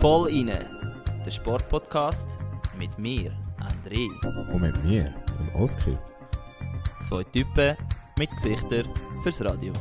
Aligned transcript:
Voll 0.00 0.28
inne, 0.30 0.66
der 1.24 1.30
Sportpodcast 1.30 2.26
mit 2.76 2.98
mir, 2.98 3.30
André. 3.60 4.08
Und 4.52 4.62
mit 4.62 4.84
mir, 4.84 5.14
dem 5.38 5.62
Oskar. 5.62 5.96
Zwei 7.08 7.22
Typen 7.24 7.76
mit 8.18 8.28
Gesichtern 8.30 8.86
fürs 9.22 9.40
Radio. 9.44 9.72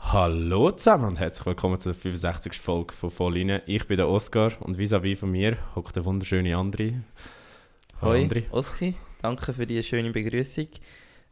Hallo 0.00 0.70
zusammen 0.72 1.06
und 1.06 1.18
herzlich 1.18 1.46
willkommen 1.46 1.80
zur 1.80 1.94
65. 1.94 2.60
Folge 2.60 2.92
von 2.92 3.10
Voll 3.10 3.38
inne. 3.38 3.62
Ich 3.64 3.86
bin 3.86 3.96
der 3.96 4.08
Oskar 4.08 4.52
und 4.60 4.76
vis-à-vis 4.76 5.16
von 5.16 5.30
mir 5.30 5.56
hockt 5.74 5.96
der 5.96 6.04
wunderschöne 6.04 6.50
André. 6.56 7.00
Hallo 8.02 8.12
André. 8.12 8.50
Oski, 8.50 8.96
danke 9.24 9.54
für 9.54 9.66
die 9.66 9.82
schöne 9.82 10.10
Begrüßung. 10.10 10.68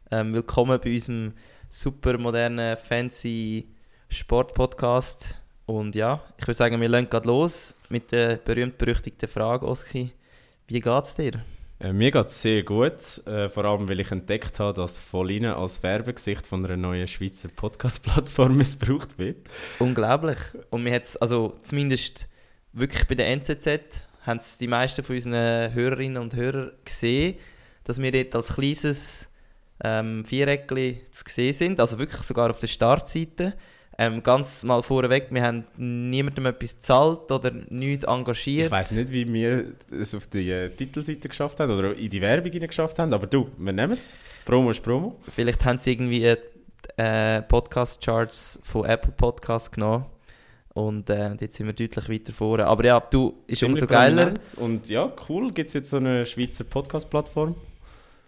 Ähm, 0.09 0.33
willkommen 0.33 0.79
bei 0.83 0.93
unserem 0.95 1.33
super 1.69 2.17
modernen, 2.17 2.75
fancy 2.75 3.67
Sportpodcast. 4.09 5.35
Und 5.67 5.95
ja, 5.95 6.23
ich 6.39 6.47
würde 6.47 6.55
sagen, 6.55 6.81
wir 6.81 6.89
legen 6.89 7.07
gerade 7.07 7.27
los 7.27 7.75
mit 7.89 8.11
der 8.11 8.37
berühmt-berüchtigten 8.37 9.29
Frage, 9.29 9.67
Oski. 9.67 10.11
Wie 10.67 10.79
geht's 10.79 11.15
dir? 11.15 11.33
Äh, 11.79 11.93
mir 11.93 12.09
geht 12.09 12.25
es 12.25 12.41
sehr 12.41 12.63
gut, 12.63 13.21
äh, 13.27 13.47
vor 13.47 13.63
allem 13.65 13.87
weil 13.87 13.99
ich 13.99 14.09
entdeckt 14.09 14.59
habe, 14.59 14.73
dass 14.73 14.97
Volline 14.97 15.55
als 15.55 15.83
Werbegesicht 15.83 16.47
von 16.47 16.65
einer 16.65 16.77
neuen 16.77 17.05
Schweizer 17.05 17.49
Podcast-Plattform 17.55 18.57
missbraucht 18.57 19.19
wird. 19.19 19.47
Unglaublich. 19.77 20.39
Und 20.71 20.83
wir 20.83 20.93
haben 20.93 21.03
also 21.21 21.55
zumindest 21.61 22.27
wirklich 22.71 23.07
bei 23.07 23.13
der 23.13 23.27
NZZ 23.27 23.67
haben 24.25 24.37
es 24.37 24.57
die 24.57 24.67
meisten 24.67 25.03
von 25.03 25.15
unseren 25.15 25.75
Hörerinnen 25.75 26.19
und 26.19 26.35
Hörern 26.35 26.71
gesehen, 26.83 27.35
dass 27.83 28.01
wir 28.01 28.11
dort 28.11 28.35
als 28.35 28.55
kleines 28.55 29.29
ähm, 29.83 30.25
Viereckchen 30.25 30.97
zu 31.11 31.23
sehen 31.27 31.53
sind, 31.53 31.79
also 31.79 31.99
wirklich 31.99 32.21
sogar 32.21 32.49
auf 32.49 32.59
der 32.59 32.67
Startseite. 32.67 33.53
Ähm, 33.95 34.23
ganz 34.23 34.63
mal 34.63 34.81
vorweg, 34.81 35.27
wir 35.29 35.43
haben 35.43 35.65
niemandem 35.77 36.47
etwas 36.47 36.73
gezahlt 36.73 37.31
oder 37.31 37.51
nichts 37.69 38.05
engagiert. 38.05 38.65
Ich 38.65 38.71
weiß 38.71 38.91
nicht, 38.93 39.13
wie 39.13 39.31
wir 39.31 39.73
es 39.91 40.15
auf 40.15 40.25
die 40.25 40.49
äh, 40.49 40.69
Titelseite 40.69 41.29
geschafft 41.29 41.59
haben 41.59 41.71
oder 41.71 41.95
in 41.95 42.09
die 42.09 42.19
Werbung 42.19 42.51
geschafft 42.51 42.97
haben, 42.97 43.13
aber 43.13 43.27
du, 43.27 43.49
wir 43.55 43.71
nehmen 43.71 43.93
es. 43.93 44.17
Promo 44.45 44.71
ist 44.71 44.81
Promo. 44.81 45.19
Vielleicht 45.29 45.63
haben 45.63 45.77
sie 45.77 45.91
irgendwie 45.91 46.35
äh, 46.97 47.41
Podcast-Charts 47.43 48.61
von 48.63 48.85
Apple 48.85 49.11
Podcasts 49.11 49.69
genommen 49.69 50.05
und 50.73 51.11
äh, 51.11 51.35
jetzt 51.39 51.57
sind 51.57 51.67
wir 51.67 51.73
deutlich 51.73 52.09
weiter 52.09 52.33
vorne. 52.33 52.65
Aber 52.65 52.83
ja, 52.83 52.99
du, 52.99 53.43
ist 53.45 53.61
umso 53.61 53.85
geiler. 53.85 54.33
Und 54.55 54.89
ja, 54.89 55.13
cool, 55.29 55.51
gibt 55.51 55.67
es 55.67 55.73
jetzt 55.75 55.91
so 55.91 55.97
eine 55.97 56.25
Schweizer 56.25 56.63
Podcast-Plattform. 56.63 57.55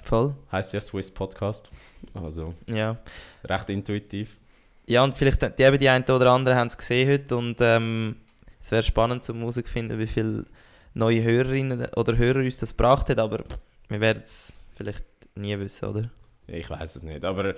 Voll. 0.05 0.35
Heißt 0.51 0.73
ja 0.73 0.79
Swiss 0.79 1.09
Podcast. 1.09 1.71
Also 2.13 2.53
ja. 2.67 2.97
recht 3.43 3.69
intuitiv. 3.71 4.37
Ja, 4.85 5.03
und 5.03 5.15
vielleicht 5.15 5.41
die, 5.57 5.63
eben 5.63 5.79
die 5.79 5.89
einen 5.89 6.03
oder 6.03 6.31
anderen 6.31 6.57
haben 6.57 6.67
es 6.67 6.77
gesehen 6.77 7.09
heute 7.09 7.35
und 7.35 7.57
ähm, 7.59 8.17
es 8.61 8.69
wäre 8.71 8.83
spannend 8.83 9.23
zum 9.23 9.39
herauszufinden, 9.39 9.97
wie 9.97 10.05
viele 10.05 10.45
neue 10.93 11.23
Hörerinnen 11.23 11.87
oder 11.95 12.17
Hörer 12.17 12.39
uns 12.39 12.57
das 12.57 12.77
gebracht 12.77 13.09
hat, 13.09 13.17
aber 13.17 13.43
wir 13.89 13.99
werden 13.99 14.21
es 14.23 14.61
vielleicht 14.75 15.03
nie 15.33 15.57
wissen, 15.57 15.85
oder? 15.85 16.11
Ich 16.45 16.69
weiß 16.69 16.97
es 16.97 17.03
nicht, 17.03 17.25
aber 17.25 17.55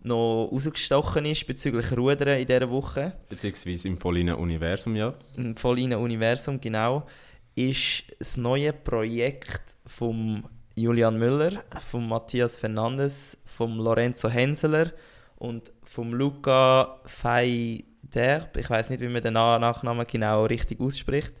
noch 0.00 0.48
rausgestochen 0.52 1.24
ist 1.24 1.46
bezüglich 1.46 1.96
Rudern 1.96 2.38
in 2.38 2.46
dieser 2.46 2.70
Woche. 2.70 3.14
Beziehungsweise 3.28 3.88
im 3.88 3.98
Vollinen 3.98 4.36
Universum, 4.36 4.94
ja. 4.94 5.14
Im 5.36 5.56
Vollinen 5.56 5.98
Universum, 5.98 6.60
genau. 6.60 7.06
Ist 7.54 8.04
das 8.18 8.36
neue 8.36 8.72
Projekt 8.72 9.76
von 9.84 10.44
Julian 10.76 11.18
Müller, 11.18 11.64
von 11.80 12.06
Matthias 12.06 12.56
Fernandes, 12.56 13.36
von 13.44 13.78
Lorenzo 13.78 14.28
Henseler 14.28 14.92
und 15.36 15.72
von 15.82 16.12
Luca 16.12 17.00
Feiderb. 17.04 18.56
Ich 18.56 18.70
weiß 18.70 18.90
nicht, 18.90 19.00
wie 19.00 19.08
man 19.08 19.22
den 19.22 19.34
Nachnamen 19.34 20.06
genau 20.06 20.44
richtig 20.44 20.80
ausspricht. 20.80 21.34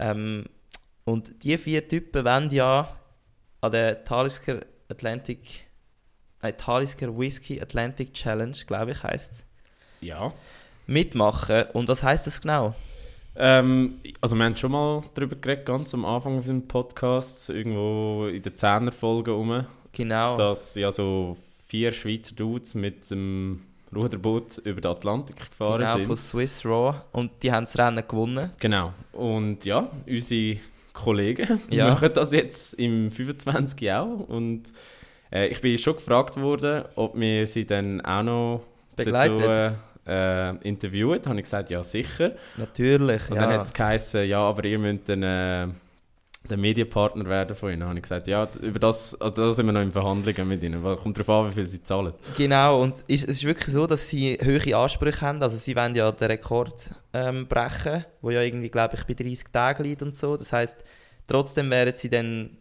Ähm, 0.00 0.46
und 1.04 1.44
die 1.44 1.56
vier 1.58 1.86
Typen 1.86 2.24
wollen 2.24 2.50
ja 2.50 2.96
an 3.62 3.72
der 3.72 4.04
Talisker 4.04 4.60
Atlantic 4.88 5.64
nein, 6.42 6.54
Talisker 6.56 7.16
Whisky 7.16 7.60
Atlantic 7.60 8.12
Challenge, 8.12 8.56
glaube 8.66 8.90
ich, 8.90 9.02
heißt 9.02 9.32
es. 9.32 9.46
Ja. 10.00 10.32
Mitmachen. 10.86 11.64
Und 11.72 11.88
was 11.88 12.02
heißt 12.02 12.26
das 12.26 12.40
genau? 12.40 12.74
Ähm, 13.34 13.98
also 14.20 14.36
wir 14.36 14.44
haben 14.44 14.56
schon 14.56 14.72
mal 14.72 15.02
darüber 15.14 15.36
geredet, 15.36 15.64
ganz 15.64 15.94
am 15.94 16.04
Anfang 16.04 16.42
des 16.42 16.68
Podcasts, 16.68 17.48
irgendwo 17.48 18.26
in 18.26 18.42
der 18.42 18.52
10er 18.52 18.92
Folge 18.92 19.30
rum. 19.30 19.64
Genau. 19.92 20.36
Dass 20.36 20.74
ja 20.74 20.90
so 20.90 21.38
vier 21.66 21.92
Schweizer 21.92 22.34
Dudes 22.34 22.74
mit 22.74 23.10
dem 23.10 23.62
Ruderboot 23.94 24.58
über 24.58 24.80
den 24.80 24.90
Atlantik 24.90 25.36
gefahren 25.36 25.80
genau, 25.80 25.92
sind. 25.92 25.98
Genau, 25.98 26.08
von 26.08 26.16
Swiss 26.16 26.64
Raw. 26.66 27.00
Und 27.12 27.30
die 27.42 27.52
haben 27.52 27.64
das 27.64 27.78
Rennen 27.78 28.04
gewonnen. 28.06 28.50
Genau. 28.58 28.92
Und 29.12 29.64
ja, 29.64 29.88
unsere 30.06 30.58
Kollegen 30.92 31.60
ja. 31.70 31.88
machen 31.88 32.10
das 32.14 32.32
jetzt 32.32 32.74
im 32.74 33.10
25 33.10 33.92
auch. 33.92 34.28
Und 34.28 34.72
äh, 35.32 35.48
ich 35.48 35.60
bin 35.60 35.76
schon 35.78 35.94
gefragt 35.94 36.40
worden, 36.40 36.84
ob 36.96 37.18
wir 37.18 37.46
sie 37.46 37.66
dann 37.66 38.00
auch 38.02 38.22
noch 38.22 38.62
Begleitet. 38.96 39.40
dazu 39.40 39.76
äh, 40.06 40.56
interviewt. 40.68 41.26
habe 41.26 41.36
ich 41.38 41.44
gesagt, 41.44 41.70
ja 41.70 41.82
sicher. 41.84 42.32
Natürlich, 42.56 43.30
Und 43.30 43.36
ja. 43.36 43.42
dann 43.42 43.54
hat 43.54 43.62
es 43.62 43.72
geheißen, 43.72 44.26
ja, 44.26 44.40
aber 44.40 44.64
ihr 44.64 44.78
müsst 44.78 45.08
dann 45.08 45.22
äh, 45.22 45.68
der 46.48 46.56
Medienpartner 46.56 47.24
werden 47.26 47.54
von 47.56 47.72
ihnen. 47.72 47.84
Habe 47.84 47.96
ich 47.96 48.02
gesagt, 48.02 48.26
ja, 48.26 48.48
über 48.60 48.78
das, 48.78 49.18
also 49.20 49.42
da 49.42 49.52
sind 49.52 49.66
wir 49.66 49.72
noch 49.72 49.80
in 49.80 49.92
Verhandlungen 49.92 50.48
mit 50.48 50.62
ihnen. 50.62 50.82
Weil 50.82 50.96
kommt 50.96 51.18
darauf 51.18 51.46
an, 51.46 51.50
wie 51.50 51.54
viel 51.54 51.64
sie 51.64 51.82
zahlen. 51.82 52.12
Genau, 52.36 52.82
und 52.82 53.04
ist, 53.06 53.24
es 53.24 53.36
ist 53.36 53.44
wirklich 53.44 53.72
so, 53.72 53.86
dass 53.86 54.08
sie 54.08 54.38
hohe 54.42 54.76
Ansprüche 54.76 55.20
haben. 55.20 55.42
Also 55.42 55.56
sie 55.56 55.76
wollen 55.76 55.94
ja 55.94 56.10
den 56.10 56.26
Rekord 56.26 56.90
ähm, 57.12 57.46
brechen, 57.46 58.04
wo 58.20 58.30
ja 58.30 58.42
irgendwie, 58.42 58.70
glaube 58.70 58.96
ich, 58.96 59.04
bei 59.04 59.14
30 59.14 59.48
Tagen 59.52 59.84
liegt 59.84 60.02
und 60.02 60.16
so. 60.16 60.36
Das 60.36 60.52
heißt, 60.52 60.82
trotzdem 61.26 61.70
wären 61.70 61.94
sie 61.94 62.10
dann 62.10 62.58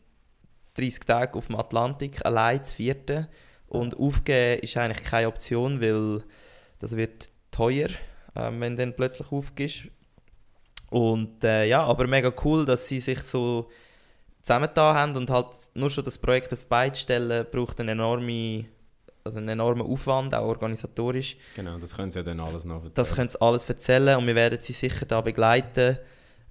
30 0.76 1.00
Tage 1.02 1.38
auf 1.38 1.48
dem 1.48 1.56
Atlantik, 1.56 2.24
allein 2.26 2.64
zu 2.64 2.76
vierten. 2.76 3.28
Und 3.68 3.98
aufgeben 3.98 4.60
ist 4.60 4.78
eigentlich 4.78 5.04
keine 5.04 5.28
Option, 5.28 5.82
weil 5.82 6.24
das 6.80 6.96
wird 6.98 7.32
teuer, 7.52 7.90
ähm, 8.36 8.60
wenn 8.62 8.76
du 8.76 8.84
dann 8.84 8.96
plötzlich 8.96 9.32
aufgibst. 9.32 9.88
Und 10.92 11.44
äh, 11.46 11.66
ja, 11.66 11.84
aber 11.84 12.06
mega 12.06 12.32
cool, 12.44 12.66
dass 12.66 12.86
sie 12.86 13.00
sich 13.00 13.22
so 13.22 13.70
zusammengetan 14.42 14.94
haben 14.94 15.16
und 15.16 15.30
halt 15.30 15.48
nur 15.74 15.90
schon 15.90 16.04
das 16.04 16.18
Projekt 16.18 16.52
auf 16.52 16.68
beide 16.68 16.96
stellen, 16.96 17.46
braucht 17.50 17.80
einen 17.80 17.90
enorme, 17.90 18.66
also 19.24 19.40
einen 19.40 19.48
enormen 19.48 19.88
Aufwand, 19.88 20.36
auch 20.36 20.48
organisatorisch. 20.48 21.38
Genau, 21.56 21.78
das 21.78 21.96
können 21.96 22.12
sie 22.12 22.20
ja 22.20 22.24
dann 22.24 22.42
alles 22.42 22.66
noch 22.66 22.76
erzählen. 22.76 22.94
Das 22.94 23.16
können 23.16 23.30
sie 23.30 23.42
alles 23.42 23.70
erzählen 23.70 24.18
und 24.18 24.28
wir 24.28 24.36
werden 24.36 24.60
sie 24.62 24.74
sicher 24.74 25.06
da 25.06 25.22
begleiten. 25.22 25.98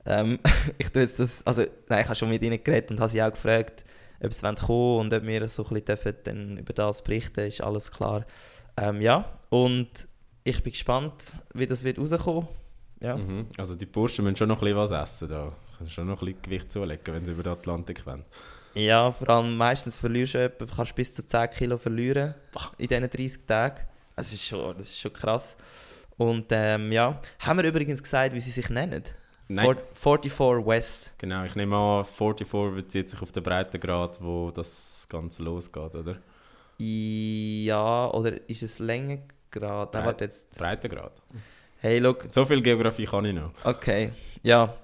Ähm, 0.07 0.39
ich 0.79 0.91
tue 0.91 1.03
jetzt 1.03 1.21
das, 1.21 1.47
also 1.47 1.67
nein, 1.89 2.01
ich 2.01 2.07
habe 2.07 2.17
schon 2.17 2.31
mit 2.31 2.41
ihnen 2.41 2.65
geredet 2.65 2.91
und 2.91 2.99
habe 2.99 3.11
sie 3.11 3.23
auch 3.23 3.33
gefragt, 3.33 3.85
ob 4.23 4.33
sie 4.33 4.41
kommen 4.41 4.69
wollen 4.69 5.01
und 5.01 5.15
ob 5.15 5.23
wir 5.23 5.49
so 5.51 5.67
ein 5.67 5.83
bisschen 5.83 6.17
dann 6.25 6.57
über 6.57 6.73
das 6.73 7.03
berichten, 7.03 7.41
ist 7.41 7.61
alles 7.61 7.93
klar. 7.93 8.25
Ähm, 8.79 9.03
ja, 9.03 9.39
und 9.51 10.09
ich 10.45 10.63
bin 10.63 10.73
gespannt, 10.73 11.13
wie 11.53 11.67
das 11.67 11.85
wird 11.85 11.99
rauskommen. 11.99 12.49
Ja. 13.01 13.17
Mhm. 13.17 13.47
Also 13.57 13.75
die 13.75 13.87
Burschen 13.87 14.25
müssen 14.25 14.37
schon 14.37 14.49
noch 14.49 14.59
ein 14.59 14.73
bisschen 14.73 14.77
was 14.77 14.91
essen 14.91 15.29
da. 15.29 15.53
Kannst 15.79 15.93
schon 15.93 16.07
noch 16.07 16.21
ein 16.21 16.27
bisschen 16.27 16.43
Gewicht 16.43 16.71
zulegen, 16.71 17.15
wenn 17.15 17.25
sie 17.25 17.33
über 17.33 17.43
den 17.43 17.53
Atlantik 17.53 18.05
wollen. 18.07 18.25
Ja, 18.75 19.11
vor 19.11 19.29
allem 19.31 19.57
meistens 19.57 19.97
verlierst 19.97 20.35
du 20.35 20.45
etwa, 20.45 20.67
kannst 20.67 20.95
bis 20.95 21.13
zu 21.13 21.27
10 21.27 21.51
Kilo 21.51 21.77
verlieren 21.79 22.35
in 22.79 22.89
diesen 22.89 23.11
30 23.11 23.47
Tagen. 23.47 23.81
Das 24.15 24.33
ist 24.33 24.45
schon, 24.45 24.77
das 24.77 24.89
ist 24.89 25.01
schon 25.01 25.13
krass. 25.13 25.57
Und 26.17 26.47
ähm, 26.51 26.93
ja, 26.93 27.21
haben 27.41 27.59
wir 27.59 27.65
übrigens 27.65 28.03
gesagt, 28.03 28.35
wie 28.35 28.41
sie 28.41 28.51
sich 28.51 28.69
nennen? 28.69 29.03
Nein. 29.49 29.77
44 29.95 30.67
West. 30.67 31.13
Genau, 31.19 31.45
ich 31.45 31.57
nehme 31.57 31.77
an, 31.77 32.05
44 32.05 32.75
bezieht 32.77 33.11
sich 33.11 33.21
auf 33.21 33.33
den 33.33 33.43
Breitengrad, 33.43 34.23
wo 34.23 34.51
das 34.53 35.07
Ganze 35.09 35.43
losgeht, 35.43 35.95
oder? 35.97 36.19
Ja, 36.79 38.11
oder 38.11 38.49
ist 38.49 38.63
es 38.63 38.79
Längengrad? 38.79 39.93
Nein, 39.95 40.05
warte 40.05 40.25
jetzt. 40.25 40.57
Breitengrad. 40.57 41.21
Hey, 41.83 41.99
look. 41.99 42.27
So 42.29 42.45
viel 42.45 42.61
Geografie 42.61 43.07
kann 43.07 43.25
ich 43.25 43.35
noch. 43.35 43.53
Okay, 43.65 44.13
ja. 44.43 44.77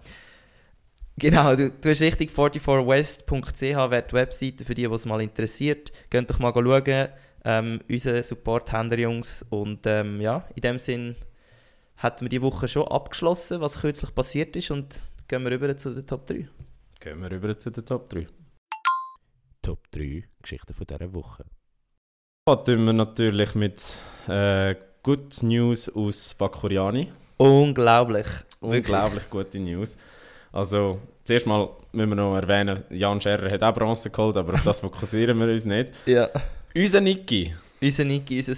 Genau, 1.19 1.55
du, 1.55 1.71
du 1.71 1.91
hast 1.91 2.01
richtig 2.01 2.31
44west.ch 2.31 3.61
wäre 3.61 4.03
die 4.03 4.13
Webseite 4.15 4.65
für 4.65 4.75
die, 4.75 4.89
die 4.89 4.95
es 4.95 5.05
mal 5.05 5.21
interessiert. 5.21 5.93
Geht 6.09 6.31
doch 6.31 6.39
mal 6.39 6.55
schauen. 6.55 7.09
Ähm, 7.45 7.81
unser 7.91 8.23
Support 8.23 8.73
haben 8.73 8.91
Jungs. 8.99 9.45
Und 9.51 9.87
ähm, 9.87 10.23
ja, 10.23 10.49
in 10.55 10.63
dem 10.63 10.79
Sinn 10.79 11.17
hatten 11.99 12.23
wir 12.23 12.29
die 12.31 12.41
Woche 12.41 12.67
schon 12.67 12.89
abgeschlossen, 12.89 13.61
was 13.61 13.83
kürzlich 13.83 14.15
passiert 14.15 14.57
ist 14.57 14.71
und 14.71 15.03
gehen 15.29 15.45
wir 15.45 15.51
rüber 15.51 15.77
zu 15.77 15.93
den 15.93 16.07
Top 16.07 16.27
3. 16.27 16.49
Gehen 17.01 17.21
wir 17.21 17.31
rüber 17.31 17.59
zu 17.59 17.69
den 17.69 17.85
Top 17.85 18.09
3. 18.09 18.27
Top 19.61 19.91
3 19.91 20.25
Geschichten 20.41 20.73
von 20.73 20.87
dieser 20.87 21.13
Woche. 21.13 21.45
Starten 22.49 22.85
wir 22.87 22.95
natürlich 22.95 23.55
mit 23.55 23.99
äh, 24.29 24.77
Good 25.07 25.41
News 25.45 25.89
aus 25.95 26.35
Bakuriani. 26.35 27.13
Unglaublich. 27.37 28.27
Unglaublich 28.59 29.31
gute 29.31 29.61
News. 29.61 29.97
Also, 30.51 30.99
zuerst 31.23 31.47
mal 31.47 31.69
müssen 31.93 32.09
wir 32.09 32.17
noch 32.17 32.35
erwähnen, 32.35 32.83
Jan 32.91 33.21
Scherrer 33.21 33.49
hat 33.49 33.63
auch 33.63 33.73
Bronze 33.73 34.11
geholt, 34.11 34.37
aber 34.37 34.55
auf 34.55 34.65
das 34.65 34.81
fokussieren 34.81 35.39
wir 35.39 35.47
uns 35.47 35.65
nicht. 35.65 35.93
Ja. 36.07 36.29
Unser 36.75 37.01
Niki. 37.01 37.55
Unser 37.81 38.03
Niki, 38.03 38.39
unser 38.39 38.57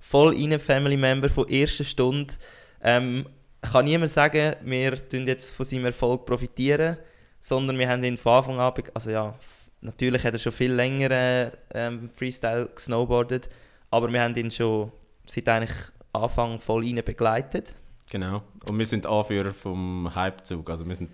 voll 0.00 0.34
in 0.34 0.58
Family 0.58 0.96
Member 0.96 1.28
von 1.28 1.46
erster 1.46 1.84
Stunde 1.84 2.34
ähm, 2.82 3.24
kann 3.62 3.84
niemand 3.84 4.10
sagen, 4.10 4.56
wir 4.64 5.08
tun 5.08 5.28
jetzt 5.28 5.54
von 5.54 5.64
seinem 5.64 5.84
Erfolg 5.84 6.26
profitieren, 6.26 6.96
sondern 7.38 7.78
wir 7.78 7.88
haben 7.88 8.02
ihn 8.02 8.16
von 8.16 8.34
Anfang 8.34 8.58
an, 8.58 8.72
also 8.94 9.10
ja, 9.10 9.38
natürlich 9.80 10.24
hat 10.24 10.32
er 10.32 10.40
schon 10.40 10.50
viel 10.50 10.72
länger 10.72 11.52
ähm, 11.72 12.10
Freestyle 12.12 12.68
gesnowboardet, 12.74 13.48
aber 13.92 14.12
wir 14.12 14.20
haben 14.20 14.34
ihn 14.34 14.50
schon 14.50 14.90
seit 15.26 15.48
eigentlich 15.48 15.76
Anfang 16.12 16.58
voll 16.60 16.84
rein 16.84 17.02
begleitet. 17.04 17.74
Genau. 18.10 18.42
Und 18.68 18.78
wir 18.78 18.86
sind 18.86 19.06
Anführer 19.06 19.52
vom 19.52 20.14
Hypezug, 20.14 20.70
also 20.70 20.86
wir 20.86 20.94
sind 20.94 21.10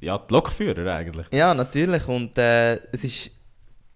ja 0.00 0.18
die 0.18 0.32
Lokführer 0.32 0.94
eigentlich. 0.94 1.26
Ja, 1.32 1.54
natürlich. 1.54 2.06
Und 2.08 2.38
äh, 2.38 2.76
es 2.92 3.04
ist 3.04 3.30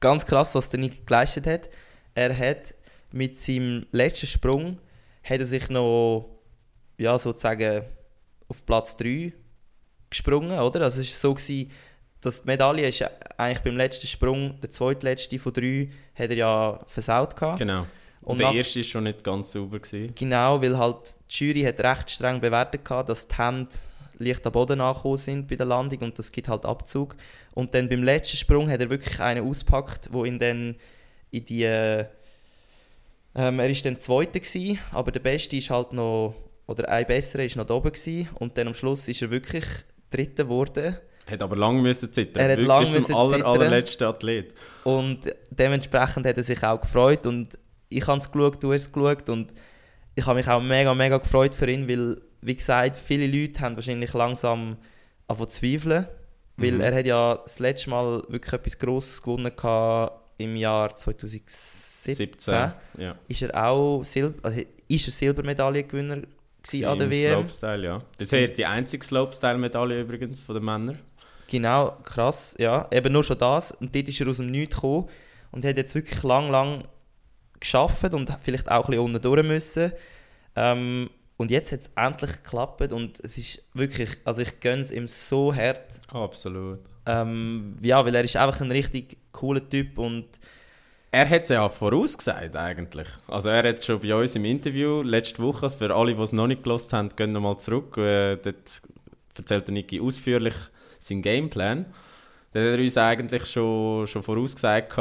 ganz 0.00 0.24
krass, 0.24 0.54
was 0.54 0.68
der 0.68 0.80
Nick 0.80 1.06
geleistet 1.06 1.46
hat. 1.46 1.70
Er 2.14 2.36
hat 2.36 2.74
mit 3.12 3.38
seinem 3.38 3.86
letzten 3.92 4.26
Sprung 4.26 4.78
hat 5.22 5.40
er 5.40 5.46
sich 5.46 5.68
noch 5.68 6.28
ja, 6.98 7.18
sozusagen 7.18 7.82
auf 8.48 8.64
Platz 8.64 8.96
3 8.96 9.32
gesprungen, 10.08 10.58
oder? 10.58 10.82
Also 10.82 11.00
es 11.00 11.08
war 11.12 11.30
so, 11.30 11.34
gewesen, 11.34 11.70
dass 12.20 12.42
die 12.42 12.46
Medaille 12.46 12.88
ist 12.88 13.04
eigentlich 13.36 13.60
beim 13.60 13.76
letzten 13.76 14.06
Sprung, 14.06 14.60
der 14.60 14.70
zweitletzte 14.70 15.38
von 15.38 15.52
drei, 15.52 15.90
hat 16.14 16.30
er 16.30 16.36
ja 16.36 16.80
versaut 16.86 17.36
gehabt. 17.36 17.58
Genau. 17.58 17.86
Und, 18.26 18.40
der 18.40 18.52
erste 18.52 18.80
war 18.80 18.84
schon 18.84 19.04
nicht 19.04 19.22
ganz 19.22 19.52
sauber. 19.52 19.78
Gewesen. 19.78 20.12
Genau, 20.16 20.60
weil 20.60 20.76
halt 20.76 20.96
die 21.30 21.44
Jury 21.44 21.62
hat 21.62 21.80
recht 21.80 22.10
streng 22.10 22.40
bewertet 22.40 22.84
gehabt, 22.84 23.08
dass 23.08 23.28
die 23.28 23.36
Hände 23.36 23.68
leicht 24.18 24.44
am 24.44 24.52
Boden 24.52 24.80
angekommen 24.80 25.16
sind 25.16 25.46
bei 25.46 25.54
der 25.54 25.66
Landung 25.66 26.00
und 26.00 26.18
das 26.18 26.32
gibt 26.32 26.48
halt 26.48 26.64
Abzug. 26.64 27.14
Und 27.54 27.72
dann 27.72 27.88
beim 27.88 28.02
letzten 28.02 28.36
Sprung 28.36 28.68
hat 28.68 28.80
er 28.80 28.90
wirklich 28.90 29.20
einen 29.20 29.48
ausgepackt, 29.48 30.12
wo 30.12 30.24
ihn 30.24 30.38
dann 30.38 30.74
in 31.30 31.44
die... 31.44 31.62
Ähm, 31.62 32.08
er 33.34 33.68
war 33.68 33.82
dann 33.84 34.00
Zweiter, 34.00 34.40
gewesen, 34.40 34.78
aber 34.90 35.12
der 35.12 35.20
Beste 35.20 35.56
ist 35.58 35.70
halt 35.70 35.92
noch 35.92 36.34
oder 36.66 36.88
ein 36.88 37.06
besserer 37.06 37.44
war 37.44 37.64
noch 37.64 37.70
oben 37.70 37.92
gewesen, 37.92 38.28
und 38.34 38.58
dann 38.58 38.66
am 38.66 38.74
Schluss 38.74 39.06
ist 39.06 39.22
er 39.22 39.30
wirklich 39.30 39.64
Dritter 40.10 40.44
geworden. 40.44 40.96
Hat 41.30 41.42
aber 41.42 41.54
lange 41.54 41.80
müssen 41.80 42.12
zittern. 42.12 42.42
Er 42.42 42.56
hat 42.56 42.62
lange 42.62 42.90
bis 42.90 43.06
zum 43.06 43.14
aller, 43.14 43.44
allerletzten 43.44 44.06
Athlet. 44.06 44.54
Und 44.84 45.32
dementsprechend 45.50 46.26
hat 46.26 46.36
er 46.36 46.42
sich 46.42 46.62
auch 46.64 46.80
gefreut 46.80 47.26
und 47.26 47.58
ich 47.88 48.06
habe 48.06 48.18
es 48.18 48.30
geschaut, 48.30 48.62
du 48.62 48.72
hast 48.72 48.86
es 48.86 48.92
geschaut 48.92 49.28
und 49.30 49.52
ich 50.14 50.26
habe 50.26 50.38
mich 50.38 50.48
auch 50.48 50.60
mega, 50.60 50.94
mega 50.94 51.18
gefreut 51.18 51.54
für 51.54 51.70
ihn, 51.70 51.88
weil, 51.88 52.20
wie 52.40 52.56
gesagt, 52.56 52.96
viele 52.96 53.26
Leute 53.26 53.60
haben 53.60 53.76
wahrscheinlich 53.76 54.12
langsam 54.14 54.76
angefangen 55.28 55.50
zu 55.50 55.60
zweifeln, 55.60 56.06
weil 56.56 56.72
mhm. 56.72 56.80
er 56.80 56.94
hat 56.94 57.06
ja 57.06 57.36
das 57.36 57.58
letzte 57.58 57.90
Mal 57.90 58.22
wirklich 58.28 58.52
etwas 58.52 58.78
Grosses 58.78 59.22
gewonnen 59.22 59.52
im 60.38 60.56
Jahr 60.56 60.96
2017. 60.96 62.14
17, 62.14 62.72
ja. 62.98 63.16
Ist 63.26 63.42
er 63.42 63.66
auch 63.66 64.04
Sil 64.06 64.30
also 64.42 64.60
ist 64.86 65.08
er 65.08 65.12
Silbermedaillengewinner 65.12 66.22
an 66.84 66.98
der 66.98 67.10
WM. 67.10 67.32
Slopestyle, 67.32 67.84
ja. 67.84 68.02
Das 68.18 68.32
ist 68.32 68.58
die 68.58 68.66
einzige 68.66 69.04
Slopestyle-Medaille 69.04 70.00
übrigens 70.00 70.40
von 70.40 70.54
den 70.54 70.64
Männern. 70.64 70.98
Genau, 71.48 71.96
krass, 72.02 72.54
ja. 72.58 72.88
Eben 72.90 73.12
nur 73.12 73.24
schon 73.24 73.38
das. 73.38 73.72
Und 73.72 73.94
dort 73.94 74.08
ist 74.08 74.20
er 74.20 74.28
aus 74.28 74.38
dem 74.38 74.46
Nichts 74.46 74.76
gekommen 74.76 75.08
und 75.52 75.64
hat 75.64 75.76
jetzt 75.76 75.94
wirklich 75.94 76.22
lang, 76.22 76.50
lang 76.50 76.84
geschafft 77.60 78.14
und 78.14 78.32
vielleicht 78.42 78.70
auch 78.70 78.84
ein 78.84 78.90
bisschen 78.90 79.04
unten 79.04 79.22
durch 79.22 79.42
müssen. 79.42 79.92
Ähm, 80.54 81.10
und 81.36 81.50
jetzt 81.50 81.72
hat 81.72 81.80
es 81.80 81.90
endlich 81.96 82.42
geklappt 82.42 82.92
und 82.92 83.20
es 83.20 83.36
ist 83.36 83.62
wirklich, 83.74 84.10
also 84.24 84.40
ich 84.40 84.58
gönne 84.60 84.80
es 84.80 84.90
ihm 84.90 85.06
so 85.06 85.54
hart. 85.54 86.00
Absolut. 86.08 86.80
Ähm, 87.04 87.76
ja, 87.82 88.04
weil 88.04 88.14
er 88.14 88.24
ist 88.24 88.36
einfach 88.36 88.60
ein 88.62 88.70
richtig 88.70 89.18
cooler 89.32 89.68
Typ 89.68 89.98
und 89.98 90.26
er 91.10 91.28
hat 91.28 91.42
es 91.42 91.50
ja 91.50 91.68
vorausgesagt 91.68 92.56
eigentlich. 92.56 93.06
Also 93.28 93.50
er 93.50 93.68
hat 93.68 93.84
schon 93.84 94.00
bei 94.00 94.14
uns 94.14 94.34
im 94.34 94.44
Interview 94.44 95.02
letzte 95.02 95.42
Woche, 95.42 95.62
also 95.62 95.78
für 95.78 95.94
alle, 95.94 96.14
die 96.14 96.22
es 96.22 96.32
noch 96.32 96.46
nicht 96.46 96.62
gelost 96.62 96.92
haben, 96.92 97.10
gehen 97.14 97.32
nochmal 97.32 97.58
zurück. 97.58 97.96
Äh, 97.98 98.36
dort 98.36 98.82
erzählt 99.36 99.68
Niki 99.68 100.00
ausführlich 100.00 100.54
seinen 100.98 101.22
Gameplan. 101.22 101.86
Da 102.52 102.60
hat 102.60 102.66
er 102.66 102.78
uns 102.78 102.96
eigentlich 102.96 103.44
schon, 103.46 104.06
schon 104.06 104.22
vorausgesagt, 104.22 104.96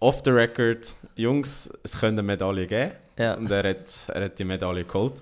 off 0.00 0.22
the 0.24 0.30
record, 0.30 0.94
Jungs, 1.14 1.70
es 1.82 1.98
könnte 1.98 2.20
eine 2.20 2.22
Medaille 2.22 2.66
geben. 2.66 2.92
Ja. 3.18 3.34
Und 3.34 3.50
er 3.50 3.70
hat, 3.70 4.08
er 4.08 4.24
hat 4.24 4.38
die 4.38 4.44
Medaille 4.44 4.84
geholt. 4.84 5.14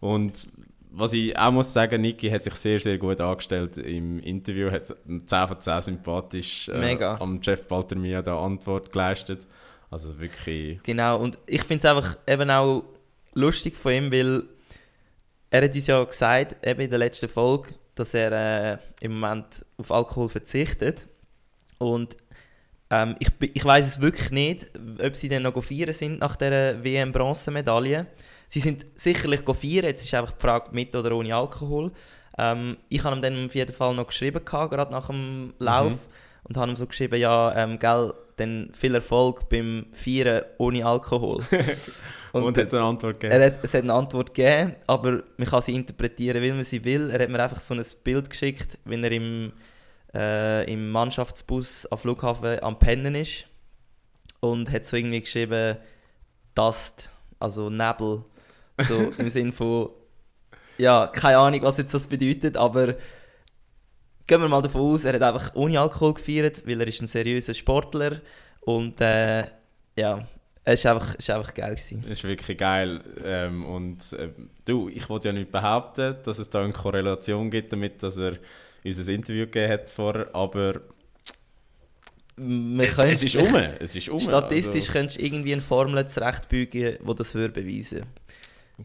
Und 0.00 0.48
was 0.92 1.12
ich 1.12 1.36
auch 1.38 1.50
muss 1.50 1.72
sagen, 1.72 2.00
Niki 2.00 2.30
hat 2.30 2.44
sich 2.44 2.54
sehr, 2.54 2.80
sehr 2.80 2.98
gut 2.98 3.20
angestellt 3.20 3.78
im 3.78 4.18
Interview, 4.20 4.70
hat 4.70 4.86
10 4.86 5.26
von 5.26 5.60
10 5.60 5.82
sympathisch 5.82 6.68
äh, 6.68 7.02
am 7.02 7.40
Jeff 7.42 7.66
Baltermia 7.66 8.22
da 8.22 8.38
Antwort 8.44 8.92
geleistet. 8.92 9.46
Also 9.90 10.18
wirklich... 10.20 10.82
Genau, 10.82 11.18
und 11.18 11.38
ich 11.46 11.62
finde 11.62 11.86
es 11.86 11.96
einfach 11.96 12.18
eben 12.26 12.50
auch 12.50 12.84
lustig 13.34 13.76
von 13.76 13.92
ihm, 13.92 14.12
weil 14.12 14.44
er 15.50 15.64
hat 15.64 15.74
uns 15.74 15.86
ja 15.86 16.02
gesagt, 16.02 16.66
eben 16.66 16.80
in 16.80 16.90
der 16.90 16.98
letzten 16.98 17.28
Folge, 17.28 17.70
dass 17.94 18.14
er 18.14 18.72
äh, 18.72 18.78
im 19.00 19.18
Moment 19.18 19.64
auf 19.76 19.90
Alkohol 19.90 20.28
verzichtet. 20.28 21.06
Und 21.78 22.16
ähm, 22.90 23.14
ich, 23.20 23.28
ich 23.40 23.64
weiß 23.64 23.86
es 23.86 24.00
wirklich 24.00 24.30
nicht, 24.30 24.66
ob 25.02 25.14
sie 25.14 25.28
dann 25.28 25.44
noch 25.44 25.62
feiern 25.62 25.92
sind 25.92 26.20
nach 26.20 26.36
der 26.36 26.82
WM-Bronzemedaille. 26.82 28.06
Sie 28.48 28.60
sind 28.60 28.84
sicherlich 28.96 29.42
feiern, 29.42 29.84
jetzt 29.84 30.04
ist 30.04 30.12
einfach 30.14 30.32
die 30.32 30.40
Frage, 30.40 30.70
mit 30.72 30.94
oder 30.96 31.12
ohne 31.12 31.34
Alkohol. 31.34 31.92
Ähm, 32.36 32.78
ich 32.88 33.04
habe 33.04 33.16
ihm 33.16 33.22
dann 33.22 33.46
auf 33.46 33.54
jeden 33.54 33.72
Fall 33.72 33.94
noch 33.94 34.08
geschrieben, 34.08 34.44
gerade 34.44 34.90
nach 34.90 35.06
dem 35.06 35.54
Lauf, 35.60 35.92
mhm. 35.92 35.98
und 36.44 36.56
habe 36.56 36.72
ihm 36.72 36.76
so 36.76 36.86
geschrieben, 36.86 37.20
ja, 37.20 37.54
ähm, 37.54 37.78
gell, 37.78 38.12
dann 38.36 38.70
viel 38.72 38.94
Erfolg 38.94 39.48
beim 39.48 39.86
Feiern 39.92 40.44
ohne 40.58 40.84
Alkohol. 40.84 41.42
und, 42.32 42.42
und 42.42 42.58
hat 42.58 42.66
es 42.66 42.74
eine 42.74 42.84
Antwort 42.84 43.20
gegeben? 43.20 43.40
Er 43.40 43.46
hat, 43.46 43.58
es 43.62 43.74
hat 43.74 43.82
eine 43.82 43.92
Antwort 43.92 44.34
gegeben, 44.34 44.74
aber 44.88 45.22
man 45.36 45.46
kann 45.46 45.62
sie 45.62 45.74
interpretieren, 45.74 46.42
wie 46.42 46.50
man 46.50 46.64
sie 46.64 46.84
will. 46.84 47.10
Er 47.10 47.20
hat 47.22 47.28
mir 47.28 47.40
einfach 47.40 47.60
so 47.60 47.74
ein 47.74 47.84
Bild 48.02 48.30
geschickt, 48.30 48.78
wenn 48.84 49.04
er 49.04 49.12
im, 49.12 49.52
äh, 50.14 50.70
im 50.70 50.90
Mannschaftsbus 50.90 51.86
am 51.86 51.98
Flughafen 51.98 52.62
am 52.62 52.78
Pennen 52.78 53.14
ist 53.14 53.46
und 54.40 54.70
hat 54.70 54.84
so 54.84 54.96
irgendwie 54.96 55.20
geschrieben, 55.20 55.76
Dust, 56.54 57.10
also 57.38 57.70
Nebel 57.70 58.24
so 58.78 59.12
im 59.18 59.30
Sinne 59.30 59.52
von, 59.52 59.90
ja, 60.78 61.06
keine 61.08 61.38
Ahnung, 61.38 61.62
was 61.62 61.76
jetzt 61.76 61.94
das 61.94 62.06
bedeutet, 62.06 62.56
aber 62.56 62.94
gehen 64.26 64.40
wir 64.40 64.48
mal 64.48 64.62
davon 64.62 64.92
aus, 64.92 65.04
er 65.04 65.14
hat 65.14 65.22
einfach 65.22 65.54
ohne 65.54 65.80
Alkohol 65.80 66.14
gefeiert, 66.14 66.66
weil 66.66 66.80
er 66.80 66.86
ist 66.88 67.02
ein 67.02 67.06
seriöser 67.06 67.54
Sportler 67.54 68.20
und 68.60 69.00
äh, 69.00 69.44
ja, 69.96 70.26
es 70.64 70.84
war 70.84 70.94
einfach, 70.94 71.14
es 71.18 71.30
einfach 71.30 71.54
geil. 71.54 71.74
Gewesen. 71.74 72.02
Es 72.04 72.18
ist 72.18 72.24
wirklich 72.24 72.58
geil. 72.58 73.00
Ähm, 73.24 73.64
und 73.64 74.12
äh, 74.12 74.28
du, 74.64 74.88
ich 74.88 75.08
wollte 75.08 75.28
ja 75.28 75.32
nicht 75.32 75.50
behaupten, 75.50 76.16
dass 76.24 76.38
es 76.38 76.50
da 76.50 76.62
eine 76.62 76.72
Korrelation 76.72 77.50
gibt 77.50 77.72
damit, 77.72 78.02
dass 78.02 78.18
er 78.18 78.38
uns 78.84 79.08
ein 79.08 79.14
Interview 79.14 79.46
gegeben 79.46 79.72
hat 79.72 79.90
vorher, 79.90 80.34
aber 80.34 80.80
es, 82.36 82.98
es, 82.98 83.22
ist 83.22 83.36
um. 83.36 83.54
Es 83.54 83.94
ist 83.96 84.08
um. 84.08 84.20
Statistisch 84.20 84.88
also. 84.88 84.92
könntest 84.92 85.18
du 85.18 85.24
irgendwie 85.24 85.52
eine 85.52 85.60
Formel 85.60 86.06
zurechtbügen, 86.06 86.98
die 87.06 87.14
das 87.14 87.34
würde 87.34 87.62
beweisen 87.62 88.06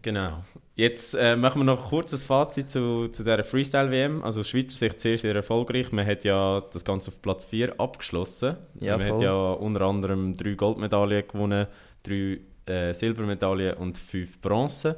Genau. 0.01 0.43
Jetzt 0.75 1.13
äh, 1.13 1.35
machen 1.35 1.61
wir 1.61 1.63
noch 1.63 1.89
kurz 1.89 2.11
ein 2.11 2.19
Fazit 2.19 2.69
zu, 2.69 3.07
zu 3.07 3.23
dieser 3.23 3.43
Freestyle-WM. 3.43 4.23
Also 4.23 4.41
aus 4.41 4.49
Schweizer 4.49 4.75
Sicht 4.77 4.99
sehr, 4.99 5.17
sehr 5.17 5.35
erfolgreich. 5.35 5.91
Man 5.91 6.05
hat 6.05 6.25
ja 6.25 6.61
das 6.71 6.83
Ganze 6.83 7.11
auf 7.11 7.21
Platz 7.21 7.45
4 7.45 7.79
abgeschlossen. 7.79 8.57
Ja, 8.79 8.97
Man 8.97 9.07
voll. 9.07 9.15
hat 9.15 9.23
ja 9.23 9.51
unter 9.53 9.81
anderem 9.81 10.35
drei 10.35 10.53
Goldmedaillen 10.55 11.27
gewonnen, 11.27 11.67
drei 12.03 12.39
äh, 12.65 12.93
Silbermedaillen 12.93 13.77
und 13.77 13.97
fünf 13.97 14.41
Bronze. 14.41 14.97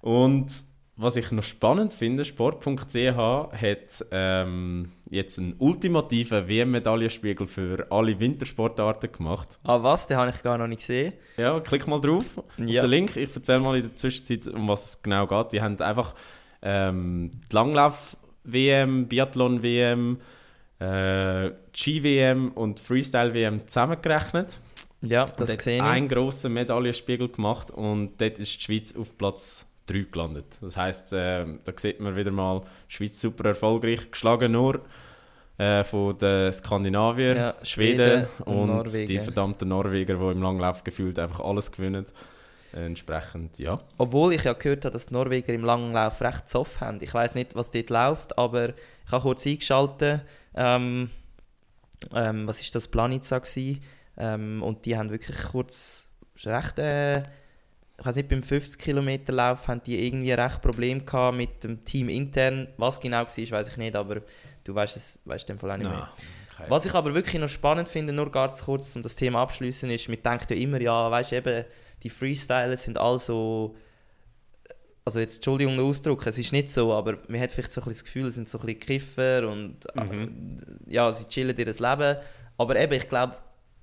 Und 0.00 0.46
was 0.96 1.16
ich 1.16 1.32
noch 1.32 1.42
spannend 1.42 1.92
finde, 1.92 2.24
Sport.ch 2.24 2.94
hat 2.94 4.06
ähm, 4.12 4.92
jetzt 5.10 5.38
einen 5.38 5.56
ultimativen 5.58 6.48
WM-Medaillenspiegel 6.48 7.48
für 7.48 7.86
alle 7.90 8.18
Wintersportarten 8.20 9.10
gemacht. 9.10 9.58
Ah 9.64 9.82
was? 9.82 10.06
Den 10.06 10.18
habe 10.18 10.30
ich 10.30 10.42
gar 10.42 10.56
noch 10.56 10.68
nicht 10.68 10.80
gesehen. 10.80 11.14
Ja, 11.36 11.58
klick 11.58 11.88
mal 11.88 12.00
drauf 12.00 12.40
ja. 12.58 12.82
auf 12.82 12.86
den 12.86 12.90
Link. 12.90 13.16
Ich 13.16 13.34
erzähle 13.34 13.60
mal 13.60 13.76
in 13.76 13.82
der 13.82 13.96
Zwischenzeit, 13.96 14.46
um 14.46 14.68
was 14.68 14.84
es 14.84 15.02
genau 15.02 15.26
geht. 15.26 15.52
Die 15.52 15.60
haben 15.60 15.80
einfach 15.80 16.14
ähm, 16.62 17.32
die 17.50 17.54
Langlauf-WM, 17.54 19.08
Biathlon-WM, 19.08 20.20
äh, 20.78 21.50
Ski-WM 21.74 22.52
und 22.52 22.78
Freestyle-WM 22.78 23.66
zusammengerechnet. 23.66 24.60
Ja, 25.02 25.24
das 25.24 25.52
sehe 25.52 25.76
ich. 25.76 25.82
einen 25.82 26.08
grossen 26.08 26.52
Medaillenspiegel 26.52 27.28
gemacht 27.30 27.72
und 27.72 28.20
dort 28.20 28.38
ist 28.38 28.56
die 28.56 28.62
Schweiz 28.62 28.96
auf 28.96 29.18
Platz 29.18 29.73
3 29.86 30.06
gelandet. 30.10 30.58
Das 30.60 30.76
heisst, 30.76 31.12
äh, 31.12 31.44
da 31.64 31.72
sieht 31.76 32.00
man 32.00 32.16
wieder 32.16 32.30
mal, 32.30 32.62
Schweiz 32.88 33.20
super 33.20 33.48
erfolgreich, 33.48 34.10
geschlagen 34.10 34.52
nur 34.52 34.80
äh, 35.58 35.84
von 35.84 36.16
den 36.18 36.52
Skandinaviern, 36.52 37.36
ja, 37.36 37.54
Schweden, 37.62 38.26
Schweden, 38.26 38.58
und, 38.58 38.70
und 38.70 39.08
die 39.08 39.18
verdammten 39.18 39.68
Norweger, 39.68 40.16
die 40.16 40.32
im 40.32 40.42
Langlauf 40.42 40.84
gefühlt 40.84 41.18
einfach 41.18 41.40
alles 41.40 41.70
gewinnen. 41.70 42.06
Äh, 42.74 42.86
entsprechend, 42.86 43.58
ja. 43.58 43.80
Obwohl 43.98 44.34
ich 44.34 44.44
ja 44.44 44.52
gehört 44.52 44.84
habe, 44.84 44.92
dass 44.92 45.06
die 45.06 45.14
Norweger 45.14 45.52
im 45.52 45.64
Langlauf 45.64 46.20
recht 46.20 46.50
soft 46.50 46.80
haben. 46.80 46.98
Ich 47.00 47.14
weiß 47.14 47.34
nicht, 47.36 47.54
was 47.54 47.70
dort 47.70 47.90
läuft, 47.90 48.36
aber 48.36 48.70
ich 48.70 49.12
habe 49.12 49.22
kurz 49.22 49.46
eingeschaltet. 49.46 50.22
Ähm, 50.56 51.10
ähm, 52.12 52.46
was 52.46 52.60
ist 52.60 52.74
das? 52.74 52.88
Planica 52.88 53.40
ähm, 54.16 54.62
und 54.62 54.84
die 54.86 54.96
haben 54.96 55.10
wirklich 55.10 55.36
kurz 55.50 56.08
recht 56.44 56.78
äh, 56.78 57.22
ich 57.98 58.04
weiß 58.04 58.16
nicht, 58.16 58.28
beim 58.28 58.42
50 58.42 58.80
Kilometer 58.80 59.32
Lauf 59.32 59.68
haben 59.68 59.82
die 59.84 60.06
irgendwie 60.06 60.32
ein 60.32 60.40
recht 60.40 60.60
Problem 60.60 61.06
gehabt 61.06 61.36
mit 61.36 61.62
dem 61.62 61.84
Team 61.84 62.08
intern. 62.08 62.68
Was 62.76 63.00
genau 63.00 63.18
war, 63.18 63.26
weiß 63.26 63.68
ich 63.68 63.76
nicht, 63.76 63.94
aber 63.94 64.22
du 64.64 64.74
weißt 64.74 64.96
es 64.96 65.18
weißt 65.24 65.48
in 65.48 65.56
dem 65.56 65.60
Fall 65.60 65.72
auch 65.72 65.76
nicht 65.76 65.88
mehr. 65.88 66.10
No, 66.58 66.64
Was 66.68 66.86
ich 66.86 66.94
aber 66.94 67.14
wirklich 67.14 67.40
noch 67.40 67.48
spannend 67.48 67.88
finde, 67.88 68.12
nur 68.12 68.30
ganz 68.30 68.64
kurz, 68.64 68.96
um 68.96 69.02
das 69.02 69.14
Thema 69.14 69.42
abschließen, 69.42 69.88
ist, 69.90 70.08
man 70.08 70.22
denkt 70.22 70.50
ja 70.50 70.56
immer, 70.56 70.80
ja, 70.80 71.10
weißt 71.10 71.32
du, 71.32 71.36
eben, 71.36 71.64
die 72.02 72.10
Freestyler 72.10 72.76
sind 72.76 72.98
also 72.98 73.76
also 75.04 75.20
jetzt 75.20 75.36
Entschuldigung 75.36 75.76
den 75.76 75.84
Ausdruck, 75.84 76.26
es 76.26 76.38
ist 76.38 76.52
nicht 76.52 76.70
so, 76.70 76.92
aber 76.94 77.18
man 77.28 77.40
hat 77.40 77.50
vielleicht 77.50 77.72
so 77.72 77.82
ein 77.82 77.88
das 77.88 78.04
Gefühl, 78.04 78.26
es 78.26 78.34
sind 78.34 78.48
so 78.48 78.58
ein 78.58 78.64
bisschen 78.64 78.80
Kiffer 78.80 79.48
und 79.48 79.86
mhm. 79.94 80.78
ja, 80.86 81.12
sie 81.12 81.28
chillen 81.28 81.56
ihr 81.56 81.66
Leben. 81.66 82.16
Aber 82.56 82.76
eben, 82.76 82.92
ich 82.94 83.08
glaube, 83.08 83.36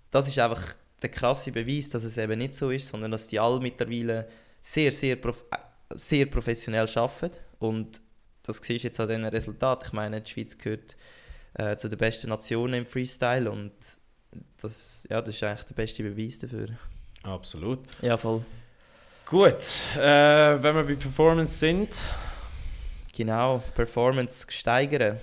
das 0.09 0.27
ist 0.27 0.39
einfach 0.39 0.75
der 1.01 1.09
krasse 1.09 1.51
Beweis, 1.51 1.89
dass 1.89 2.03
es 2.03 2.17
eben 2.17 2.37
nicht 2.37 2.55
so 2.55 2.69
ist, 2.69 2.87
sondern 2.87 3.11
dass 3.11 3.27
die 3.27 3.39
alle 3.39 3.59
mittlerweile 3.59 4.27
sehr, 4.61 4.91
sehr, 4.91 5.15
prof 5.15 5.43
sehr 5.93 6.25
professionell 6.25 6.87
arbeiten. 6.95 7.37
Und 7.59 8.01
das 8.43 8.57
siehst 8.57 8.83
du 8.83 8.87
jetzt 8.87 8.99
an 8.99 9.09
diesen 9.09 9.25
Resultaten. 9.25 9.87
Ich 9.87 9.93
meine, 9.93 10.21
die 10.21 10.31
Schweiz 10.31 10.57
gehört 10.57 10.95
äh, 11.55 11.75
zu 11.75 11.89
den 11.89 11.97
besten 11.97 12.29
Nationen 12.29 12.73
im 12.75 12.85
Freestyle 12.85 13.51
und 13.51 13.73
das, 14.57 15.05
ja, 15.09 15.21
das 15.21 15.35
ist 15.35 15.43
eigentlich 15.43 15.65
der 15.65 15.75
beste 15.75 16.03
Beweis 16.03 16.39
dafür. 16.39 16.69
Absolut. 17.23 17.79
Ja, 18.01 18.17
voll. 18.17 18.45
Gut, 19.25 19.79
äh, 19.97 20.01
wenn 20.63 20.75
wir 20.75 20.83
bei 20.83 20.95
Performance 20.95 21.57
sind. 21.57 22.01
Genau, 23.15 23.61
Performance 23.75 24.47
steigern. 24.49 25.19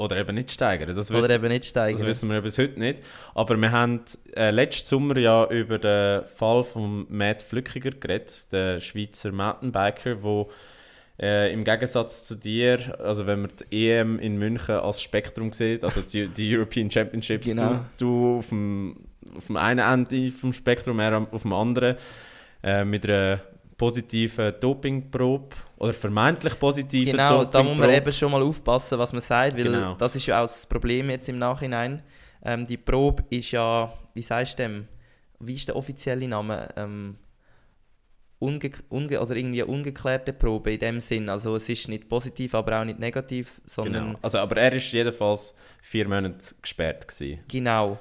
Oder 0.00 0.16
eben 0.16 0.34
nicht 0.34 0.50
steigern. 0.50 0.96
Das 0.96 1.10
Oder 1.10 1.24
wissen, 1.24 1.34
eben 1.34 1.48
nicht 1.48 1.66
steigern. 1.66 1.98
Das 1.98 2.06
wissen 2.06 2.30
wir 2.30 2.40
bis 2.40 2.56
heute 2.56 2.80
nicht. 2.80 3.02
Aber 3.34 3.56
wir 3.56 3.70
haben 3.70 4.00
äh, 4.34 4.50
letzten 4.50 4.86
Sommer 4.86 5.18
ja 5.18 5.46
über 5.50 5.78
den 5.78 6.24
Fall 6.24 6.64
von 6.64 7.06
Matt 7.10 7.42
Flückiger 7.42 7.90
geredet, 7.90 8.50
der 8.50 8.80
Schweizer 8.80 9.30
Mountainbiker, 9.30 10.14
der 10.16 10.46
äh, 11.20 11.52
im 11.52 11.64
Gegensatz 11.64 12.24
zu 12.24 12.34
dir, 12.34 12.98
also 12.98 13.26
wenn 13.26 13.42
man 13.42 13.50
die 13.70 13.90
EM 13.90 14.18
in 14.18 14.38
München 14.38 14.76
als 14.76 15.02
Spektrum 15.02 15.52
sieht, 15.52 15.84
also 15.84 16.00
die, 16.00 16.28
die 16.28 16.56
European 16.56 16.90
Championships, 16.90 17.46
genau. 17.46 17.84
du, 17.98 18.06
du 18.06 18.38
auf, 18.38 18.48
dem, 18.48 18.96
auf 19.36 19.46
dem 19.48 19.58
einen 19.58 19.80
Ende 19.80 20.30
vom 20.30 20.54
Spektrum, 20.54 20.98
er 20.98 21.26
auf 21.30 21.42
dem 21.42 21.52
anderen, 21.52 21.96
äh, 22.62 22.86
mit 22.86 23.04
einer 23.04 23.40
positiven 23.76 24.54
Dopingprobe 24.60 25.56
oder 25.80 25.94
vermeintlich 25.94 26.58
positiven 26.58 27.12
Genau, 27.12 27.44
da 27.44 27.62
muss 27.62 27.78
man 27.78 27.90
eben 27.90 28.12
schon 28.12 28.30
mal 28.30 28.42
aufpassen, 28.42 28.98
was 28.98 29.12
man 29.12 29.22
sagt, 29.22 29.56
weil 29.56 29.64
genau. 29.64 29.94
das 29.94 30.14
ist 30.14 30.26
ja 30.26 30.38
auch 30.38 30.44
das 30.44 30.66
Problem 30.66 31.08
jetzt 31.08 31.28
im 31.28 31.38
Nachhinein. 31.38 32.02
Ähm, 32.44 32.66
die 32.66 32.76
Probe 32.76 33.24
ist 33.30 33.50
ja, 33.50 33.92
wie 34.14 34.22
sagst 34.22 34.58
du 34.58 34.62
dem, 34.62 34.88
wie 35.40 35.54
ist 35.54 35.68
der 35.68 35.76
offizielle 35.76 36.28
Name? 36.28 36.68
Ähm, 36.76 37.16
unge, 38.38 38.70
unge, 38.90 39.20
oder 39.20 39.34
irgendwie 39.34 39.62
eine 39.62 39.72
ungeklärte 39.72 40.34
Probe 40.34 40.74
in 40.74 40.80
dem 40.80 41.00
Sinn. 41.00 41.30
Also 41.30 41.56
es 41.56 41.66
ist 41.70 41.88
nicht 41.88 42.10
positiv, 42.10 42.54
aber 42.54 42.80
auch 42.80 42.84
nicht 42.84 42.98
negativ, 42.98 43.62
sondern... 43.64 44.08
Genau. 44.08 44.18
Also, 44.20 44.38
aber 44.38 44.58
er 44.58 44.74
ist 44.74 44.92
jedenfalls 44.92 45.54
vier 45.80 46.06
Monate 46.06 46.54
gesperrt 46.60 47.08
gewesen. 47.08 47.42
Genau. 47.48 47.98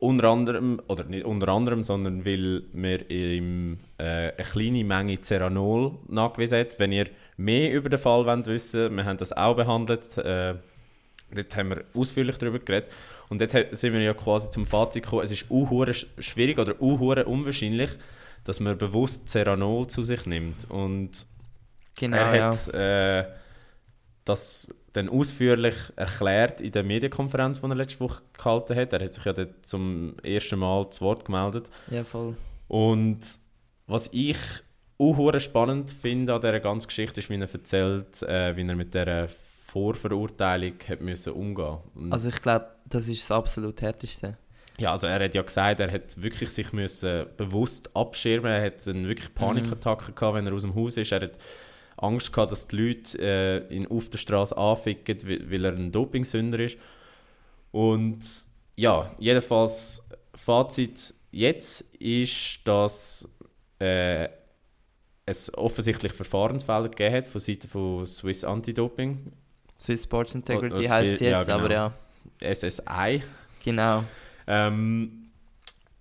Unter 0.00 0.30
anderem, 0.30 0.80
oder 0.88 1.04
nicht 1.04 1.24
unter 1.24 1.48
anderem, 1.48 1.84
sondern 1.84 2.24
weil 2.24 2.62
wir 2.72 3.10
ihm 3.10 3.78
äh, 3.98 4.32
eine 4.32 4.32
kleine 4.50 4.82
Menge 4.82 5.20
Ceranol 5.20 5.92
nachgewiesen 6.08 6.58
hat. 6.58 6.78
Wenn 6.78 6.90
ihr 6.90 7.08
mehr 7.36 7.72
über 7.72 7.90
den 7.90 7.98
Fall 7.98 8.24
wollt 8.24 8.46
wissen 8.46 8.96
wir 8.96 9.04
haben 9.04 9.18
das 9.18 9.32
auch 9.32 9.56
behandelt, 9.56 10.16
äh, 10.16 10.54
dort 11.34 11.56
haben 11.56 11.70
wir 11.70 11.84
ausführlich 11.94 12.38
darüber 12.38 12.58
geredet. 12.58 12.90
Und 13.28 13.40
dort 13.40 13.52
sind 13.52 13.92
wir 13.92 14.00
ja 14.00 14.14
quasi 14.14 14.50
zum 14.50 14.66
Fazit 14.66 15.04
gekommen, 15.04 15.22
es 15.22 15.30
ist 15.30 15.50
unhure 15.50 15.92
schwierig 15.94 16.58
oder 16.58 16.80
unhure 16.80 17.26
unwahrscheinlich, 17.26 17.90
dass 18.44 18.58
man 18.58 18.76
bewusst 18.78 19.28
Ceranol 19.28 19.86
zu 19.86 20.02
sich 20.02 20.26
nimmt. 20.26 20.68
Und 20.70 21.26
genau, 21.98 22.16
er 22.16 22.48
hat 22.48 22.66
ja. 22.72 23.20
äh, 23.20 23.26
das 24.24 24.74
dann 24.92 25.08
ausführlich 25.08 25.74
erklärt 25.96 26.60
in 26.60 26.72
der 26.72 26.82
Medienkonferenz, 26.82 27.60
die 27.60 27.66
er 27.66 27.74
letzte 27.74 28.00
Woche 28.00 28.22
gehalten 28.36 28.76
hat. 28.76 28.92
Er 28.92 29.04
hat 29.04 29.14
sich 29.14 29.24
ja 29.24 29.32
dort 29.32 29.64
zum 29.64 30.16
ersten 30.22 30.58
Mal 30.58 30.90
zu 30.90 31.04
Wort 31.04 31.24
gemeldet. 31.24 31.70
Ja, 31.90 32.04
voll. 32.04 32.36
Und 32.68 33.20
was 33.86 34.08
ich 34.12 34.38
auch 34.98 35.38
spannend 35.38 35.90
finde 35.90 36.34
an 36.34 36.40
dieser 36.40 36.60
ganzen 36.60 36.88
Geschichte, 36.88 37.20
ist, 37.20 37.30
wie 37.30 37.36
er 37.36 37.52
erzählt, 37.52 38.22
äh, 38.22 38.56
wie 38.56 38.66
er 38.66 38.76
mit 38.76 38.94
dieser 38.94 39.28
Vorverurteilung 39.70 40.74
hat 40.88 41.00
müssen 41.00 41.32
umgehen 41.32 41.78
musste. 41.94 42.12
Also 42.12 42.28
ich 42.28 42.42
glaube, 42.42 42.66
das 42.86 43.08
ist 43.08 43.22
das 43.22 43.30
absolut 43.30 43.80
Härteste. 43.80 44.36
Ja, 44.78 44.92
also 44.92 45.06
er 45.06 45.22
hat 45.22 45.34
ja 45.34 45.42
gesagt, 45.42 45.80
er 45.80 45.92
hat 45.92 46.20
wirklich 46.20 46.50
sich 46.50 46.72
müssen 46.72 47.26
bewusst 47.36 47.94
abschirmen. 47.94 48.50
Er 48.50 48.64
hat 48.64 48.86
eine 48.88 49.08
wirklich 49.08 49.32
Panikattacke 49.34 50.10
mhm. 50.10 50.14
gehabt, 50.14 50.36
wenn 50.36 50.46
er 50.46 50.54
aus 50.54 50.62
dem 50.62 50.74
Haus 50.74 50.96
ist. 50.96 51.12
Er 51.12 51.20
hat 51.20 51.38
Angst 52.02 52.32
gehabt, 52.32 52.52
dass 52.52 52.66
die 52.66 52.76
Leute 52.76 53.18
äh, 53.18 53.74
ihn 53.74 53.86
auf 53.86 54.08
der 54.08 54.18
Straße 54.18 54.56
anficken, 54.56 55.18
weil 55.50 55.64
er 55.64 55.72
ein 55.72 55.92
Dopingsünder 55.92 56.60
ist. 56.60 56.76
Und 57.72 58.20
ja, 58.76 59.10
jedenfalls 59.18 60.02
Fazit 60.34 61.14
jetzt 61.30 61.82
ist, 61.96 62.60
dass 62.64 63.28
äh, 63.78 64.28
es 65.26 65.56
offensichtlich 65.56 66.12
Verfahrensfälle 66.12 66.90
gegeben 66.90 67.14
hat 67.16 67.26
von 67.26 67.40
Seiten 67.40 67.68
von 67.68 68.06
Swiss 68.06 68.44
Anti-Doping. 68.44 69.32
Swiss 69.78 70.04
Sports 70.04 70.34
Integrity 70.34 70.84
heißt 70.84 71.12
es 71.12 71.20
jetzt, 71.20 71.30
ja, 71.30 71.42
genau. 71.42 71.58
aber 71.58 71.70
ja. 71.70 72.54
SSI. 72.54 73.22
Genau. 73.64 74.04
Ähm, 74.46 75.19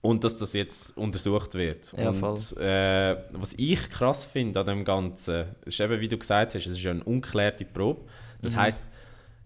und 0.01 0.24
dass 0.24 0.38
das 0.38 0.53
jetzt 0.53 0.98
untersucht 0.98 1.56
wird. 1.56 1.94
Ja, 1.98 2.10
und 2.10 2.58
äh, 2.58 3.18
was 3.34 3.53
ich 3.58 3.89
krass 3.89 4.24
finde 4.24 4.62
an 4.62 4.65
dem 4.65 4.86
Ganzen, 4.86 5.48
ist 5.65 5.79
eben, 5.79 6.00
wie 6.00 6.08
du 6.08 6.18
gesagt 6.18 6.56
hast, 6.56 6.65
es 6.65 6.72
ist 6.72 6.82
ja 6.82 6.91
eine 6.91 7.03
unklärte 7.03 7.65
Probe. 7.65 8.01
Das 8.41 8.53
mhm. 8.53 8.60
heißt, 8.60 8.86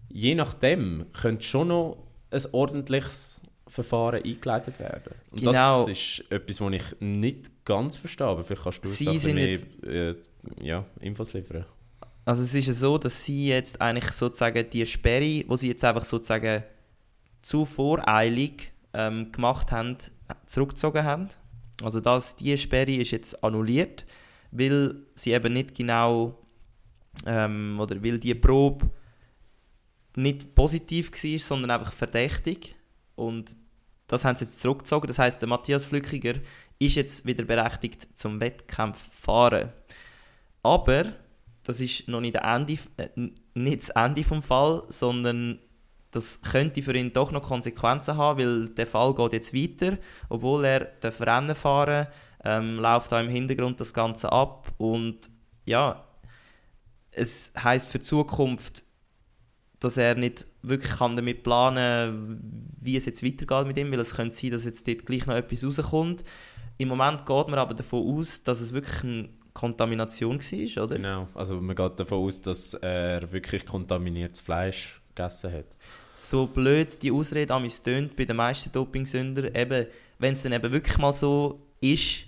je 0.08 0.34
nachdem 0.34 1.06
könnte 1.12 1.42
schon 1.42 1.68
noch 1.68 1.98
ein 2.30 2.42
ordentliches 2.52 3.40
Verfahren 3.66 4.22
eingeleitet 4.22 4.78
werden. 4.78 5.14
Und 5.32 5.40
Genau. 5.40 5.86
das 5.86 5.88
ist 5.88 6.24
etwas, 6.30 6.60
was 6.60 6.72
ich 6.72 7.00
nicht 7.00 7.64
ganz 7.64 7.96
verstehe, 7.96 8.26
aber 8.26 8.44
vielleicht 8.44 8.62
kannst 8.62 8.84
du 8.84 8.88
uns 8.88 8.98
Sie 8.98 9.18
sind 9.18 9.34
mehr 9.34 9.58
äh, 9.82 10.14
ja, 10.60 10.84
Infos 11.00 11.32
liefern. 11.32 11.64
Also 12.24 12.42
es 12.42 12.54
ist 12.54 12.66
ja 12.66 12.72
so, 12.72 12.96
dass 12.96 13.24
sie 13.24 13.48
jetzt 13.48 13.80
eigentlich 13.80 14.10
sozusagen 14.12 14.68
die 14.70 14.86
Sperre, 14.86 15.44
wo 15.48 15.56
sie 15.56 15.68
jetzt 15.68 15.84
einfach 15.84 16.04
sozusagen 16.04 16.62
zu 17.42 17.64
voreilig 17.66 18.72
ähm, 18.94 19.30
gemacht 19.32 19.72
haben, 19.72 19.98
zurückgezogen 20.46 21.04
haben. 21.04 21.28
Also 21.82 22.00
das, 22.00 22.36
die 22.36 22.56
Sperre 22.56 22.92
ist 22.92 23.10
jetzt 23.10 23.42
annulliert, 23.42 24.04
weil 24.50 24.96
sie 25.14 25.32
eben 25.32 25.52
nicht 25.52 25.74
genau 25.74 26.38
ähm, 27.26 27.78
oder 27.80 28.02
weil 28.02 28.18
die 28.18 28.34
Probe 28.34 28.90
nicht 30.16 30.54
positiv 30.54 31.12
war, 31.12 31.38
sondern 31.38 31.70
einfach 31.72 31.92
verdächtig 31.92 32.76
und 33.16 33.56
das 34.06 34.24
haben 34.24 34.36
sie 34.36 34.44
jetzt 34.44 34.60
zurückgezogen. 34.60 35.06
Das 35.06 35.18
heißt, 35.18 35.40
der 35.40 35.48
Matthias 35.48 35.86
Flückiger 35.86 36.34
ist 36.78 36.94
jetzt 36.96 37.24
wieder 37.24 37.44
berechtigt 37.44 38.06
zum 38.14 38.38
Wettkampf 38.38 39.08
fahren. 39.12 39.72
Aber 40.62 41.12
das 41.62 41.80
ist 41.80 42.08
noch 42.08 42.20
nicht, 42.20 42.36
Ende, 42.36 42.78
äh, 42.98 43.08
nicht 43.54 43.82
das 43.82 43.88
Ende 43.90 44.22
vom 44.22 44.42
Fall, 44.42 44.82
sondern 44.88 45.58
das 46.14 46.40
könnte 46.42 46.82
für 46.82 46.96
ihn 46.96 47.12
doch 47.12 47.32
noch 47.32 47.42
Konsequenzen 47.42 48.16
haben, 48.16 48.38
weil 48.38 48.68
der 48.68 48.86
Fall 48.86 49.14
geht 49.14 49.32
jetzt 49.32 49.54
weiter, 49.54 49.98
obwohl 50.28 50.64
er 50.64 50.84
darf 51.00 51.20
Rennen 51.20 51.54
fahren 51.54 52.06
ähm, 52.44 52.76
läuft 52.78 53.10
da 53.10 53.20
im 53.20 53.28
Hintergrund 53.28 53.80
das 53.80 53.94
Ganze 53.94 54.30
ab 54.30 54.72
und 54.76 55.30
ja, 55.64 56.04
es 57.10 57.52
heißt 57.56 57.88
für 57.88 57.98
die 57.98 58.04
Zukunft, 58.04 58.84
dass 59.80 59.96
er 59.96 60.14
nicht 60.14 60.46
wirklich 60.62 60.92
kann 60.92 61.16
damit 61.16 61.42
planen 61.42 62.40
wie 62.80 62.96
es 62.96 63.06
jetzt 63.06 63.24
weitergeht 63.24 63.66
mit 63.66 63.78
ihm, 63.78 63.90
weil 63.90 64.00
es 64.00 64.14
könnte 64.14 64.36
sein, 64.36 64.50
dass 64.50 64.64
jetzt 64.64 64.86
dort 64.86 65.06
gleich 65.06 65.26
noch 65.26 65.34
etwas 65.34 65.64
rauskommt. 65.64 66.24
Im 66.76 66.88
Moment 66.88 67.24
geht 67.24 67.48
man 67.48 67.58
aber 67.58 67.74
davon 67.74 68.18
aus, 68.18 68.42
dass 68.42 68.60
es 68.60 68.72
wirklich 68.72 69.04
eine 69.04 69.28
Kontamination 69.52 70.38
war, 70.40 70.84
oder? 70.84 70.96
Genau, 70.96 71.28
also 71.34 71.60
man 71.60 71.76
geht 71.76 72.00
davon 72.00 72.18
aus, 72.18 72.42
dass 72.42 72.74
er 72.74 73.30
wirklich 73.32 73.64
kontaminiertes 73.64 74.40
Fleisch 74.40 75.00
gegessen 75.14 75.52
hat. 75.52 75.66
So 76.16 76.46
blöd 76.46 77.02
die 77.02 77.10
Ausrede 77.10 77.52
an 77.52 77.68
tönt 77.82 78.16
bei 78.16 78.24
den 78.24 78.36
meisten 78.36 78.72
Dopingsünder, 78.72 79.54
eben, 79.54 79.86
wenn 80.18 80.34
es 80.34 80.42
dann 80.42 80.52
eben 80.52 80.72
wirklich 80.72 80.98
mal 80.98 81.12
so 81.12 81.60
ist, 81.80 82.26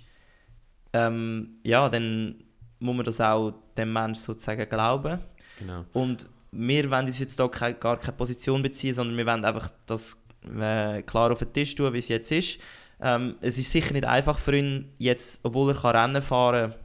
ähm, 0.93 1.59
ja, 1.63 1.89
dann 1.89 2.43
muss 2.79 2.95
man 2.95 3.05
das 3.05 3.21
auch 3.21 3.53
dem 3.77 3.93
Menschen 3.93 4.21
sozusagen 4.21 4.67
glauben. 4.69 5.19
Genau. 5.59 5.85
Und 5.93 6.27
wir 6.51 6.89
wollen 6.89 7.05
uns 7.05 7.19
jetzt 7.19 7.39
da 7.39 7.47
keine, 7.47 7.75
gar 7.75 7.97
keine 7.97 8.15
Position 8.15 8.61
beziehen, 8.61 8.93
sondern 8.93 9.17
wir 9.17 9.25
wollen 9.25 9.45
einfach 9.45 9.71
das 9.85 10.21
äh, 10.43 11.01
klar 11.03 11.31
auf 11.31 11.39
den 11.39 11.53
Tisch 11.53 11.75
tun, 11.75 11.93
wie 11.93 11.99
es 11.99 12.07
jetzt 12.07 12.31
ist. 12.31 12.59
Ähm, 12.99 13.35
es 13.41 13.57
ist 13.57 13.71
sicher 13.71 13.93
nicht 13.93 14.05
einfach 14.05 14.39
für 14.39 14.55
ihn, 14.55 14.91
jetzt, 14.97 15.39
obwohl 15.43 15.71
er 15.71 15.79
kann 15.79 15.95
Rennen 15.95 16.21
fahren 16.21 16.71
kann, 16.71 16.79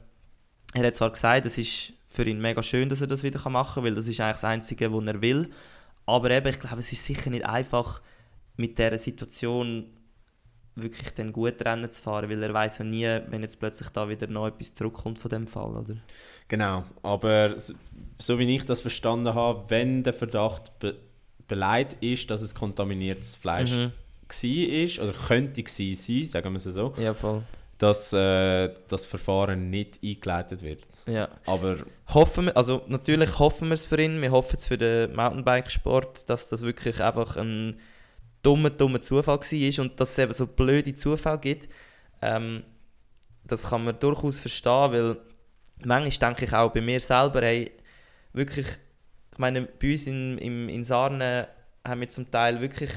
er 0.81 0.87
hat 0.87 0.95
zwar 0.95 1.11
gesagt, 1.11 1.45
es 1.45 1.57
ist 1.57 1.93
für 2.07 2.23
ihn 2.23 2.39
mega 2.39 2.61
schön, 2.61 2.89
dass 2.89 3.01
er 3.01 3.07
das 3.07 3.23
wieder 3.23 3.47
machen 3.49 3.75
kann, 3.75 3.83
weil 3.83 3.95
das 3.95 4.07
ist 4.07 4.19
eigentlich 4.19 4.35
das 4.35 4.43
Einzige, 4.43 4.93
was 4.93 5.05
er 5.05 5.21
will. 5.21 5.49
Aber 6.05 6.29
eben, 6.31 6.47
ich 6.47 6.59
glaube, 6.59 6.79
es 6.79 6.91
ist 6.91 7.05
sicher 7.05 7.29
nicht 7.29 7.45
einfach, 7.45 8.01
mit 8.57 8.77
dieser 8.77 8.97
Situation 8.97 9.85
wirklich 10.75 11.11
dann 11.13 11.31
gut 11.31 11.63
Rennen 11.63 11.89
zu 11.91 12.01
fahren, 12.01 12.29
weil 12.29 12.41
er 12.41 12.53
weiß 12.53 12.79
ja 12.79 12.85
nie, 12.85 13.05
wenn 13.27 13.41
jetzt 13.43 13.59
plötzlich 13.59 13.89
da 13.89 14.09
wieder 14.09 14.25
noch 14.27 14.47
etwas 14.47 14.73
zurückkommt 14.73 15.19
von 15.19 15.29
dem 15.29 15.45
Fall, 15.47 15.69
oder? 15.75 15.95
Genau, 16.47 16.83
aber 17.03 17.55
so 18.19 18.39
wie 18.39 18.55
ich 18.55 18.65
das 18.65 18.81
verstanden 18.81 19.33
habe, 19.35 19.65
wenn 19.69 20.03
der 20.03 20.13
Verdacht 20.13 20.77
be 20.79 20.95
beleidigt 21.47 21.97
ist, 22.01 22.31
dass 22.31 22.41
es 22.41 22.55
kontaminiertes 22.55 23.35
Fleisch 23.35 23.71
Mhm. 23.75 23.91
war, 24.29 25.03
oder 25.03 25.13
könnte 25.27 25.61
gewesen 25.61 25.95
sein, 25.95 26.23
sagen 26.23 26.53
wir 26.53 26.57
es 26.57 26.63
so, 26.63 26.93
Ja, 26.97 27.13
voll. 27.13 27.43
dass 27.77 28.13
äh, 28.13 28.69
das 28.87 29.05
Verfahren 29.05 29.69
nicht 29.69 29.99
eingeleitet 30.03 30.63
wird. 30.63 30.87
Ja. 31.05 31.27
Aber 31.45 31.77
Hoffen 32.13 32.45
wir, 32.45 32.57
also 32.57 32.83
natürlich 32.87 33.39
hoffen 33.39 33.69
wir 33.69 33.73
es 33.73 33.85
für 33.85 33.99
ihn, 33.99 34.21
wir 34.21 34.31
hoffen 34.31 34.57
es 34.57 34.67
für 34.67 34.77
den 34.77 35.15
Mountainbike-Sport, 35.15 36.29
dass 36.29 36.47
das 36.47 36.61
wirklich 36.61 37.01
einfach 37.01 37.37
ein 37.37 37.79
dummer, 38.43 38.69
dummer 38.69 39.01
Zufall 39.01 39.39
war 39.39 39.83
und 39.83 39.99
dass 39.99 40.11
es 40.11 40.17
eben 40.19 40.33
so 40.33 40.45
blöde 40.45 40.95
Zufälle 40.95 41.39
gibt. 41.39 41.69
Ähm, 42.21 42.63
das 43.45 43.69
kann 43.69 43.83
man 43.83 43.99
durchaus 43.99 44.39
verstehen, 44.39 44.91
weil 44.91 45.17
manchmal 45.83 46.29
denke 46.29 46.45
ich 46.45 46.53
auch 46.53 46.71
bei 46.71 46.81
mir 46.81 46.99
selber, 46.99 47.41
hey, 47.41 47.71
wirklich, 48.33 48.67
ich 49.31 49.37
meine, 49.37 49.63
bei 49.63 49.91
uns 49.91 50.07
in, 50.07 50.37
im, 50.37 50.69
in 50.69 50.83
Sarnen 50.83 51.47
haben 51.83 52.01
wir 52.01 52.09
zum 52.09 52.29
Teil 52.29 52.61
wirklich 52.61 52.91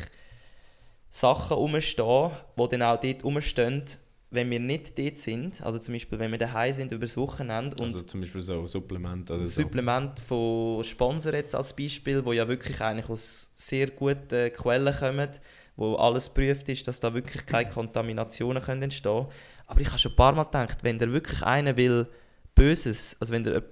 Sachen 1.10 1.56
rumstehen, 1.56 2.30
die 2.58 2.68
dann 2.68 2.82
auch 2.82 3.00
dort 3.00 3.24
rumstehen, 3.24 3.84
wenn 4.30 4.50
wir 4.50 4.58
nicht 4.58 4.98
dort 4.98 5.18
sind, 5.18 5.62
also 5.62 5.78
zum 5.78 5.94
Beispiel, 5.94 6.18
wenn 6.18 6.32
wir 6.32 6.38
daheim 6.38 6.72
sind 6.72 6.92
über 6.92 7.06
das 7.06 7.16
Wochenende 7.16 7.76
und 7.76 7.84
also 7.84 8.02
zum 8.02 8.20
Beispiel 8.20 8.40
so 8.40 8.66
Supplement 8.66 9.30
oder 9.30 9.46
so. 9.46 9.62
Supplement 9.62 10.18
von 10.18 10.82
Sponsor 10.82 11.32
jetzt 11.32 11.54
als 11.54 11.74
Beispiel, 11.74 12.24
wo 12.24 12.32
ja 12.32 12.46
wirklich 12.48 12.80
eigentlich 12.80 13.08
aus 13.08 13.52
sehr 13.54 13.88
guten 13.90 14.52
Quellen 14.52 14.94
kommen, 14.94 15.30
wo 15.76 15.94
alles 15.94 16.26
geprüft 16.26 16.68
ist, 16.68 16.88
dass 16.88 16.98
da 16.98 17.14
wirklich 17.14 17.46
keine 17.46 17.70
Kontaminationen 17.70 18.62
können 18.62 18.82
entstehen 18.82 19.26
Aber 19.66 19.80
ich 19.80 19.88
habe 19.88 19.98
schon 19.98 20.12
ein 20.12 20.16
paar 20.16 20.32
Mal 20.32 20.44
gedacht, 20.44 20.78
wenn 20.82 20.98
der 20.98 21.12
wirklich 21.12 21.42
einer 21.42 21.76
will 21.76 22.06
Böses, 22.54 23.16
also 23.20 23.32
wenn 23.32 23.44
der, 23.44 23.62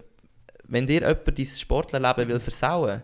wenn 0.64 0.86
dir 0.86 1.00
jemand 1.00 1.38
dein 1.38 1.46
Sportlerleben 1.46 2.28
will 2.28 2.40
versauen, 2.40 3.02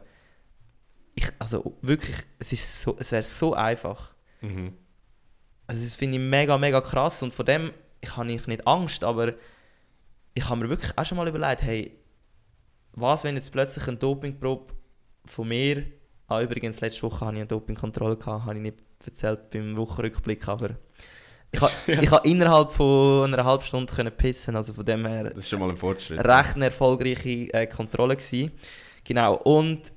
ich, 1.14 1.26
also 1.38 1.76
wirklich, 1.82 2.16
es, 2.38 2.52
ist 2.52 2.82
so, 2.82 2.96
es 2.98 3.10
wäre 3.10 3.22
so 3.22 3.54
einfach. 3.54 4.14
Mhm. 4.40 4.74
Also 5.70 5.85
das 5.85 5.94
finde 5.94 6.18
ich 6.18 6.24
mega, 6.24 6.59
mega 6.59 6.80
krass 6.80 7.22
und 7.22 7.33
von 7.33 7.46
dem, 7.46 7.70
ich 8.00 8.16
habe 8.16 8.26
nicht 8.26 8.66
Angst, 8.66 9.04
aber 9.04 9.35
ich 10.35 10.48
habe 10.48 10.62
mir 10.62 10.68
wirklich 10.68 10.98
auch 10.98 11.06
schon 11.06 11.16
mal 11.16 11.28
überlegt, 11.28 11.62
hey, 11.62 11.96
was, 12.94 13.22
wenn 13.22 13.37
jetzt 13.37 13.52
plötzlich 13.52 13.87
ein 13.87 13.96
Dopingprobe 13.96 14.74
von 15.26 15.46
mir, 15.46 15.85
ah 16.26 16.40
übrigens, 16.40 16.80
letzte 16.80 17.04
Woche 17.04 17.24
hatte 17.24 17.35
ich 17.35 17.42
eine 17.42 17.46
Dopingkontrolle, 17.46 18.16
gehabt, 18.16 18.46
habe 18.46 18.56
ich 18.56 18.62
nicht 18.62 18.78
erzählt 19.06 19.48
beim 19.50 19.76
Wochenrückblick, 19.76 20.48
aber 20.48 20.70
ich 21.52 21.61
habe 21.61 22.02
ich 22.02 22.11
habe 22.11 22.28
innerhalb 22.28 22.72
von 22.72 23.33
einer 23.33 23.44
halben 23.44 23.62
Stunde 23.62 23.94
können 23.94 24.11
pissen, 24.11 24.56
also 24.56 24.72
von 24.72 24.85
dem 24.85 25.06
her 25.06 25.30
Das 25.30 25.38
ist 25.38 25.50
schon 25.50 25.61
mal 25.61 25.70
ein 25.70 25.76
Fortschritt. 25.76 26.18
recht 26.18 26.56
eine 26.56 26.64
erfolgreiche 26.64 27.54
äh, 27.54 27.68
Kontrolle 27.68 28.16
gewesen. 28.16 28.50
Genau, 29.04 29.37
und 29.37 29.92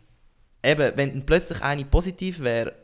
eben, 0.63 0.95
wenn 0.97 1.25
plötzlich 1.25 1.63
eine 1.63 1.83
positiv 1.85 2.41
wäre, 2.41 2.82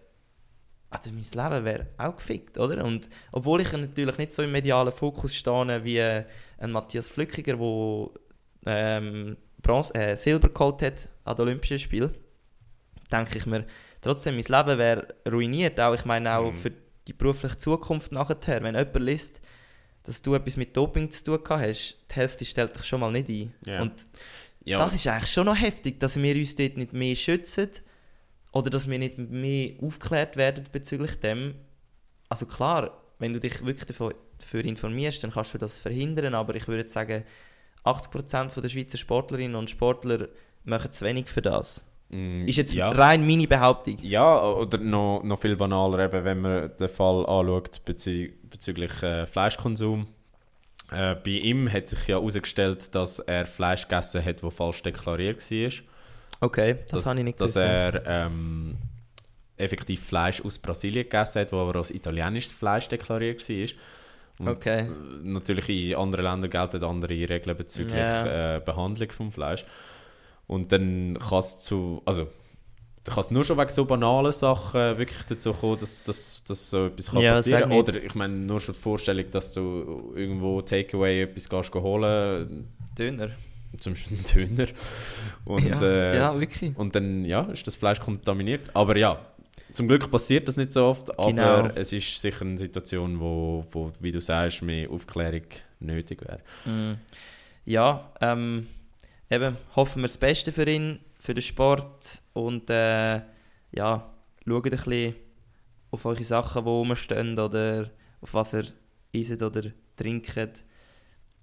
also 0.89 1.11
mein 1.11 1.23
Leben 1.23 1.65
wäre 1.65 1.87
auch 1.97 2.15
gefickt, 2.15 2.57
oder? 2.57 2.83
Und 2.83 3.09
obwohl 3.31 3.61
ich 3.61 3.71
natürlich 3.71 4.17
nicht 4.17 4.33
so 4.33 4.41
im 4.41 4.51
medialen 4.51 4.91
Fokus 4.91 5.35
stehe 5.35 5.83
wie 5.83 5.97
äh, 5.97 6.25
ein 6.57 6.71
Matthias 6.71 7.09
Flückiger, 7.09 7.55
der 7.57 8.07
ähm, 8.65 9.37
Bronze, 9.61 9.93
äh, 9.95 10.15
Silber 10.15 10.49
geholt 10.49 10.81
hat 10.81 11.09
an 11.25 11.35
den 11.35 11.41
Olympischen 11.43 11.79
Spielen, 11.79 12.15
denke 13.11 13.37
ich 13.37 13.45
mir, 13.45 13.65
trotzdem, 14.01 14.35
mein 14.35 14.43
Leben 14.45 14.77
wäre 14.79 15.07
ruiniert. 15.29 15.79
Auch, 15.79 15.93
ich 15.93 16.05
meine 16.05 16.35
auch 16.37 16.51
Mhm. 16.51 16.55
für 16.55 16.71
die 17.07 17.13
berufliche 17.13 17.57
Zukunft 17.57 18.11
nachher. 18.11 18.63
Wenn 18.63 18.75
jemand 18.75 18.95
liest, 18.99 19.41
dass 20.03 20.21
du 20.21 20.33
etwas 20.35 20.57
mit 20.57 20.75
Doping 20.75 21.11
zu 21.11 21.23
tun 21.23 21.39
hast, 21.49 21.97
die 22.09 22.15
Hälfte 22.15 22.45
stellt 22.45 22.75
dich 22.75 22.85
schon 22.85 22.99
mal 23.01 23.11
nicht 23.11 23.29
ein. 23.29 23.53
Ja. 23.65 23.81
Und 23.81 23.93
ja, 24.63 24.77
das 24.77 24.93
ist 24.95 25.05
eigentlich 25.07 25.31
schon 25.31 25.45
noch 25.45 25.59
heftig, 25.59 25.99
dass 25.99 26.21
wir 26.21 26.35
uns 26.35 26.55
dort 26.55 26.77
nicht 26.77 26.93
mehr 26.93 27.15
schützen 27.15 27.69
oder 28.59 28.69
dass 28.69 28.89
wir 28.89 28.99
nicht 28.99 29.17
mehr 29.17 29.71
aufgeklärt 29.81 30.35
werden 30.35 30.65
bezüglich 30.71 31.19
dem. 31.19 31.55
Also 32.27 32.45
klar, 32.45 32.91
wenn 33.17 33.33
du 33.33 33.39
dich 33.39 33.65
wirklich 33.65 33.85
dafür, 33.85 34.65
informierst, 34.65 35.23
dann 35.23 35.31
kannst 35.31 35.53
du 35.53 35.57
das 35.57 35.77
verhindern, 35.77 36.35
aber 36.35 36.55
ich 36.55 36.67
würde 36.67 36.87
sagen, 36.87 37.23
80% 37.85 38.59
der 38.59 38.69
Schweizer 38.69 38.97
Sportlerinnen 38.97 39.55
und 39.55 39.69
Sportler 39.69 40.27
machen 40.65 40.91
zu 40.91 41.05
wenig 41.05 41.29
für 41.29 41.41
das. 41.41 41.85
mm, 42.09 42.47
Ist 42.47 42.57
jetzt 42.57 42.73
ja. 42.73 42.89
rein 42.89 43.25
meine 43.25 43.47
Behauptung. 43.47 43.97
Ja, 44.01 44.43
oder 44.43 44.77
noch, 44.77 45.23
noch 45.23 45.39
viel 45.39 45.55
banaler, 45.55 45.99
eben, 46.05 46.25
wenn 46.25 46.41
man 46.41 46.71
den 46.77 46.89
Fall 46.89 47.25
anschaut 47.25 47.83
bezü 47.85 48.33
bezüglich 48.49 49.01
äh, 49.03 49.25
Fleischkonsum. 49.25 50.07
Äh, 50.91 51.15
bei 51.15 51.31
ihm 51.31 51.71
hat 51.71 51.87
sich 51.87 52.07
ja 52.07 52.17
herausgestellt, 52.17 52.93
dass 52.93 53.19
er 53.19 53.45
Fleisch 53.45 53.87
gegessen 53.87 54.25
hat, 54.25 54.43
das 54.43 54.53
falsch 54.53 54.81
deklariert 54.81 55.39
war. 55.39 55.71
Okay, 56.41 56.77
das 56.89 56.91
dass, 56.91 57.05
habe 57.05 57.19
ich 57.19 57.25
nicht 57.25 57.39
Dass 57.41 57.53
gewusst. 57.53 57.65
er 57.65 58.03
ähm, 58.05 58.77
effektiv 59.57 60.05
Fleisch 60.05 60.41
aus 60.43 60.57
Brasilien 60.57 61.03
gegessen 61.03 61.41
hat, 61.41 61.51
das 61.51 61.59
aber 61.59 61.75
als 61.75 61.91
italienisches 61.91 62.51
Fleisch 62.53 62.87
deklariert 62.87 63.47
war. 63.49 63.67
Und 64.39 64.47
Okay. 64.49 64.79
äh, 64.81 64.89
natürlich 65.21 65.69
in 65.69 65.95
anderen 65.95 66.25
Ländern 66.25 66.49
gelten 66.49 66.83
andere 66.83 67.13
Regeln 67.13 67.57
bezüglich 67.57 67.97
Ja. 67.97 68.55
äh, 68.55 68.61
Behandlung 68.61 69.11
vom 69.11 69.31
Fleisch. 69.31 69.65
Und 70.47 70.71
dann 70.71 71.17
kann 71.19 71.39
es 71.39 71.59
zu, 71.59 72.01
also 72.05 72.27
da 73.03 73.13
kann 73.13 73.21
es 73.21 73.31
nur 73.31 73.43
schon 73.45 73.57
wegen 73.57 73.69
so 73.69 73.85
banalen 73.85 74.31
Sachen 74.31 74.97
wirklich 74.97 75.23
dazu 75.25 75.53
kommen, 75.53 75.79
dass, 75.79 76.03
dass, 76.03 76.43
dass 76.45 76.69
so 76.69 76.87
etwas 76.87 77.11
kann 77.11 77.21
Ja, 77.21 77.33
passieren 77.33 77.61
kann. 77.69 77.71
Oder 77.71 78.01
ich 78.03 78.15
meine, 78.15 78.33
nur 78.33 78.59
schon 78.59 78.73
die 78.75 78.79
Vorstellung, 78.79 79.29
dass 79.31 79.51
du 79.51 80.13
irgendwo 80.15 80.61
Takeaway 80.61 81.23
etwas 81.23 81.49
gehst 81.49 81.73
holen, 81.75 82.67
Döner. 82.97 83.31
Zum 83.77 83.93
Beispiel 83.93 84.17
einen 84.17 84.55
Döner. 84.57 84.69
Und, 85.45 85.65
ja, 85.67 85.81
äh, 85.81 86.17
ja, 86.17 86.39
wirklich. 86.39 86.75
und 86.77 86.95
dann 86.95 87.25
ja, 87.25 87.43
ist 87.43 87.65
das 87.67 87.75
Fleisch 87.75 87.99
kontaminiert. 87.99 88.69
Aber 88.73 88.97
ja, 88.97 89.19
zum 89.73 89.87
Glück 89.87 90.09
passiert 90.09 90.47
das 90.47 90.57
nicht 90.57 90.73
so 90.73 90.85
oft, 90.85 91.17
aber 91.17 91.27
Genau. 91.31 91.67
es 91.75 91.93
ist 91.93 92.19
sicher 92.19 92.41
eine 92.41 92.57
Situation, 92.57 93.19
wo, 93.19 93.65
wo, 93.71 93.91
wie 93.99 94.11
du 94.11 94.19
sagst, 94.19 94.61
mehr 94.61 94.89
Aufklärung 94.89 95.43
nötig 95.79 96.21
wäre. 96.21 96.39
Mm. 96.65 96.97
Ja, 97.65 98.11
ähm, 98.19 98.67
eben 99.29 99.57
hoffen 99.75 100.01
wir 100.01 100.07
das 100.07 100.17
Beste 100.17 100.51
für 100.51 100.67
ihn, 100.67 100.99
für 101.19 101.33
den 101.33 101.43
Sport 101.43 102.21
und 102.33 102.69
äh, 102.69 103.21
ja, 103.71 104.09
schaut 104.45 104.65
ein 104.65 104.71
bisschen 104.71 105.15
auf 105.91 106.05
eure 106.05 106.23
Sachen, 106.23 106.63
die 106.63 106.69
rumstehen 106.69 107.37
oder 107.37 107.89
auf 108.21 108.33
was 108.33 108.53
ihr 108.53 108.65
isst 109.11 109.41
oder 109.41 109.63
trinkt. 109.95 110.63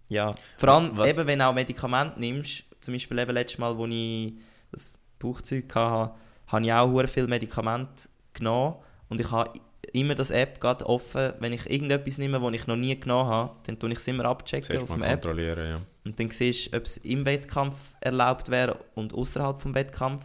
Ja, 0.08 0.32
vor 0.56 0.68
allem 0.68 0.96
Was- 0.96 1.08
eben, 1.08 1.26
wenn 1.26 1.38
du 1.38 1.46
auch 1.46 1.54
Medikamente 1.54 2.20
nimmst, 2.20 2.64
zum 2.80 2.94
Beispiel 2.94 3.18
eben 3.18 3.32
letztes 3.32 3.58
Mal, 3.58 3.74
als 3.76 3.92
ich 3.92 4.34
das 4.70 5.00
Bauchzeug 5.18 5.74
hatte, 5.74 6.14
habe 6.46 6.64
ich 6.64 6.72
auch 6.72 6.96
sehr 6.96 7.08
viel 7.08 7.26
Medikamente 7.26 8.08
genommen 8.32 8.76
und 9.08 9.20
ich 9.20 9.30
habe 9.30 9.52
immer 9.92 10.14
das 10.14 10.30
App 10.30 10.60
gerade 10.60 10.86
offen, 10.86 11.32
wenn 11.40 11.52
ich 11.52 11.68
irgendetwas 11.68 12.18
nehme, 12.18 12.38
das 12.40 12.52
ich 12.52 12.66
noch 12.66 12.76
nie 12.76 12.98
genommen 12.98 13.30
habe, 13.30 13.54
dann 13.64 13.78
tue 13.78 13.92
ich 13.92 13.98
es 13.98 14.06
immer 14.08 14.24
abchecken 14.26 14.66
auf 14.82 14.88
dem 14.88 15.02
App. 15.02 15.22
ja. 15.64 15.80
Und 16.04 16.20
dann 16.20 16.30
siehst 16.30 16.72
du, 16.72 16.76
ob 16.76 16.84
es 16.84 16.98
im 16.98 17.24
Wettkampf 17.24 17.74
erlaubt 18.00 18.50
wäre 18.50 18.78
und 18.94 19.12
außerhalb 19.14 19.60
vom 19.60 19.74
Wettkampf. 19.74 20.22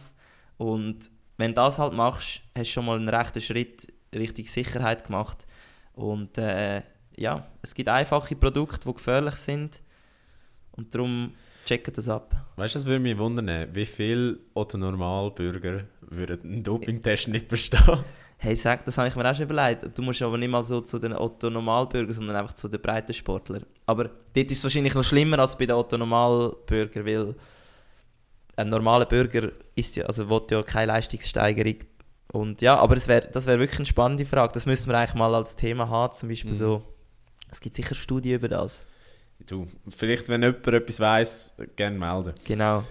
Und 0.58 1.10
wenn 1.38 1.50
du 1.50 1.54
das 1.54 1.78
halt 1.78 1.92
machst, 1.92 2.40
hast 2.54 2.68
du 2.68 2.72
schon 2.72 2.84
mal 2.86 2.96
einen 2.96 3.08
rechten 3.08 3.40
Schritt 3.40 3.92
Richtung 4.14 4.46
Sicherheit 4.46 5.04
gemacht. 5.04 5.46
Und 5.94 6.38
äh, 6.38 6.82
ja, 7.22 7.46
es 7.62 7.72
gibt 7.74 7.88
einfache 7.88 8.34
Produkte, 8.36 8.86
die 8.88 8.94
gefährlich 8.94 9.36
sind. 9.36 9.80
Und 10.72 10.94
darum 10.94 11.32
checken 11.64 11.94
das 11.94 12.08
ab. 12.08 12.34
Weißt 12.56 12.74
du, 12.74 12.78
das 12.80 12.86
würde 12.86 13.00
mich 13.00 13.16
wundern, 13.16 13.68
wie 13.72 13.86
viele 13.86 14.38
Otto-Normalbürger 14.54 15.84
würden 16.00 16.40
einen 16.42 16.64
Dopingtest 16.64 17.28
nicht 17.28 17.48
bestehen? 17.48 18.00
Hey, 18.38 18.56
sag, 18.56 18.84
das 18.84 18.98
habe 18.98 19.06
ich 19.06 19.14
mir 19.14 19.30
auch 19.30 19.34
schon 19.36 19.44
überlegt. 19.44 19.96
Du 19.96 20.02
musst 20.02 20.20
aber 20.20 20.36
nicht 20.36 20.50
mal 20.50 20.64
so 20.64 20.80
zu 20.80 20.98
den 20.98 21.12
Otto-Normalbürgern, 21.12 22.12
sondern 22.12 22.34
einfach 22.36 22.54
zu 22.54 22.66
den 22.68 22.80
Breitensportlern. 22.82 23.64
Aber 23.86 24.04
dort 24.34 24.50
ist 24.50 24.58
es 24.58 24.64
wahrscheinlich 24.64 24.94
noch 24.94 25.04
schlimmer 25.04 25.38
als 25.38 25.56
bei 25.56 25.66
den 25.66 25.76
Otto-Normalbürgern, 25.76 27.06
weil 27.06 27.34
ein 28.56 28.68
normaler 28.68 29.06
Bürger 29.06 29.50
ist 29.76 29.94
ja, 29.94 30.06
also 30.06 30.28
will 30.28 30.42
ja 30.50 30.62
keine 30.62 30.86
Leistungssteigerung. 30.86 31.76
Und 32.32 32.60
ja, 32.62 32.76
aber 32.78 32.96
es 32.96 33.06
wär, 33.06 33.20
das 33.20 33.46
wäre 33.46 33.58
wirklich 33.60 33.78
eine 33.78 33.86
spannende 33.86 34.26
Frage. 34.26 34.52
Das 34.54 34.66
müssen 34.66 34.90
wir 34.90 34.98
eigentlich 34.98 35.14
mal 35.14 35.34
als 35.34 35.54
Thema 35.54 35.88
haben. 35.88 36.14
Zum 36.14 36.28
Beispiel 36.28 36.50
Mhm. 36.50 36.56
so, 36.56 36.82
es 37.52 37.60
gibt 37.60 37.76
sicher 37.76 37.94
Studien 37.94 38.36
über 38.36 38.48
das. 38.48 38.86
Du, 39.46 39.66
vielleicht, 39.88 40.28
wenn 40.28 40.42
jemand 40.42 40.66
etwas 40.66 41.00
weiss, 41.00 41.56
gerne 41.76 41.98
melden. 41.98 42.34
Genau. 42.46 42.82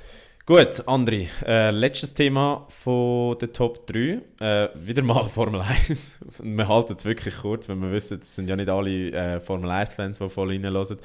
Gut, 0.46 0.88
André, 0.88 1.28
äh, 1.46 1.72
letztes 1.72 2.14
Thema 2.14 2.66
von 2.70 3.38
der 3.40 3.54
Top 3.54 3.88
3. 3.88 4.22
Äh, 4.40 4.70
wieder 4.76 5.02
mal 5.02 5.26
Formel 5.30 5.62
1. 5.62 6.20
Und 6.40 6.58
wir 6.58 6.68
halten 6.68 6.94
es 6.94 7.06
wirklich 7.06 7.38
kurz, 7.38 7.70
wenn 7.70 7.80
wir 7.82 7.92
wissen, 7.92 8.20
es 8.22 8.36
sind 8.36 8.50
ja 8.50 8.56
nicht 8.56 8.70
alle 8.70 9.12
äh, 9.12 9.40
Formel 9.40 9.70
1-Fans, 9.70 10.20
die 10.20 10.30
voll 10.30 10.50
reinhören. 10.50 10.98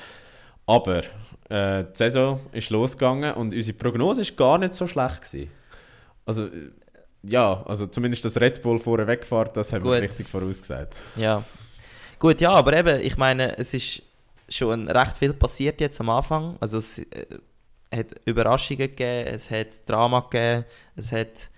Aber 0.66 1.02
äh, 1.48 1.84
die 1.84 1.94
Saison 1.94 2.40
ist 2.52 2.70
losgegangen 2.70 3.34
und 3.34 3.54
unsere 3.54 3.76
Prognose 3.76 4.22
war 4.22 4.36
gar 4.36 4.58
nicht 4.58 4.74
so 4.74 4.86
schlecht. 4.86 5.22
Gewesen. 5.22 5.50
Also, 6.24 6.46
äh, 6.46 6.70
ja, 7.22 7.62
also 7.66 7.86
zumindest 7.86 8.24
das 8.24 8.40
Red 8.40 8.62
Bull 8.62 8.78
vorher 8.78 9.06
wegfährt, 9.06 9.56
das 9.56 9.72
haben 9.72 9.84
wir 9.84 9.92
Gut. 9.92 10.02
richtig 10.02 10.28
vorausgesagt. 10.28 10.94
Ja. 11.16 11.42
Gut, 12.18 12.40
ja, 12.40 12.50
aber 12.50 12.72
eben, 12.74 13.00
ich 13.00 13.16
meine, 13.16 13.56
es 13.58 13.74
ist 13.74 14.02
schon 14.48 14.88
recht 14.88 15.16
viel 15.16 15.34
passiert 15.34 15.80
jetzt 15.80 16.00
am 16.00 16.08
Anfang. 16.10 16.56
Also 16.60 16.78
es 16.78 16.98
äh, 16.98 17.26
hat 17.94 18.06
Überraschungen 18.24 18.78
gegeben, 18.88 19.28
es 19.28 19.50
hat 19.50 19.68
Drama 19.86 20.20
gegeben, 20.20 20.64
es 20.96 21.12
hat 21.12 21.50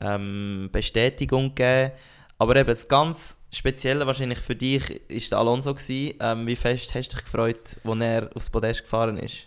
ähm, 0.00 0.68
Bestätigung 0.72 1.54
gegeben. 1.54 1.92
Aber 2.38 2.56
eben 2.56 2.68
das 2.68 2.88
ganz 2.88 3.38
Spezielle 3.52 4.06
wahrscheinlich 4.06 4.38
für 4.38 4.54
dich 4.56 4.88
ist 5.10 5.30
der 5.32 5.38
Alonso 5.40 5.74
gewesen. 5.74 6.14
Ähm, 6.20 6.46
wie 6.46 6.56
fest 6.56 6.94
hast 6.94 7.08
du 7.12 7.16
dich 7.16 7.24
gefreut, 7.24 7.76
als 7.84 8.00
er 8.00 8.30
aufs 8.34 8.48
Podest 8.50 8.82
gefahren 8.82 9.18
ist? 9.18 9.46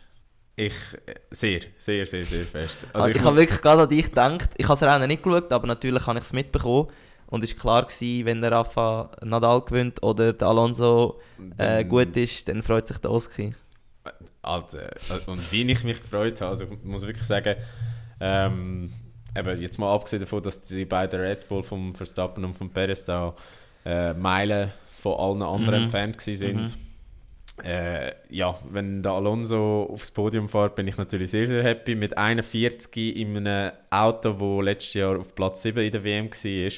Ich, 0.56 0.74
äh, 1.08 1.16
sehr, 1.32 1.62
sehr, 1.78 2.06
sehr, 2.06 2.24
sehr 2.24 2.46
fest. 2.46 2.78
Also 2.94 3.08
ich 3.08 3.16
muss- 3.16 3.26
habe 3.26 3.38
wirklich 3.38 3.62
gerade 3.62 3.82
an 3.84 3.90
dich 3.90 4.06
gedacht. 4.06 4.50
Ich 4.58 4.68
habe 4.68 4.76
es 4.76 4.84
auch 4.84 5.00
noch 5.00 5.08
nicht 5.08 5.24
geschaut, 5.24 5.52
aber 5.52 5.66
natürlich 5.68 6.06
habe 6.06 6.20
ich 6.20 6.26
es 6.26 6.34
mitbekommen. 6.34 6.90
Und 7.34 7.44
es 7.44 7.52
war 7.56 7.62
klar, 7.62 7.86
gewesen, 7.88 8.28
wenn 8.28 8.42
der 8.42 8.52
Rafa 8.52 9.10
Nadal 9.24 9.62
gewinnt 9.62 10.04
oder 10.04 10.34
der 10.34 10.48
Alonso 10.50 11.20
äh, 11.58 11.84
gut 11.84 12.16
ist, 12.16 12.48
dann 12.48 12.62
freut 12.62 12.86
sich 12.88 13.00
der 13.00 13.10
Oski. 13.10 13.56
Alter, 14.44 14.92
äh, 14.92 15.32
und 15.32 15.52
wie 15.52 15.64
ich 15.72 15.84
mich 15.84 16.00
gefreut 16.00 16.40
habe, 16.42 16.52
also 16.52 16.66
ich 16.66 16.84
muss 16.84 17.02
wirklich 17.08 17.26
sagen, 17.26 17.56
ähm, 18.20 18.92
eben 19.36 19.60
jetzt 19.60 19.80
mal 19.80 19.92
abgesehen 19.92 20.20
davon, 20.20 20.44
dass 20.44 20.62
die 20.62 20.86
beiden 20.86 21.20
Red 21.20 21.48
Bull 21.48 21.64
vom 21.64 21.96
Verstappen 21.96 22.46
und 22.46 22.54
vom 22.54 22.70
Perez 22.70 23.06
da 23.06 23.34
äh, 23.84 24.14
Meilen 24.14 24.72
von 25.02 25.14
allen 25.20 25.42
anderen 25.42 25.80
Mhm. 25.80 25.84
entfernt 25.86 26.22
sind. 26.22 26.78
Äh, 27.64 28.12
ja, 28.30 28.56
wenn 28.70 29.02
der 29.02 29.14
Alonso 29.14 29.90
aufs 29.92 30.12
Podium 30.12 30.50
fährt, 30.50 30.76
bin 30.76 30.88
ich 30.88 30.98
natürlich 30.98 31.32
sehr, 31.32 31.48
sehr 31.48 31.64
happy. 31.64 31.96
Mit 31.96 32.16
41 32.16 33.16
in 33.16 33.38
einem 33.38 33.72
Auto, 33.90 34.40
wo 34.40 34.62
letztes 34.62 34.94
Jahr 34.94 35.18
auf 35.18 35.34
Platz 35.34 35.64
7 35.64 35.84
in 35.84 35.92
der 35.92 36.04
WM 36.04 36.30
war, 36.30 36.72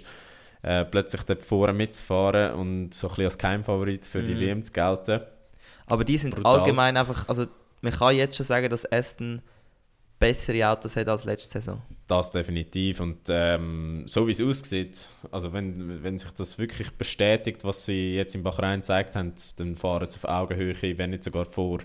äh, 0.65 0.83
plötzlich 0.83 1.21
dort 1.23 1.43
vorne 1.43 1.73
mitzufahren 1.73 2.53
und 2.55 2.93
so 2.93 3.07
ein 3.07 3.09
bisschen 3.11 3.25
als 3.25 3.37
Keimfavorit 3.37 4.05
für 4.07 4.23
die 4.23 4.33
Mhm. 4.33 4.39
WM 4.39 4.63
zu 4.63 4.73
gelten. 4.73 5.21
Aber 5.85 6.03
die 6.03 6.17
sind 6.17 6.33
Brutal. 6.35 6.59
allgemein 6.59 6.97
einfach, 6.97 7.29
also 7.29 7.45
man 7.81 7.93
kann 7.93 8.15
jetzt 8.15 8.35
schon 8.35 8.47
sagen, 8.47 8.67
dass 8.69 8.91
Aston 8.91 9.43
bessere 10.17 10.67
Autos 10.69 10.95
hat 10.95 11.07
als 11.07 11.25
letzte 11.25 11.59
Saison. 11.59 11.81
Das 12.07 12.31
definitiv. 12.31 12.99
Und 12.99 13.19
ähm, 13.29 14.03
so 14.07 14.25
wie 14.27 14.31
es 14.31 14.41
aussieht, 14.41 15.07
also 15.31 15.53
wenn, 15.53 16.03
wenn 16.03 16.17
sich 16.17 16.31
das 16.31 16.57
wirklich 16.57 16.89
bestätigt, 16.91 17.63
was 17.63 17.85
sie 17.85 18.15
jetzt 18.15 18.33
in 18.33 18.41
Bahrain 18.41 18.79
gezeigt 18.79 19.15
haben, 19.15 19.33
dann 19.57 19.75
fahren 19.75 20.09
sie 20.09 20.17
auf 20.17 20.25
Augenhöhe, 20.25 20.97
wenn 20.97 21.11
nicht 21.11 21.23
sogar 21.23 21.45
vor 21.45 21.79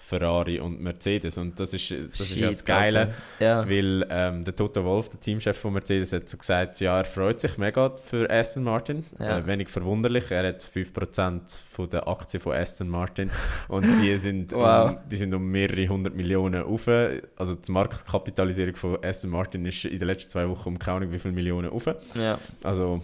Ferrari 0.00 0.58
und 0.60 0.80
Mercedes. 0.80 1.36
Und 1.38 1.58
das 1.60 1.74
ist, 1.74 1.90
das 1.90 2.20
ist 2.30 2.36
ja 2.38 2.46
das 2.46 2.64
Geile. 2.64 3.12
Ja. 3.40 3.68
weil 3.68 4.06
ähm, 4.08 4.44
der 4.44 4.56
Toto 4.56 4.82
Wolf, 4.84 5.08
der 5.10 5.20
Teamchef 5.20 5.58
von 5.58 5.72
Mercedes, 5.74 6.12
hat 6.12 6.28
so 6.28 6.38
gesagt, 6.38 6.80
ja, 6.80 6.98
er 6.98 7.04
freut 7.04 7.40
sich 7.40 7.58
mega 7.58 7.94
für 8.02 8.30
Aston 8.30 8.62
Martin. 8.64 9.04
Ja. 9.18 9.38
Äh, 9.38 9.46
wenig 9.46 9.68
verwunderlich, 9.68 10.30
er 10.30 10.46
hat 10.48 10.62
5% 10.62 11.40
von 11.70 11.90
der 11.90 12.08
Aktien 12.08 12.40
von 12.40 12.54
Aston 12.54 12.88
Martin 12.88 13.30
und 13.68 13.84
die 14.00 14.16
sind, 14.18 14.52
Wow. 14.52 14.90
um, 14.92 14.98
die 15.10 15.16
sind 15.16 15.34
um 15.34 15.46
mehrere 15.50 15.86
hundert 15.88 16.14
Millionen 16.14 16.62
auf. 16.62 16.88
Also 17.36 17.54
die 17.54 17.70
Marktkapitalisierung 17.72 18.76
von 18.76 18.98
Aston 19.04 19.30
Martin 19.30 19.66
ist 19.66 19.84
in 19.84 19.98
den 19.98 20.08
letzten 20.08 20.30
zwei 20.30 20.48
Wochen 20.48 20.68
um 20.70 20.78
keine 20.78 20.98
Ahnung 20.98 21.12
wie 21.12 21.18
viele 21.18 21.34
Millionen 21.34 21.68
auf. 21.70 21.86
ja. 22.14 22.38
Also 22.64 23.02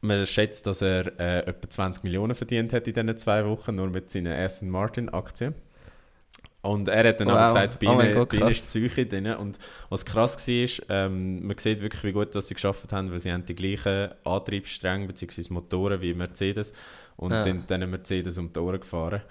man 0.00 0.26
schätzt, 0.26 0.66
dass 0.66 0.82
er 0.82 1.06
äh, 1.20 1.40
etwa 1.46 1.68
20 1.70 2.02
Millionen 2.04 2.34
verdient 2.34 2.72
hat 2.72 2.88
in 2.88 2.94
diesen 2.94 3.18
zwei 3.18 3.44
Wochen, 3.46 3.76
nur 3.76 3.88
mit 3.88 4.10
seinen 4.10 4.32
Aston 4.32 4.68
Martin 4.68 5.08
Aktien. 5.08 5.54
Und 6.62 6.88
er 6.88 7.08
hat 7.08 7.20
dann 7.20 7.28
Wow. 7.28 7.36
auch 7.36 7.46
gesagt, 7.48 7.80
bei 7.80 7.86
Oh 7.88 8.00
ihnen, 8.00 8.14
Gott, 8.14 8.28
bei 8.30 8.36
ist 8.50 8.62
die 8.74 8.86
Psyche 8.86 9.06
drin. 9.06 9.26
Und 9.34 9.58
was 9.90 10.04
krass 10.04 10.46
war, 10.46 10.68
ähm, 10.88 11.46
man 11.46 11.58
sieht 11.58 11.82
wirklich, 11.82 12.04
wie 12.04 12.12
gut 12.12 12.34
dass 12.34 12.46
sie 12.48 12.54
geschafft 12.54 12.92
haben, 12.92 13.10
weil 13.10 13.18
sie 13.18 13.32
haben 13.32 13.44
die 13.44 13.54
gleichen 13.56 14.10
Antriebsstränge 14.24 15.06
bzw. 15.08 15.42
Motoren 15.52 16.00
wie 16.00 16.14
Mercedes 16.14 16.72
und 17.16 17.32
Ja. 17.32 17.40
sind 17.40 17.68
dann 17.70 17.88
Mercedes 17.90 18.38
um 18.38 18.52
die 18.52 18.60
Ohren 18.60 18.80
gefahren. 18.80 19.22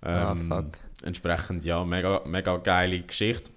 Ah, 0.00 0.32
Ähm, 0.32 0.48
fuck. 0.48 0.78
Entsprechend, 1.02 1.64
ja, 1.64 1.84
mega, 1.84 2.22
mega 2.26 2.56
geile 2.58 3.00
Geschichte. 3.02 3.50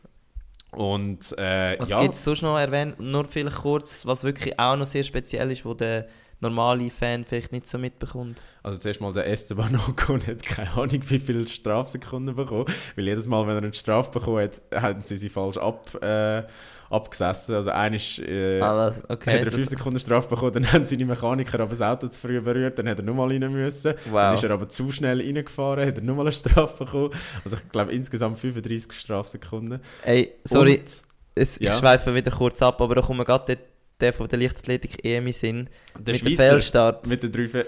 Und 0.71 1.37
äh, 1.37 1.77
Was 1.79 1.89
ja, 1.89 1.99
gibt 2.01 2.15
es 2.15 2.23
sonst 2.23 2.41
noch 2.43 2.57
erwähnt? 2.57 2.99
Nur 2.99 3.25
vielleicht 3.25 3.57
kurz, 3.57 4.05
was 4.05 4.23
wirklich 4.23 4.57
auch 4.57 4.77
noch 4.77 4.85
sehr 4.85 5.03
speziell 5.03 5.51
ist, 5.51 5.65
wo 5.65 5.73
der 5.73 6.07
normale 6.41 6.89
Fan 6.89 7.23
vielleicht 7.23 7.51
nicht 7.51 7.67
so 7.67 7.77
mitbekommt. 7.77 8.41
Also 8.63 8.77
zuerst 8.79 8.99
mal 9.01 9.13
der 9.13 9.27
Esteban 9.27 9.75
Ocon 9.89 10.25
hat 10.27 10.43
keine 10.43 10.71
Ahnung, 10.71 11.01
wie 11.07 11.19
viele 11.19 11.47
Strafsekunden 11.47 12.35
bekommen. 12.35 12.65
Weil 12.95 13.05
jedes 13.05 13.27
Mal, 13.27 13.47
wenn 13.47 13.55
er 13.55 13.63
eine 13.63 13.73
Strafe 13.73 14.11
bekommen 14.11 14.43
hat, 14.43 14.61
haben 14.81 15.01
sie 15.03 15.17
sie 15.17 15.29
falsch 15.29 15.57
ab, 15.57 15.87
äh, 16.03 16.43
abgesessen. 16.89 17.55
Also 17.55 17.71
einmal 17.71 17.99
äh, 18.27 18.59
ah? 18.59 18.91
Okay. 19.07 19.31
hat 19.31 19.39
er 19.39 19.45
das- 19.45 19.55
5 19.55 19.69
Sekunden 19.69 19.99
Strafe 19.99 20.27
bekommen, 20.27 20.53
dann 20.53 20.71
haben 20.73 20.85
seine 20.85 21.05
Mechaniker 21.05 21.59
aber 21.59 21.69
das 21.69 21.81
Auto 21.81 22.07
zu 22.07 22.19
früh 22.19 22.41
berührt, 22.41 22.77
dann 22.79 22.89
hat 22.89 22.99
er 22.99 23.03
nochmal 23.05 23.29
rein 23.29 23.51
müssen. 23.51 23.93
Dann 24.05 24.13
wow. 24.13 24.33
ist 24.33 24.43
er 24.43 24.51
aber 24.51 24.67
zu 24.67 24.91
schnell 24.91 25.21
reingefahren, 25.21 25.87
hat 25.87 25.95
er 25.97 26.03
nochmal 26.03 26.25
eine 26.25 26.33
Strafe 26.33 26.83
bekommen. 26.85 27.11
Also 27.43 27.57
ich 27.57 27.69
glaube 27.69 27.91
insgesamt 27.93 28.37
35 28.39 28.91
Strafsekunden. 28.99 29.79
Ey, 30.03 30.33
sorry, 30.43 30.79
Und 30.79 31.01
es, 31.35 31.59
Ja. 31.59 31.71
ich 31.71 31.77
schweife 31.77 32.13
wieder 32.13 32.31
kurz 32.31 32.61
ab, 32.61 32.81
aber 32.81 32.95
da 32.95 33.01
kommt 33.01 33.19
mir 33.19 33.25
gerade 33.25 33.57
der, 34.01 34.13
von 34.13 34.27
der 34.27 34.39
Leichtathletik 34.39 35.03
EM 35.05 35.27
in 35.27 35.33
Sinn. 35.33 35.69
der 35.97 36.13
mit 36.15 36.23
dem 36.25 36.27
Schweizer 36.35 36.51
Fehlstart. 36.51 37.07
mit 37.07 37.23
den 37.23 37.31
drei, 37.31 37.47
Fe- 37.47 37.65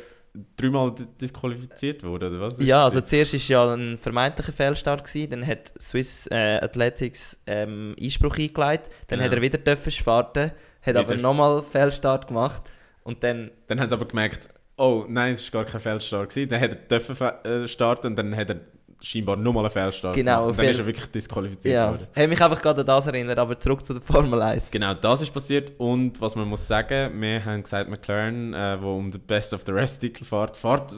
dreimal 0.57 0.91
di- 0.95 1.05
disqualifiziert 1.21 2.03
wurde, 2.03 2.27
oder 2.29 2.39
was? 2.41 2.59
Ja, 2.59 2.85
also 2.85 3.01
zuerst 3.01 3.33
war 3.33 3.39
ja 3.49 3.73
ein 3.75 3.97
vermeintlicher 3.97 4.51
Fehlstart, 4.53 5.03
gewesen, 5.03 5.29
dann 5.29 5.45
hat 5.47 5.73
Swiss 5.79 6.27
äh, 6.31 6.57
Athletics 6.61 7.39
ähm, 7.45 7.95
Einspruch 8.01 8.37
eingeleitet, 8.37 8.89
dann 9.07 9.19
Genau. 9.19 9.29
hat 9.29 9.35
er 9.37 9.41
wieder 9.41 9.57
dürfen 9.59 9.91
starten, 9.91 10.51
hat 10.81 10.95
aber 10.95 11.09
Wieder. 11.13 11.21
nochmal 11.21 11.63
Fehlstart 11.63 12.27
gemacht 12.27 12.63
und 13.03 13.23
dann, 13.23 13.51
Dann 13.67 13.79
haben 13.79 13.89
sie 13.89 13.95
aber 13.95 14.05
gemerkt, 14.07 14.49
oh 14.77 15.05
nein, 15.07 15.33
es 15.33 15.53
war 15.53 15.63
gar 15.63 15.71
kein 15.71 15.81
Fehlstart. 15.81 16.29
Gewesen. 16.29 16.49
Dann 16.49 16.59
hat 16.61 16.69
er 16.71 16.75
dürfen 16.77 17.15
fe- 17.15 17.39
äh, 17.43 17.67
starten 17.67 18.07
und 18.07 18.15
dann 18.17 18.35
hat 18.35 18.49
er 18.49 18.61
scheinbar 19.05 19.35
nur 19.35 19.51
mal 19.53 19.59
einen 19.61 19.69
Fehlstart 19.69 20.15
Genau, 20.15 20.31
gemacht. 20.43 20.49
Und 20.51 20.57
dann 20.59 20.65
ist 20.67 20.79
er 20.79 20.85
wirklich 20.85 21.07
disqualifiziert 21.07 21.75
Ja, 21.75 21.89
worden. 21.91 22.07
habe 22.15 22.27
mich 22.29 22.41
einfach 22.41 22.61
gerade 22.61 22.81
an 22.81 22.87
das 22.87 23.05
erinnert, 23.05 23.37
aber 23.37 23.59
zurück 23.59 23.85
zu 23.85 23.93
der 23.93 24.01
Formel 24.01 24.41
1. 24.41 24.71
Genau, 24.71 24.93
das 24.93 25.21
ist 25.21 25.33
passiert 25.33 25.73
und 25.77 26.19
was 26.21 26.35
man 26.35 26.47
muss 26.47 26.65
sagen, 26.67 27.19
wir 27.21 27.43
haben 27.43 27.61
gesagt, 27.63 27.89
McLaren, 27.89 28.53
äh, 28.53 28.81
wo 28.81 28.95
um 28.95 29.11
den 29.11 29.19
Best 29.21 29.53
of 29.53 29.61
the 29.65 29.71
Rest 29.73 29.99
Titel 30.01 30.23
fährt, 30.23 30.55
fährt, 30.55 30.93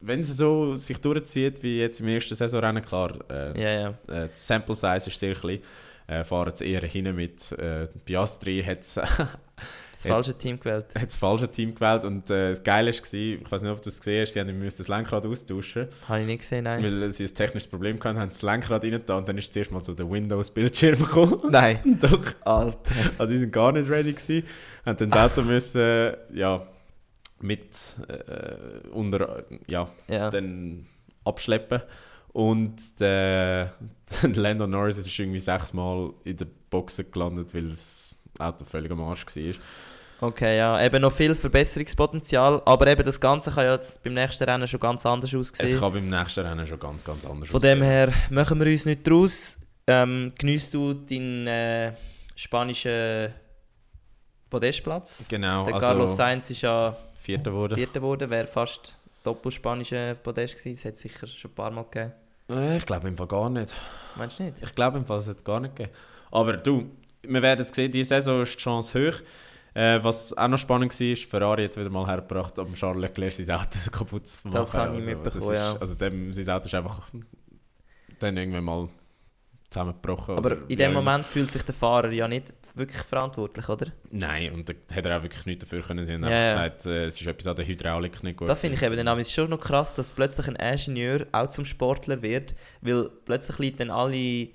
wenn 0.00 0.22
sie 0.22 0.32
so 0.34 0.74
sich 0.74 1.00
durchzieht 1.00 1.62
wie 1.62 1.80
jetzt 1.80 2.00
im 2.00 2.08
ersten 2.08 2.34
Saisonrennen, 2.34 2.84
klar, 2.84 3.12
äh, 3.30 3.60
Ja, 3.60 3.80
ja. 4.08 4.14
äh, 4.14 4.28
Sample 4.32 4.74
Size 4.74 5.08
ist 5.08 5.18
sehr 5.18 5.34
klein, 5.34 5.60
äh, 6.06 6.24
fahren 6.24 6.52
sie 6.54 6.70
eher 6.70 6.82
hin 6.82 7.14
mit. 7.16 7.50
Äh, 7.52 7.88
Piastri 8.04 8.62
hat 8.62 8.84
Das 10.02 10.12
falsche 10.12 10.38
Team 10.38 10.58
gewählt. 10.60 10.86
das 10.94 11.16
falsche 11.16 11.50
Team 11.50 11.74
gewählt 11.74 12.04
und 12.04 12.30
äh, 12.30 12.50
das 12.50 12.62
Geile 12.62 12.90
war, 12.92 13.14
ich 13.14 13.50
weiß 13.52 13.62
nicht, 13.62 13.70
ob 13.72 13.82
du 13.82 13.88
es 13.88 13.98
gesehen 13.98 14.22
hast, 14.22 14.32
sie 14.34 14.40
haben 14.40 14.58
müssen 14.58 14.78
das 14.78 14.88
Lenkrad 14.88 15.26
austauschen, 15.26 15.88
Habe 16.08 16.20
ich 16.20 16.26
nicht 16.26 16.40
gesehen, 16.42 16.64
nein. 16.64 16.82
weil 16.82 17.12
sie 17.12 17.24
ein 17.24 17.34
technisches 17.34 17.68
Problem 17.68 17.96
hatten, 18.02 18.18
haben 18.18 18.28
das 18.28 18.42
Lenkrad 18.42 18.84
rein 18.84 19.00
da 19.04 19.16
und 19.16 19.28
dann 19.28 19.38
ist 19.38 19.52
zuerst 19.52 19.72
mal 19.72 19.82
so 19.82 19.94
der 19.94 20.08
Windows-Bildschirm 20.10 20.98
gekommen. 20.98 21.40
Nein. 21.50 21.98
Doch. 22.00 22.24
Alter. 22.44 22.78
Also 23.18 23.32
die 23.32 23.38
sind 23.38 23.52
gar 23.52 23.72
nicht 23.72 23.88
ready 23.90 24.12
gewesen. 24.12 24.44
Haben 24.86 24.96
dann 24.98 25.10
das 25.10 25.20
Auto 25.32 25.42
müssen, 25.42 26.12
ja, 26.34 26.62
mit 27.40 27.68
äh, 28.08 28.88
unter, 28.90 29.44
ja, 29.68 29.88
Ja. 30.08 30.30
dann 30.30 30.86
abschleppen. 31.24 31.80
Und 32.32 33.00
der, 33.00 33.72
der 34.22 34.30
Lando 34.30 34.66
Norris 34.66 34.98
ist 34.98 35.18
irgendwie 35.18 35.38
sechsmal 35.38 36.12
in 36.24 36.36
der 36.36 36.46
Boxen 36.70 37.10
gelandet, 37.10 37.54
weil 37.54 37.68
das 37.70 38.16
Auto 38.38 38.64
völlig 38.64 38.90
am 38.92 39.00
Arsch 39.02 39.26
war. 39.26 39.54
Okay, 40.20 40.56
ja. 40.58 40.84
Eben 40.84 41.00
noch 41.02 41.12
viel 41.12 41.34
Verbesserungspotenzial, 41.34 42.60
aber 42.64 42.86
eben 42.88 43.04
das 43.04 43.20
Ganze 43.20 43.52
kann 43.52 43.64
ja 43.66 43.78
beim 44.02 44.14
nächsten 44.14 44.44
Rennen 44.44 44.66
schon 44.66 44.80
ganz 44.80 45.06
anders 45.06 45.32
Es 45.32 45.52
aussehen. 45.52 45.78
kann 45.78 45.92
beim 45.92 46.08
nächsten 46.10 46.40
Rennen 46.44 46.66
schon 46.66 46.80
ganz, 46.80 47.04
ganz 47.04 47.24
anders 47.24 47.48
Von 47.48 47.60
dem 47.60 47.78
aussehen. 47.78 47.82
her 47.84 48.12
machen 48.30 48.58
wir 48.58 48.66
uns 48.70 48.84
nicht 48.84 49.08
draus. 49.08 49.56
Ähm, 49.86 50.32
Geniesst 50.36 50.74
du 50.74 50.92
deinen 50.94 51.46
äh, 51.46 51.92
spanischen 52.34 53.32
Podestplatz? 54.50 55.24
Genau, 55.28 55.64
Der 55.64 55.74
also 55.74 55.86
Carlos 55.86 56.16
Sainz 56.16 56.50
ist 56.50 56.62
ja 56.62 56.96
Vierter 57.14 57.52
wurde. 57.52 57.76
Vierter 57.76 58.00
geworden, 58.00 58.30
wäre 58.30 58.46
fast 58.46 58.96
doppelspanischer 59.22 60.14
Podest 60.14 60.56
gewesen. 60.56 60.74
Das 60.76 60.84
hat 60.86 60.94
es 60.94 61.00
sicher 61.00 61.26
schon 61.26 61.50
ein 61.50 61.54
paar 61.54 61.70
Mal 61.70 61.84
gegeben. 61.84 62.12
Äh, 62.50 62.76
Ich 62.78 62.86
glaube 62.86 63.08
im 63.08 63.16
Fall 63.16 63.26
gar 63.26 63.50
nicht. 63.50 63.74
Meinst 64.16 64.38
du 64.38 64.44
nicht? 64.44 64.56
Ich 64.62 64.74
glaube 64.74 64.98
im 64.98 65.06
Fall, 65.06 65.18
es 65.18 65.28
hat 65.28 65.36
es 65.36 65.44
gar 65.44 65.60
nicht 65.60 65.76
gegeben. 65.76 65.94
Aber 66.30 66.56
du, 66.56 66.90
wir 67.22 67.42
werden 67.42 67.60
es 67.60 67.68
sehen, 67.68 67.90
diese 67.92 68.08
Saison 68.08 68.42
ist 68.42 68.54
die 68.54 68.58
Chance 68.58 68.98
hoch. 69.10 69.16
Äh, 69.74 70.02
was 70.02 70.36
auch 70.36 70.48
noch 70.48 70.58
spannend 70.58 70.98
war, 70.98 71.06
ist, 71.06 71.24
Ferrari 71.30 71.62
jetzt 71.62 71.78
wieder 71.78 71.90
mal 71.90 72.06
hergebracht, 72.06 72.58
um 72.58 72.74
Charles 72.74 73.00
Leclerc 73.02 73.32
sein 73.32 73.56
Auto 73.56 73.78
kaputt 73.90 74.26
zu 74.26 74.48
machen. 74.48 74.54
Das 74.54 74.74
habe 74.74 74.98
ich 74.98 75.04
das 75.04 75.14
mitbekommen, 75.14 75.52
ist, 75.52 75.58
ja. 75.58 75.76
Also 75.78 75.94
dem, 75.94 76.32
sein 76.32 76.48
Auto 76.48 76.66
ist 76.66 76.74
einfach 76.74 77.08
dann 78.18 78.36
irgendwann 78.36 78.64
mal 78.64 78.88
zusammengebrochen. 79.70 80.36
Aber 80.36 80.56
in 80.68 80.78
dem. 80.78 80.92
Moment 80.92 81.24
fühlt 81.24 81.50
sich 81.50 81.62
der 81.62 81.74
Fahrer 81.74 82.10
ja 82.10 82.26
nicht 82.26 82.54
wirklich 82.74 83.02
verantwortlich, 83.02 83.68
oder? 83.68 83.88
Nein, 84.10 84.52
und 84.52 84.68
da 84.68 84.72
hat 84.94 85.04
er 85.04 85.18
auch 85.18 85.22
wirklich 85.22 85.44
nichts 85.46 85.64
dafür 85.64 85.82
können. 85.82 86.06
Sie 86.06 86.14
haben 86.14 86.24
ja. 86.24 86.46
gesagt, 86.46 86.86
äh, 86.86 87.06
es 87.06 87.20
ist 87.20 87.26
etwas 87.26 87.46
an 87.46 87.56
der 87.56 87.66
Hydraulik 87.66 88.22
nicht 88.22 88.38
gut. 88.38 88.48
Das 88.48 88.60
finde 88.60 88.76
ich 88.76 88.82
eben 88.82 89.04
dann 89.04 89.18
ist 89.18 89.32
schon 89.32 89.50
noch 89.50 89.60
krass, 89.60 89.94
dass 89.94 90.12
plötzlich 90.12 90.48
ein 90.48 90.56
Ingenieur 90.56 91.26
auch 91.32 91.48
zum 91.48 91.64
Sportler 91.64 92.22
wird, 92.22 92.54
weil 92.80 93.10
plötzlich 93.24 93.58
liegt 93.58 93.80
dann 93.80 93.90
alle, 93.90 94.48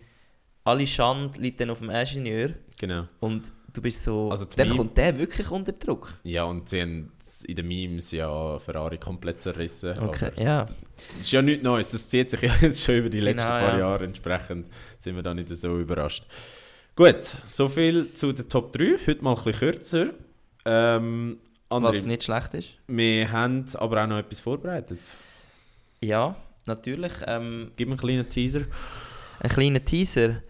alle 0.64 0.88
Schande 0.88 1.40
liegt 1.40 1.60
dann 1.60 1.70
auf 1.70 1.80
dem 1.80 1.90
Ingenieur 1.90 2.54
Genau. 2.80 3.08
und 3.20 3.52
du 3.74 3.82
bist 3.82 4.04
so, 4.04 4.30
Also 4.32 4.46
dann 4.46 4.68
Meme- 4.68 4.78
kommt 4.78 4.98
der 4.98 5.18
wirklich 5.18 5.50
unter 5.52 5.72
Druck. 5.74 6.14
Ja, 6.24 6.44
und 6.46 6.70
sie 6.70 6.82
haben 6.82 7.12
in 7.46 7.56
den 7.56 7.68
Memes 7.68 8.12
ja 8.12 8.58
Ferrari 8.60 8.98
komplett 8.98 9.42
zerrissen. 9.42 9.98
Okay, 10.00 10.32
ja. 10.38 10.66
Das 10.66 11.20
ist 11.22 11.32
ja 11.32 11.42
nichts 11.42 11.64
Neues, 11.64 11.92
das 11.92 12.08
zieht 12.08 12.30
sich 12.30 12.42
ja 12.44 12.54
jetzt 12.62 12.84
schon 12.84 12.96
über 12.96 13.10
die 13.10 13.20
letzten 13.20 13.48
Genau, 13.48 13.60
paar 13.60 13.74
ja. 13.74 13.80
Jahre. 13.80 14.06
Entsprechend 14.06 14.68
sind 15.00 15.16
wir 15.16 15.24
da 15.24 15.34
nicht 15.34 15.50
so 15.50 15.78
überrascht. 15.80 16.26
Gut, 16.96 17.24
soviel 17.46 18.14
zu 18.14 18.32
den 18.34 18.48
Top 18.48 18.72
3. 18.74 18.98
Heute 19.08 19.24
mal 19.24 19.32
ein 19.36 19.44
bisschen 19.44 19.60
kürzer. 19.60 20.10
Ähm, 20.66 21.40
andere, 21.70 21.94
Was 21.96 22.06
nicht 22.06 22.24
schlecht 22.24 22.54
ist. 22.54 22.70
wir 22.88 23.32
haben 23.32 23.66
aber 23.74 24.04
auch 24.04 24.08
noch 24.08 24.18
etwas 24.20 24.40
vorbereitet. 24.40 25.00
Ja, 26.02 26.36
natürlich. 26.66 27.12
Ähm, 27.26 27.72
Gib 27.76 27.88
mir 27.88 27.94
einen 27.94 28.00
kleinen 28.00 28.30
Teaser. 28.30 28.62
ein 29.40 29.50
kleiner 29.50 29.84
Teaser. 29.84 30.42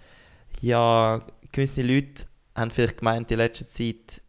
Ja, 0.62 1.26
gewisse 1.52 1.82
Leute 1.82 2.26
haben 2.56 2.72
vielleicht 2.72 2.98
gemeint 2.98 3.32
in 3.32 3.38
letzter 3.38 3.68
Zeit, 3.68 4.22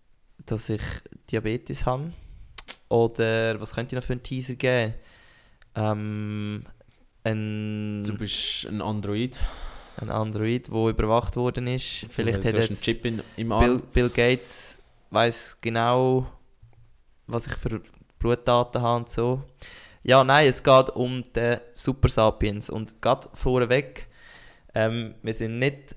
dass 0.46 0.68
ich 0.68 0.82
Diabetes 1.30 1.86
habe. 1.86 2.12
Oder 2.88 3.60
was 3.60 3.74
könnte 3.74 3.94
ich 3.94 4.00
noch 4.00 4.06
für 4.06 4.12
einen 4.14 4.22
Teaser 4.22 4.54
geben? 4.54 4.94
Ähm, 5.74 6.60
ein, 7.24 8.04
Du 8.04 8.16
bist 8.16 8.66
ein 8.66 8.80
Android. 8.82 9.38
ein 9.96 10.10
Android, 10.10 10.68
der 10.68 10.86
überwacht 10.88 11.36
worden 11.36 11.66
ist. 11.66 12.06
Vielleicht 12.10 12.44
hat 12.44 12.54
jetzt 12.54 12.82
Chip 12.82 13.04
in, 13.04 13.22
im 13.36 13.48
Bill, 13.48 13.56
Arm. 13.56 13.82
Bill 13.92 14.08
Gates 14.08 14.78
weiß 15.10 15.58
genau, 15.60 16.26
was 17.26 17.46
ich 17.46 17.54
für 17.54 17.80
Blutdaten 18.18 18.82
habe 18.82 18.96
und 18.98 19.10
so. 19.10 19.42
Ja, 20.02 20.22
nein, 20.22 20.48
es 20.48 20.62
geht 20.62 20.90
um 20.90 21.22
den 21.32 21.60
Super 21.72 22.08
Sapiens. 22.08 22.68
Und 22.68 23.00
gerade 23.00 23.28
vorweg, 23.32 24.06
ähm, 24.74 25.14
wir 25.22 25.32
sind 25.34 25.58
nicht 25.58 25.96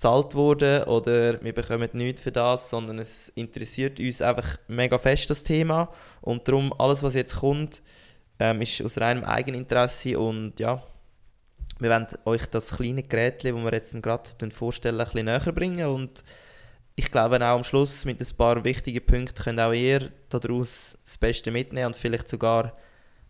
bezahlt 0.00 0.34
worden 0.34 0.84
oder 0.84 1.42
wir 1.44 1.52
bekommen 1.52 1.90
nichts 1.92 2.22
für 2.22 2.32
das, 2.32 2.70
sondern 2.70 2.98
es 3.00 3.28
interessiert 3.34 4.00
uns 4.00 4.22
einfach 4.22 4.56
mega 4.66 4.96
fest, 4.96 5.28
das 5.28 5.42
Thema. 5.42 5.92
Und 6.22 6.48
darum, 6.48 6.72
alles, 6.78 7.02
was 7.02 7.12
jetzt 7.12 7.36
kommt, 7.36 7.82
ähm, 8.38 8.62
ist 8.62 8.80
aus 8.80 8.96
reinem 8.96 9.24
Eigeninteresse 9.24 10.18
und 10.18 10.58
ja, 10.58 10.82
wir 11.80 11.90
wollen 11.90 12.06
euch 12.24 12.46
das 12.46 12.70
kleine 12.70 13.02
Gerät, 13.02 13.44
das 13.44 13.52
wir 13.52 13.72
jetzt 13.72 14.02
gerade 14.02 14.50
vorstellen, 14.50 14.98
ein 14.98 15.04
bisschen 15.04 15.26
näher 15.26 15.52
bringen 15.52 15.86
und 15.86 16.24
ich 16.96 17.10
glaube 17.10 17.36
auch 17.36 17.56
am 17.56 17.64
Schluss 17.64 18.06
mit 18.06 18.22
ein 18.22 18.36
paar 18.38 18.64
wichtigen 18.64 19.04
Punkten 19.04 19.42
könnt 19.42 19.60
auch 19.60 19.72
ihr 19.72 20.12
daraus 20.30 20.96
das 21.04 21.18
Beste 21.18 21.50
mitnehmen 21.50 21.88
und 21.88 21.96
vielleicht 21.96 22.30
sogar 22.30 22.74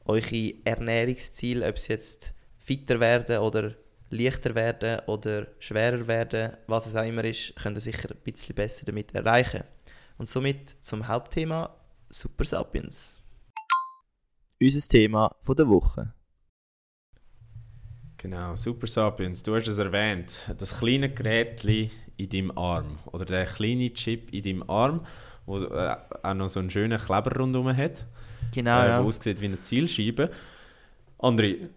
eure 0.04 0.54
Ernährungsziele, 0.64 1.68
ob 1.68 1.74
es 1.74 1.88
jetzt 1.88 2.32
fitter 2.60 3.00
werden 3.00 3.38
oder 3.38 3.74
leichter 4.10 4.54
werden 4.54 5.00
oder 5.06 5.46
schwerer 5.58 6.06
werden, 6.06 6.56
was 6.66 6.86
es 6.86 6.96
auch 6.96 7.04
immer 7.04 7.24
ist, 7.24 7.54
könnt 7.56 7.76
ihr 7.76 7.80
sicher 7.80 8.10
ein 8.10 8.22
bisschen 8.22 8.54
besser 8.54 8.84
damit 8.84 9.14
erreichen. 9.14 9.64
Und 10.18 10.28
somit 10.28 10.76
zum 10.80 11.06
Hauptthema 11.06 11.74
Super 12.10 12.44
Sapiens. 12.44 13.16
Unser 14.60 14.88
Thema 14.88 15.34
von 15.40 15.56
der 15.56 15.68
Woche. 15.68 16.12
Genau, 18.18 18.54
Super 18.56 18.86
Sapiens, 18.86 19.42
du 19.42 19.54
hast 19.54 19.66
es 19.66 19.78
erwähnt. 19.78 20.42
Das 20.58 20.78
kleine 20.78 21.08
Gerät 21.08 21.64
in 21.64 22.28
deinem 22.28 22.50
Arm. 22.58 22.98
Oder 23.06 23.24
der 23.24 23.46
kleine 23.46 23.90
Chip 23.94 24.30
in 24.34 24.42
deinem 24.42 24.68
Arm, 24.68 25.06
wo 25.46 25.58
äh, 25.58 25.96
auch 26.22 26.34
noch 26.34 26.48
so 26.48 26.60
einen 26.60 26.68
schönen 26.68 26.98
Kleber 26.98 27.34
rundherum 27.34 27.74
hat. 27.74 28.04
Genau, 28.52 28.82
äh, 28.82 28.82
ja. 28.82 28.86
der 28.88 29.00
aussieht 29.00 29.40
wie 29.40 29.46
eine 29.46 29.62
Zielscheibe. 29.62 30.30
André, 31.18 31.70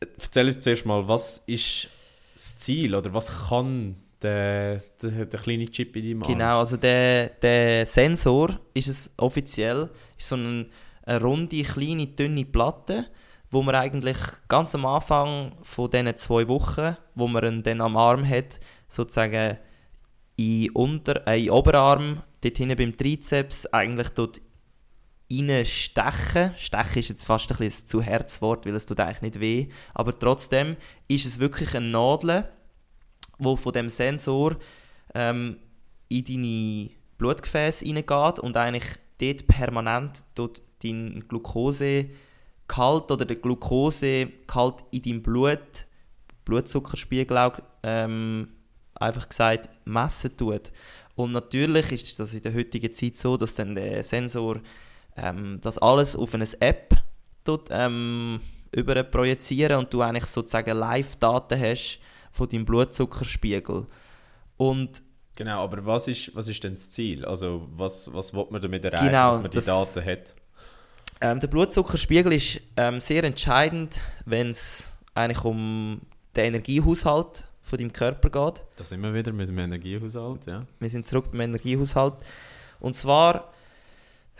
erzähl 0.00 0.46
uns 0.46 0.60
zuerst 0.60 0.86
mal, 0.86 1.06
was 1.08 1.38
ist 1.46 1.88
das 2.34 2.58
Ziel 2.58 2.94
oder 2.94 3.12
was 3.14 3.48
kann 3.48 3.96
der, 4.22 4.78
der, 5.02 5.26
der 5.26 5.40
kleine 5.40 5.68
Chip 5.70 5.96
in 5.96 6.04
deinem 6.04 6.22
Arm? 6.22 6.32
Genau, 6.32 6.58
also 6.58 6.76
der, 6.76 7.30
der 7.30 7.86
Sensor 7.86 8.58
ist 8.74 8.88
es 8.88 9.10
offiziell, 9.16 9.90
ist 10.18 10.28
so 10.28 10.36
eine, 10.36 10.66
eine 11.04 11.20
runde, 11.20 11.62
kleine, 11.62 12.06
dünne 12.06 12.44
Platte, 12.44 13.06
wo 13.50 13.62
man 13.62 13.74
eigentlich 13.74 14.18
ganz 14.48 14.74
am 14.74 14.86
Anfang 14.86 15.52
von 15.62 15.90
diesen 15.90 16.16
zwei 16.16 16.48
Wochen, 16.48 16.96
wo 17.14 17.28
man 17.28 17.44
ihn 17.44 17.62
dann 17.62 17.80
am 17.80 17.96
Arm 17.96 18.28
hat, 18.28 18.60
sozusagen 18.88 19.58
in, 20.36 20.70
Unter-, 20.70 21.26
äh, 21.26 21.42
in 21.42 21.50
Oberarm, 21.50 22.22
dort 22.40 22.56
hinten 22.56 22.76
beim 22.76 22.96
Trizeps, 22.96 23.66
eigentlich 23.66 24.08
dort 24.10 24.40
reinstechen. 25.30 26.52
Stechen 26.56 26.98
ist 26.98 27.08
jetzt 27.08 27.24
fast 27.24 27.50
ein, 27.50 27.64
ein 27.64 27.72
zu 27.72 28.00
Herzwort, 28.00 28.66
weil 28.66 28.74
es 28.74 28.86
tut 28.86 29.00
eigentlich 29.00 29.22
nicht 29.22 29.40
weh. 29.40 29.68
Aber 29.94 30.18
trotzdem 30.18 30.76
ist 31.08 31.26
es 31.26 31.38
wirklich 31.38 31.74
eine 31.74 31.88
Nadel, 31.88 32.48
wo 33.38 33.56
von 33.56 33.72
dem 33.72 33.88
Sensor 33.88 34.56
ähm, 35.14 35.58
in 36.08 36.24
deine 36.24 36.90
Blutgefäße 37.18 37.84
reingeht 37.84 38.38
und 38.40 38.56
eigentlich 38.56 38.84
dort 39.20 39.46
permanent 39.46 40.24
dort 40.34 40.62
dein 40.82 41.24
Glukosegehalt 41.28 42.10
oder 43.10 43.24
der 43.24 43.36
Glukosegehalt 43.36 44.84
in 44.90 45.02
deinem 45.02 45.22
Blut, 45.22 45.86
Blutzuckerspiegel 46.44 47.36
auch, 47.38 47.58
ähm, 47.82 48.48
einfach 48.94 49.28
gesagt, 49.28 49.68
messen 49.84 50.36
tut. 50.36 50.70
Und 51.14 51.32
natürlich 51.32 51.92
ist 51.92 52.20
das 52.20 52.34
in 52.34 52.42
der 52.42 52.54
heutigen 52.54 52.92
Zeit 52.92 53.16
so, 53.16 53.36
dass 53.36 53.54
dann 53.54 53.74
der 53.74 54.04
Sensor 54.04 54.60
ähm, 55.16 55.58
das 55.62 55.78
alles 55.78 56.16
auf 56.16 56.34
eine 56.34 56.46
App 56.60 56.94
dort, 57.44 57.68
ähm, 57.70 58.40
über 58.72 59.02
projizieren 59.04 59.78
und 59.78 59.92
du 59.92 60.02
eigentlich 60.02 60.26
sozusagen 60.26 60.76
Live-Daten 60.76 61.60
hast 61.60 61.98
von 62.32 62.48
deinem 62.48 62.64
Blutzuckerspiegel. 62.66 63.86
Und 64.56 65.02
Genau, 65.36 65.64
aber 65.64 65.84
was 65.84 66.08
ist, 66.08 66.34
was 66.34 66.48
ist 66.48 66.64
denn 66.64 66.72
das 66.72 66.90
Ziel? 66.90 67.24
Also 67.24 67.68
was, 67.76 68.12
was 68.12 68.32
will 68.34 68.46
man 68.50 68.60
damit 68.62 68.84
erreichen, 68.84 69.06
Genau, 69.06 69.28
dass 69.32 69.42
man 69.42 69.50
die 69.50 69.54
das- 69.56 69.64
Daten 69.66 70.04
hat? 70.04 70.34
ähm, 71.20 71.40
der 71.40 71.46
Blutzuckerspiegel 71.48 72.32
ist 72.32 72.60
ähm, 72.76 73.00
sehr 73.00 73.22
entscheidend, 73.24 74.00
wenn 74.24 74.50
es 74.50 74.90
eigentlich 75.14 75.44
um 75.44 76.00
den 76.34 76.44
Energiehaushalt 76.46 77.44
von 77.62 77.78
deinem 77.78 77.92
Körper 77.92 78.28
geht. 78.30 78.64
Da 78.76 78.84
sind 78.84 79.00
wir 79.02 79.12
wieder 79.12 79.32
mit 79.32 79.48
dem 79.48 79.58
Energiehaushalt, 79.58 80.46
ja. 80.46 80.64
Wir 80.78 80.88
sind 80.90 81.06
zurück 81.06 81.26
beim 81.30 81.40
Energiehaushalt. 81.42 82.14
Und 82.80 82.94
zwar 82.96 83.52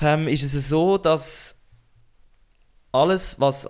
ähm, 0.00 0.28
ist 0.28 0.42
es 0.42 0.68
so, 0.68 0.98
dass 0.98 1.56
alles, 2.92 3.38
was 3.38 3.68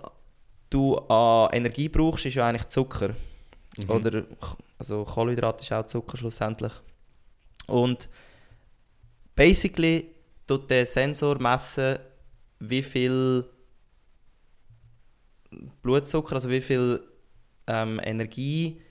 du 0.69 0.97
an 0.97 1.49
Energie 1.53 1.89
brauchst, 1.89 2.25
ist 2.25 2.35
ja 2.35 2.47
eigentlich 2.47 2.69
Zucker. 2.69 3.15
Mhm. 3.77 3.89
Oder 3.89 4.23
also 4.79 5.03
Kohlenhydrat 5.03 5.61
ist 5.61 5.71
auch 5.71 5.87
Zucker 5.87 6.17
schlussendlich. 6.17 6.73
Und 7.67 8.09
basically 9.35 10.13
tut 10.45 10.69
der 10.69 10.85
Sensor 10.85 11.39
messen, 11.41 11.99
wie 12.59 12.83
viel 12.83 13.45
Blutzucker, 15.81 16.35
also 16.35 16.49
wie 16.49 16.61
viel 16.61 17.01
ähm, 17.67 17.99
Energie 18.03 18.81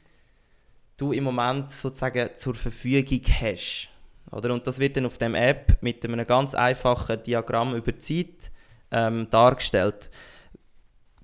du 0.97 1.13
im 1.13 1.25
Moment 1.25 1.73
sozusagen 1.73 2.31
zur 2.37 2.55
Verfügung 2.55 3.21
hast. 3.41 3.89
Oder? 4.31 4.53
Und 4.53 4.67
das 4.67 4.79
wird 4.79 4.97
dann 4.97 5.07
auf 5.07 5.19
dem 5.19 5.35
App 5.35 5.79
mit 5.81 6.05
einem 6.05 6.27
ganz 6.27 6.55
einfachen 6.55 7.23
Diagramm 7.23 7.75
über 7.75 7.99
Zeit 7.99 8.51
ähm, 8.91 9.29
dargestellt. 9.31 10.11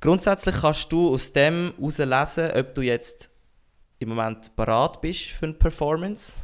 Grundsätzlich 0.00 0.56
kannst 0.60 0.90
du 0.90 1.14
aus 1.14 1.32
dem 1.32 1.74
herauslesen, 1.78 2.50
ob 2.56 2.74
du 2.74 2.82
jetzt 2.82 3.30
im 3.98 4.08
Moment 4.10 4.54
parat 4.56 5.00
bist 5.00 5.26
für 5.26 5.46
eine 5.46 5.54
Performance, 5.54 6.34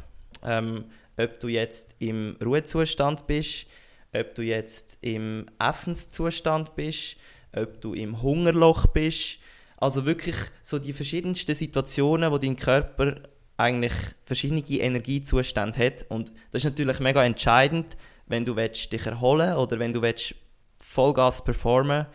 ähm, 0.43 0.85
ob 1.17 1.39
du 1.39 1.49
jetzt 1.49 1.93
im 1.99 2.37
Ruhezustand 2.43 3.27
bist, 3.27 3.67
ob 4.13 4.33
du 4.35 4.41
jetzt 4.41 4.97
im 5.01 5.45
Essenszustand 5.59 6.75
bist, 6.75 7.17
ob 7.53 7.81
du 7.81 7.93
im 7.93 8.21
Hungerloch 8.21 8.87
bist. 8.87 9.39
Also 9.77 10.05
wirklich 10.05 10.35
so 10.63 10.79
die 10.79 10.93
verschiedensten 10.93 11.55
Situationen, 11.55 12.31
wo 12.31 12.37
dein 12.37 12.55
Körper 12.55 13.15
eigentlich 13.59 13.93
verschiedene 14.23 14.61
Energiezustände 14.61 15.85
hat. 15.85 16.05
Und 16.09 16.31
das 16.51 16.63
ist 16.63 16.65
natürlich 16.65 16.99
mega 16.99 17.23
entscheidend, 17.23 17.97
wenn 18.25 18.45
du 18.45 18.55
willst, 18.55 18.91
dich 18.91 19.05
erholen 19.05 19.53
oder 19.55 19.77
wenn 19.79 19.91
du 19.91 20.01
willst, 20.01 20.33
Vollgas 20.79 21.43
performen 21.43 22.05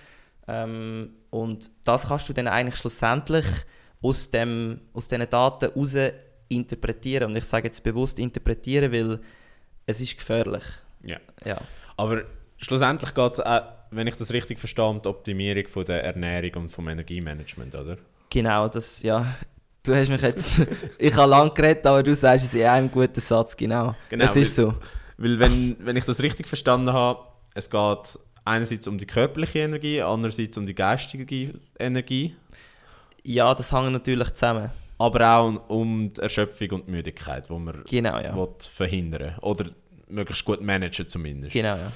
ähm, 0.49 1.11
Und 1.31 1.71
das 1.85 2.09
kannst 2.09 2.29
du 2.29 2.33
dann 2.33 2.49
eigentlich 2.49 2.77
schlussendlich 2.77 3.45
aus, 4.01 4.31
dem, 4.31 4.81
aus 4.95 5.09
diesen 5.09 5.29
Daten 5.29 5.71
heraus 5.71 5.97
interpretieren. 6.49 7.31
Und 7.31 7.37
ich 7.37 7.45
sage 7.45 7.69
jetzt 7.69 7.83
bewusst 7.83 8.19
interpretieren, 8.19 8.91
weil 8.91 9.21
es 9.87 10.01
ist 10.01 10.17
gefährlich. 10.17 10.65
Ja. 11.05 11.19
Ja. 11.45 11.61
Aber 11.97 12.23
schlussendlich 12.57 13.13
geht 13.13 13.33
es, 13.33 13.43
wenn 13.91 14.07
ich 14.07 14.17
das 14.17 14.33
richtig 14.33 14.59
verstehe, 14.59 14.87
um 14.87 15.03
die 15.03 15.09
Optimierung 15.09 15.69
von 15.69 15.85
der 15.85 16.05
Ernährung 16.05 16.65
und 16.65 16.71
vom 16.71 16.89
Energiemanagement, 16.89 17.75
oder? 17.75 17.99
Genau, 18.31 18.69
das, 18.69 19.03
ja. 19.03 19.37
Du 19.85 19.95
hast 19.95 20.09
mich 20.09 20.23
jetzt, 20.23 20.63
ich 20.99 21.15
habe 21.15 21.31
lange 21.31 21.51
geredet, 21.51 21.87
aber 21.87 22.03
du 22.03 22.15
sagst 22.15 22.47
es 22.47 22.55
in 22.55 22.65
einem 22.67 22.91
guten 22.91 23.21
Satz, 23.21 23.57
genau. 23.57 23.95
Genau, 24.09 24.25
Es 24.25 24.37
ist 24.37 24.55
so. 24.57 24.75
Weil 25.19 25.39
wenn, 25.39 25.77
wenn 25.81 25.97
ich 25.97 26.05
das 26.05 26.21
richtig 26.23 26.49
verstanden 26.49 26.93
habe, 26.93 27.21
es 27.55 27.69
geht 27.69 28.19
einerseits 28.47 28.87
um 28.89 28.97
die 28.99 29.07
körperliche 29.07 29.59
Energie, 29.61 30.01
andererseits 30.01 30.57
um 30.57 30.67
die 30.67 30.75
geistige 30.75 31.55
Energie, 31.79 32.35
Ja, 33.23 33.55
das 33.55 33.73
hängt 33.73 33.93
natürlich 33.93 34.31
zusammen. 34.35 34.71
aber 34.99 35.29
auch 35.37 35.69
um- 35.69 36.13
die 36.15 36.21
Erschöpfung 36.21 36.71
und 36.71 36.87
die 36.89 36.93
Müdigkeit, 36.93 37.49
die 37.49 37.53
man 37.53 37.85
Genau, 37.89 38.19
ja. 38.19 38.35
will 38.35 38.49
verhindern 38.61 39.35
Oder 39.43 39.67
möglichst 40.09 40.45
gut 40.45 40.61
managen 40.63 41.09
zumindest. 41.09 41.53
Genau, 41.53 41.77
ja. 41.77 41.93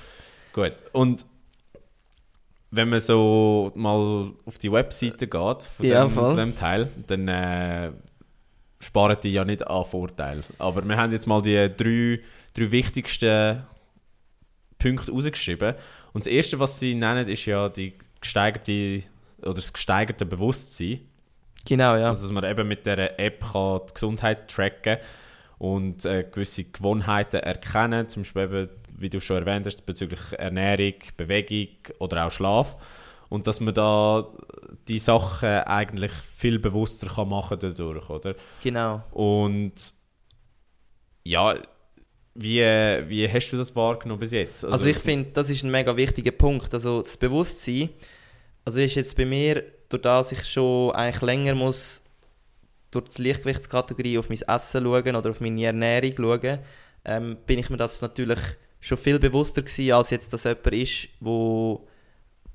Gut. 0.52 0.72
Und 0.92 1.24
wenn 2.70 2.88
man 2.88 3.00
so 3.00 3.72
mal 3.74 4.30
auf 4.44 4.58
die 4.58 4.70
Webseite 4.70 5.26
geht 5.26 5.62
von, 5.62 5.86
Ja, 5.86 6.04
dem, 6.04 6.10
von 6.10 6.36
dem 6.36 6.56
Teil, 6.56 6.88
dann 7.06 7.28
äh, 7.28 7.92
sparen 8.80 9.16
die 9.22 9.32
ja 9.32 9.44
nicht 9.44 9.66
an 9.66 9.84
Vorteil. 9.84 10.42
Aber 10.58 10.86
wir 10.86 10.96
haben 10.96 11.12
jetzt 11.12 11.26
mal 11.26 11.40
die 11.40 11.54
drei, 11.76 12.20
drei 12.54 12.70
wichtigsten 12.70 13.64
Punkte 14.78 15.12
rausgeschrieben. 15.12 15.74
Und 16.12 16.26
das 16.26 16.32
erste, 16.32 16.58
was 16.58 16.78
sie 16.78 16.94
nennen, 16.94 17.28
ist 17.28 17.46
ja 17.46 17.68
die 17.68 17.94
gesteigerte 18.20 19.02
oder 19.42 19.54
das 19.54 19.72
gesteigerte 19.72 20.26
Bewusstsein. 20.26 21.00
Genau, 21.64 21.96
ja. 21.96 22.08
Also, 22.08 22.22
dass 22.22 22.32
man 22.32 22.44
eben 22.44 22.66
mit 22.68 22.86
dieser 22.86 23.18
App 23.18 23.44
kann 23.52 23.80
die 23.88 23.94
Gesundheit 23.94 24.50
tracken 24.50 24.98
und 25.58 26.04
äh, 26.04 26.24
gewisse 26.24 26.64
Gewohnheiten 26.64 27.40
erkennen, 27.40 28.08
zum 28.08 28.22
Beispiel 28.22 28.42
eben, 28.42 28.68
wie 29.00 29.10
du 29.10 29.20
schon 29.20 29.38
erwähnt 29.38 29.66
hast, 29.66 29.86
bezüglich 29.86 30.20
Ernährung, 30.32 30.94
Bewegung 31.16 31.68
oder 31.98 32.26
auch 32.26 32.30
Schlaf. 32.30 32.76
Und 33.28 33.46
dass 33.46 33.60
man 33.60 33.74
da 33.74 34.26
die 34.88 34.98
Sachen 34.98 35.48
eigentlich 35.48 36.12
viel 36.12 36.58
bewusster 36.58 37.08
kann 37.08 37.28
machen 37.28 37.58
dadurch, 37.60 38.08
oder? 38.08 38.34
Genau. 38.62 39.02
Und 39.12 39.74
ja, 41.24 41.54
wie, 42.34 42.60
wie 42.60 43.28
hast 43.30 43.50
du 43.50 43.56
das 43.58 43.74
wahrgenommen 43.76 44.20
bis 44.20 44.32
jetzt? 44.32 44.64
Also, 44.64 44.86
ich 44.86 44.96
finde, 44.96 45.30
das 45.32 45.50
ist 45.50 45.62
ein 45.62 45.70
mega 45.70 45.96
wichtiger 45.96 46.30
Punkt. 46.30 46.72
Also 46.72 47.02
das 47.02 47.16
Bewusstsein, 47.16 47.90
also 48.64 48.80
ist 48.80 48.94
jetzt 48.94 49.16
bei 49.16 49.26
mir, 49.26 49.64
durch 49.88 50.02
das 50.02 50.32
ich 50.32 50.44
schon 50.44 50.92
eigentlich 50.92 51.22
länger 51.22 51.54
muss 51.54 52.02
durch 52.90 53.08
die 53.10 53.22
Lichtgewichtskategorie 53.22 54.18
auf 54.18 54.28
mein 54.28 54.40
Essen 54.40 54.84
schauen 54.84 55.16
oder 55.16 55.30
auf 55.30 55.40
meine 55.40 55.64
Ernährung 55.64 56.14
schauen, 56.16 56.58
ähm, 57.04 57.36
bin 57.46 57.58
ich 57.58 57.70
mir 57.70 57.76
das 57.76 58.00
natürlich 58.00 58.38
schon 58.80 58.98
viel 58.98 59.18
bewusster 59.18 59.62
gewesen, 59.62 59.92
als 59.92 60.10
jetzt 60.10 60.32
das 60.32 60.44
jemand 60.44 60.72
ist, 60.72 61.08
wo, 61.20 61.86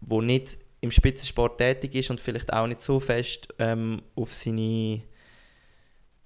wo 0.02 0.22
nicht 0.22 0.58
im 0.82 0.92
Spitzensport 0.92 1.58
tätig 1.58 1.96
ist 1.96 2.10
und 2.10 2.20
vielleicht 2.20 2.52
auch 2.52 2.68
nicht 2.68 2.82
so 2.82 3.00
fest 3.00 3.48
ähm, 3.60 4.02
auf 4.16 4.34
seine 4.34 5.02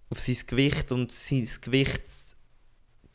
auf 0.10 0.19
sein 0.19 0.38
Gewicht 0.47 0.91
und 0.91 1.12
sein 1.12 1.47
Gewicht 1.62 2.01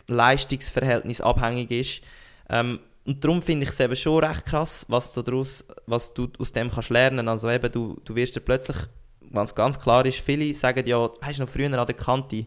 Leistungsverhältnis 0.09 1.21
abhängig 1.21 1.71
ist. 1.71 2.03
Ähm, 2.49 2.81
und 3.05 3.25
darum 3.25 3.43
finde 3.43 3.65
ich 3.65 3.71
es 3.71 3.81
eben 3.81 3.97
schon 3.97 4.23
recht 4.23 4.45
krass, 4.47 4.87
was 4.89 5.13
du, 5.13 5.23
daraus, 5.23 5.65
was 5.87 6.15
du 6.15 6.29
aus 6.39 6.53
dem 6.53 6.71
kannst 6.71 6.91
lernen 6.91 7.29
Also 7.29 7.51
eben, 7.51 7.73
du, 7.73 8.01
du 8.05 8.15
wirst 8.15 8.37
dir 8.37 8.41
plötzlich, 8.41 8.77
was 9.21 9.55
ganz 9.55 9.79
klar 9.79 10.05
ist, 10.07 10.21
viele 10.21 10.55
sagen 10.55 10.87
ja, 10.87 11.11
weißt 11.21 11.39
du 11.39 11.43
noch 11.43 11.51
früher 11.51 11.67
an 11.67 11.87
der 11.87 11.97
Kante, 11.97 12.47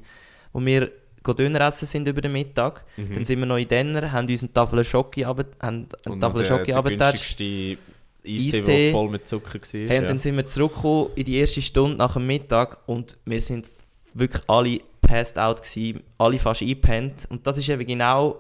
wo 0.54 0.63
wir 0.63 0.91
gehen 1.26 1.36
Döner 1.36 1.62
essen 1.68 1.86
sind 1.88 2.08
über 2.08 2.22
den 2.22 2.32
Mittag, 2.32 2.86
Mhm. 2.98 3.14
dann 3.14 3.26
sind 3.26 3.40
wir 3.40 3.46
noch 3.46 3.58
in 3.58 3.68
Denner, 3.68 4.12
haben 4.12 4.28
uns 4.30 4.42
eine 4.44 4.54
Tafel 4.54 4.80
runter- 4.80 5.28
haben 5.28 5.46
eine 5.60 5.88
Tafel 6.20 6.44
der, 6.44 6.58
der 6.64 6.76
runtergetatscht. 6.78 7.38
günstigste 7.38 7.78
Eistee, 8.28 8.58
Eistee. 8.58 8.84
der 8.86 8.92
voll 8.94 9.10
mit 9.10 9.28
Zucker 9.28 9.60
war. 9.60 9.90
Hey, 9.90 10.00
und 10.00 10.10
dann 10.10 10.20
sind 10.20 10.36
wir 10.36 10.46
zurückgekommen 10.46 11.10
in 11.16 11.26
die 11.26 11.38
erste 11.38 11.62
Stunde 11.62 11.98
nach 11.98 12.14
dem 12.14 12.26
Mittag 12.26 12.78
und 12.88 13.18
wir 13.26 13.42
sind 13.42 13.70
wirklich 14.14 14.42
alle 14.48 14.80
passed 15.02 15.38
out 15.38 15.62
gewesen, 15.62 16.02
alle 16.18 16.40
fast 16.40 16.62
eingepennt. 16.62 17.28
Und 17.30 17.46
das 17.46 17.58
ist 17.58 17.70
eben 17.70 17.86
genau 17.86 18.40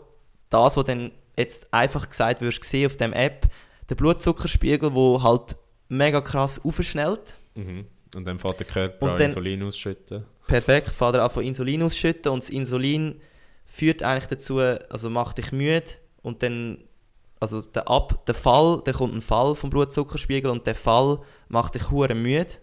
das, 0.49 0.75
was 0.77 0.85
dann 0.85 1.11
jetzt 1.37 1.67
einfach 1.71 2.09
gesagt 2.09 2.41
wirst 2.41 2.63
sehen 2.63 2.87
auf 2.87 2.97
dem 2.97 3.13
App, 3.13 3.47
der 3.89 3.95
Blutzuckerspiegel, 3.95 4.93
wo 4.95 5.21
halt 5.21 5.55
mega 5.89 6.21
krass 6.21 6.59
aufschnellt. 6.63 7.35
Mhm. 7.53 7.85
Und 8.15 8.25
dann 8.25 8.39
fährt 8.39 8.59
der 8.59 8.67
Körper 8.67 9.05
Und 9.05 9.11
auch 9.11 9.17
dann- 9.17 9.25
Insulin 9.25 9.63
ausschütten. 9.63 10.25
Perfekt, 10.47 10.89
fährt 10.89 11.15
er 11.15 11.23
an 11.23 11.29
von 11.29 11.43
Insulin 11.43 11.83
ausschütten 11.83 12.31
und 12.31 12.43
das 12.43 12.49
Insulin 12.49 13.19
führt 13.65 14.03
eigentlich 14.03 14.27
dazu, 14.27 14.59
also 14.59 15.09
macht 15.09 15.37
dich 15.39 15.51
müde 15.51 15.85
und 16.21 16.41
dann, 16.43 16.83
also 17.39 17.61
der, 17.61 17.89
Ab, 17.89 18.25
der 18.27 18.35
Fall, 18.35 18.81
da 18.85 18.91
kommt 18.93 19.13
ein 19.15 19.21
Fall 19.21 19.55
vom 19.55 19.69
Blutzuckerspiegel 19.71 20.49
und 20.51 20.65
der 20.67 20.75
Fall 20.75 21.19
macht 21.49 21.75
dich 21.75 21.89
hure 21.91 22.13
müde 22.15 22.53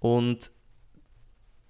und 0.00 0.50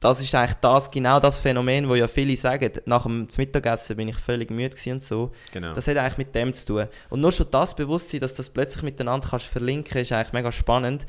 das 0.00 0.20
ist 0.20 0.34
eigentlich 0.34 0.54
das, 0.54 0.90
genau 0.90 1.20
das 1.20 1.38
Phänomen, 1.38 1.88
wo 1.88 1.94
ja 1.94 2.08
viele 2.08 2.36
sagen, 2.36 2.72
nach 2.86 3.04
dem 3.04 3.28
Mittagessen 3.36 3.96
bin 3.96 4.08
ich 4.08 4.16
völlig 4.16 4.50
müde 4.50 4.76
und 4.90 5.04
so. 5.04 5.30
Genau. 5.52 5.74
Das 5.74 5.86
hat 5.86 5.96
eigentlich 5.96 6.18
mit 6.18 6.34
dem 6.34 6.52
zu 6.54 6.66
tun. 6.66 6.88
Und 7.08 7.20
nur 7.20 7.30
schon 7.30 7.46
das 7.52 7.76
Bewusstsein, 7.76 8.18
dass 8.18 8.34
das 8.34 8.48
plötzlich 8.50 8.82
miteinander 8.82 9.28
kannst 9.30 9.46
verlinken, 9.46 9.98
ist 10.00 10.10
eigentlich 10.10 10.32
mega 10.32 10.50
spannend. 10.50 11.06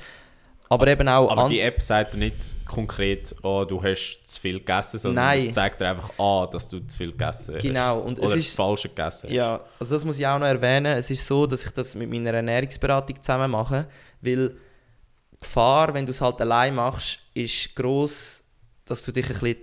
Aber 0.73 0.87
eben 0.87 1.07
auch 1.07 1.29
Aber 1.29 1.47
die 1.47 1.59
App 1.59 1.81
sagt 1.81 2.13
dir 2.13 2.17
nicht 2.17 2.57
konkret, 2.65 3.35
oh, 3.43 3.63
du 3.67 3.81
hast 3.83 4.21
zu 4.25 4.41
viel 4.41 4.59
gegessen, 4.59 4.97
sondern 4.97 5.25
Nein. 5.25 5.39
es 5.39 5.51
zeigt 5.51 5.79
dir 5.81 5.89
einfach 5.89 6.17
an, 6.17 6.49
dass 6.51 6.67
du 6.69 6.79
zu 6.79 6.97
viel 6.97 7.11
gegessen 7.11 7.57
Genau, 7.59 7.97
hast. 8.03 8.17
Oder 8.17 8.23
es 8.23 8.29
das 8.31 8.35
ist- 8.39 8.55
Falsche 8.55 8.89
gegessen 8.89 9.29
hast. 9.29 9.35
Ja, 9.35 9.61
also 9.79 9.93
das 9.95 10.03
muss 10.05 10.17
ich 10.17 10.25
auch 10.25 10.39
noch 10.39 10.47
erwähnen. 10.47 10.97
Es 10.97 11.09
ist 11.09 11.25
so, 11.25 11.45
dass 11.45 11.63
ich 11.63 11.71
das 11.71 11.95
mit 11.95 12.09
meiner 12.09 12.33
Ernährungsberatung 12.33 13.21
zusammen 13.21 13.51
mache, 13.51 13.87
weil 14.21 14.49
die 14.49 15.39
Gefahr, 15.39 15.93
wenn 15.93 16.05
du 16.05 16.11
es 16.11 16.21
halt 16.21 16.41
allein 16.41 16.75
machst, 16.75 17.19
ist 17.33 17.75
groß, 17.75 18.43
dass 18.85 19.03
du 19.03 19.11
dich 19.11 19.27
ein 19.27 19.33
bisschen 19.33 19.57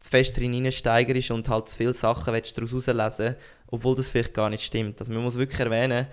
zu 0.00 0.10
fest 0.10 0.36
drin 0.36 0.52
hineinsteigerst 0.52 1.30
und 1.30 1.48
halt 1.48 1.68
zu 1.68 1.76
viele 1.76 1.94
Sachen 1.94 2.32
willst 2.34 2.56
daraus 2.58 2.86
herauslesen 2.86 3.36
obwohl 3.68 3.96
das 3.96 4.08
vielleicht 4.08 4.34
gar 4.34 4.50
nicht 4.50 4.64
stimmt. 4.64 5.00
Also 5.00 5.12
man 5.12 5.22
muss 5.22 5.36
wirklich 5.36 5.58
erwähnen, 5.58 6.06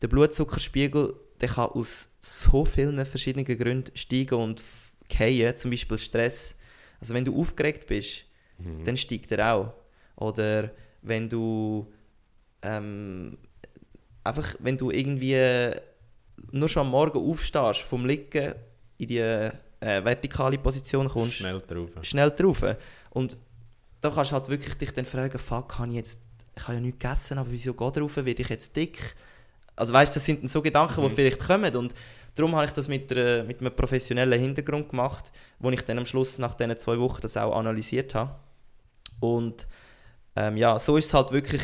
der 0.00 0.08
Blutzuckerspiegel, 0.08 1.14
der 1.40 1.48
kann 1.48 1.70
aus 1.70 2.08
so 2.20 2.64
vielen 2.64 3.04
verschiedenen 3.06 3.44
Gründen 3.46 3.96
steigen 3.96 4.34
und 4.34 4.60
fallen, 5.08 5.56
zum 5.56 5.70
Beispiel 5.70 5.98
Stress. 5.98 6.54
Also 7.00 7.14
wenn 7.14 7.24
du 7.24 7.38
aufgeregt 7.40 7.86
bist, 7.86 8.24
Mhm. 8.58 8.84
dann 8.84 8.96
steigt 8.96 9.32
er 9.32 9.54
auch. 9.54 9.72
Oder 10.16 10.70
wenn 11.00 11.28
du 11.30 11.90
ähm, 12.62 13.38
einfach, 14.22 14.54
wenn 14.58 14.76
du 14.76 14.90
irgendwie 14.90 15.72
nur 16.52 16.68
schon 16.68 16.82
am 16.82 16.90
Morgen 16.90 17.18
aufstehst, 17.18 17.80
vom 17.80 18.04
Liegen 18.04 18.54
in 18.98 19.08
die 19.08 19.18
äh, 19.18 19.50
vertikale 19.80 20.58
Position 20.58 21.08
kommst, 21.08 21.36
Schnell 21.36 21.62
drauf. 21.66 21.90
schnell 22.02 22.30
drauf. 22.30 22.62
Und 23.10 23.38
da 24.02 24.10
kannst 24.10 24.30
du 24.30 24.34
halt 24.36 24.48
wirklich 24.50 24.74
dich 24.74 24.92
dann 24.92 25.06
fragen, 25.06 25.38
fuck, 25.38 25.78
habe 25.78 25.88
ich 25.88 25.94
jetzt, 25.96 26.20
ich 26.54 26.62
habe 26.64 26.74
ja 26.74 26.80
nichts 26.80 26.98
gegessen, 26.98 27.38
aber 27.38 27.50
wieso 27.50 27.72
geht 27.72 27.96
drauf, 27.96 28.16
werde 28.16 28.42
ich 28.42 28.48
jetzt 28.50 28.76
dick? 28.76 29.14
Also 29.80 29.92
weißt, 29.92 30.14
das 30.14 30.24
sind 30.24 30.48
so 30.48 30.60
Gedanken, 30.62 31.02
Mhm. 31.02 31.08
die 31.08 31.14
vielleicht 31.14 31.40
kommen 31.40 31.74
und 31.76 31.94
darum 32.34 32.54
habe 32.54 32.66
ich 32.66 32.72
das 32.72 32.86
mit, 32.88 33.10
der, 33.10 33.44
mit 33.44 33.60
einem 33.60 33.74
professionellen 33.74 34.38
Hintergrund 34.38 34.90
gemacht, 34.90 35.32
wo 35.58 35.70
ich 35.70 35.82
dann 35.84 35.98
am 35.98 36.06
Schluss 36.06 36.38
nach 36.38 36.54
diesen 36.54 36.76
zwei 36.78 36.98
Wochen 36.98 37.20
das 37.22 37.36
auch 37.36 37.56
analysiert 37.56 38.14
habe. 38.14 38.34
Und 39.20 39.66
ähm, 40.36 40.56
ja, 40.56 40.78
so 40.78 40.96
ist 40.96 41.06
es 41.06 41.14
halt 41.14 41.32
wirklich, 41.32 41.62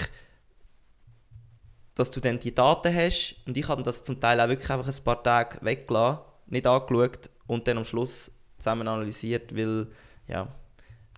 dass 1.94 2.10
du 2.10 2.20
dann 2.20 2.38
die 2.38 2.54
Daten 2.54 2.94
hast 2.94 3.36
und 3.46 3.56
ich 3.56 3.68
habe 3.68 3.82
das 3.82 4.02
zum 4.02 4.20
Teil 4.20 4.40
auch 4.40 4.48
wirklich 4.48 4.70
einfach 4.70 4.88
ein 4.88 5.04
paar 5.04 5.22
Tage 5.22 5.58
weggelassen, 5.62 6.18
nicht 6.46 6.66
angeschaut 6.66 7.30
und 7.46 7.66
dann 7.66 7.78
am 7.78 7.84
Schluss 7.84 8.30
zusammen 8.58 8.86
analysiert, 8.88 9.54
weil 9.56 9.86
ja, 10.28 10.48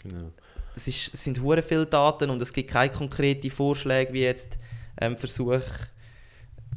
Genau. 0.03 0.31
es, 0.77 0.87
ist, 0.87 1.13
es 1.15 1.25
sind 1.25 1.41
hure 1.43 1.63
viele 1.63 1.87
Daten 1.87 2.31
und 2.31 2.41
es 2.41 2.53
gibt 2.53 2.71
keine 2.71 2.93
konkreten 2.93 3.51
Vorschläge, 3.51 4.13
wie 4.13 4.23
jetzt 4.23 4.59
ähm, 5.01 5.17
Versuch, 5.17 5.61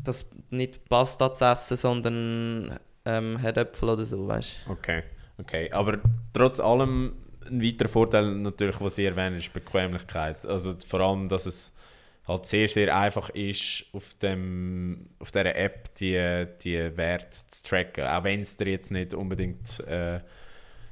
das 0.03 0.29
nicht 0.49 0.87
Pasta 0.89 1.33
zu 1.33 1.45
essen, 1.45 1.77
sondern 1.77 2.79
ähm, 3.05 3.37
Herdöpfel 3.37 3.89
oder 3.89 4.05
so, 4.05 4.27
weißt 4.27 4.65
Okay, 4.67 5.03
okay. 5.37 5.71
Aber 5.71 5.99
trotz 6.33 6.59
allem 6.59 7.13
ein 7.49 7.61
weiterer 7.61 7.89
Vorteil 7.89 8.35
natürlich, 8.35 8.79
was 8.79 8.95
Sie 8.95 9.05
erwähnen, 9.05 9.35
ist 9.35 9.53
Bequemlichkeit. 9.53 10.45
Also 10.45 10.73
vor 10.87 11.01
allem, 11.01 11.29
dass 11.29 11.45
es 11.45 11.71
halt 12.27 12.45
sehr, 12.45 12.69
sehr 12.69 12.95
einfach 12.95 13.29
ist, 13.29 13.85
auf, 13.93 14.13
dem, 14.15 15.09
auf 15.19 15.31
dieser 15.31 15.55
App 15.55 15.93
die, 15.95 16.45
die 16.63 16.97
Werte 16.97 17.37
zu 17.49 17.63
tracken, 17.63 18.05
auch 18.05 18.23
wenn 18.23 18.41
es 18.41 18.57
dir 18.57 18.67
jetzt 18.67 18.91
nicht 18.91 19.13
unbedingt 19.13 19.79
äh, 19.81 20.19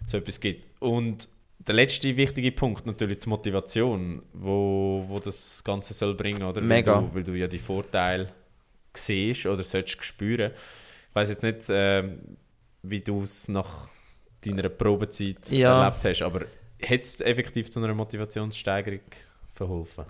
so 0.07 0.17
etwas 0.17 0.39
gibt. 0.39 0.81
Und 0.81 1.27
der 1.59 1.75
letzte 1.75 2.15
wichtige 2.17 2.51
Punkt 2.51 2.85
natürlich 2.85 3.19
die 3.19 3.29
Motivation, 3.29 4.23
wo, 4.33 5.05
wo 5.07 5.19
das 5.19 5.63
Ganze 5.63 5.93
soll 5.93 6.15
bringen, 6.15 6.43
oder? 6.43 6.61
Mega. 6.61 6.95
Weil 6.95 7.01
du, 7.01 7.15
weil 7.15 7.23
du 7.23 7.33
ja 7.33 7.47
die 7.47 7.59
Vorteile 7.59 8.29
siehst 8.93 9.45
oder 9.45 9.63
solltest 9.63 10.03
spüren. 10.03 10.51
Ich 11.09 11.15
weiß 11.15 11.29
jetzt 11.29 11.43
nicht, 11.43 11.65
ähm, 11.69 12.37
wie 12.83 13.01
du 13.01 13.23
es 13.23 13.47
nach 13.47 13.87
deiner 14.45 14.69
Probezeit 14.69 15.49
Ja. 15.51 15.83
erlebt 15.83 16.03
hast, 16.03 16.21
aber 16.21 16.41
hat 16.81 17.01
es 17.01 17.21
effektiv 17.21 17.69
zu 17.69 17.79
einer 17.79 17.93
Motivationssteigerung 17.93 19.01
verholfen? 19.53 20.05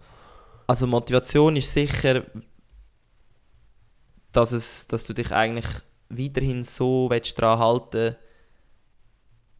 Also 0.67 0.85
Motivation 0.85 1.55
ist 1.55 1.73
sicher, 1.73 2.25
dass, 4.31 4.51
es, 4.51 4.85
dass 4.87 5.03
du 5.05 5.13
dich 5.13 5.31
eigentlich 5.31 5.65
weiterhin 6.09 6.63
so 6.63 7.09
willst 7.09 7.37
daran 7.39 7.59
halten 7.59 8.15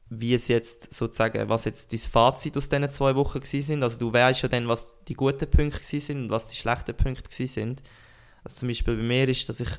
wie 0.10 0.34
es 0.34 0.48
jetzt 0.48 0.92
sozusagen, 0.92 1.50
was 1.50 1.66
jetzt 1.66 1.94
dein 1.94 2.00
Fazit 2.00 2.58
aus 2.58 2.68
diesen 2.68 2.90
zwei 2.90 3.16
Wochen 3.16 3.40
gewesen 3.42 3.62
sind. 3.66 3.84
Also 3.84 4.00
du 4.00 4.12
weißt 4.12 4.42
ja 4.42 4.50
dann, 4.50 4.68
was 4.68 4.96
die 5.08 5.14
guten 5.14 5.50
Punkte 5.50 5.84
sind 6.00 6.24
und 6.24 6.30
was 6.32 6.48
die 6.48 6.56
schlechten 6.56 6.96
Punkte 6.96 7.48
sind. 7.48 7.84
Also 8.44 8.60
zum 8.60 8.68
Beispiel 8.70 8.96
bei 8.96 9.04
mir 9.04 9.28
ist, 9.30 9.48
dass 9.50 9.60
ich 9.60 9.70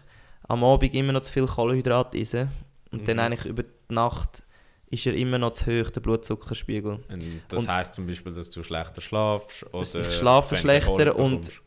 am 0.48 0.64
Abend 0.64 0.94
immer 0.94 1.12
noch 1.12 1.22
zu 1.22 1.32
viel 1.32 1.46
Kohlenhydrat 1.46 2.14
esse 2.14 2.48
und 2.90 3.06
dann 3.06 3.16
Mhm. 3.16 3.22
eigentlich 3.22 3.44
über 3.46 3.62
die 3.62 3.94
Nacht 3.94 4.42
ist 4.90 5.06
er 5.06 5.14
immer 5.14 5.38
noch 5.38 5.52
zu 5.52 5.66
hoch, 5.66 5.90
der 5.90 6.00
Blutzuckerspiegel. 6.00 6.98
Und 7.08 7.42
das 7.48 7.68
heisst 7.68 7.94
zum 7.94 8.06
Beispiel, 8.08 8.32
dass 8.32 8.50
du 8.50 8.62
schlechter 8.64 9.00
schlafst 9.00 9.64
oder 9.72 10.00
Ich 10.00 10.16
schlafe 10.16 10.56
schlechter 10.56 11.14
und-. 11.16 11.62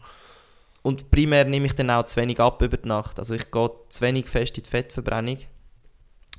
Und 0.81 1.09
primär 1.09 1.45
nehme 1.45 1.65
ich 1.67 1.75
dann 1.75 1.89
auch 1.89 2.03
zu 2.03 2.17
wenig 2.17 2.41
ab 2.41 2.61
über 2.61 2.75
die 2.75 2.87
Nacht. 2.89 3.17
Also 3.17 3.33
ich 3.35 3.49
gehe 3.49 3.71
zu 3.87 4.01
wenig 4.01 4.27
fest 4.27 4.57
in 4.57 4.63
die 4.65 4.69
Fettverbrennung. 4.69 5.37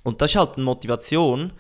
Und 0.03 0.21
das 0.21 0.33
ist 0.33 0.37
halt 0.37 0.57
eine 0.57 0.65
Motivation, 0.65 1.53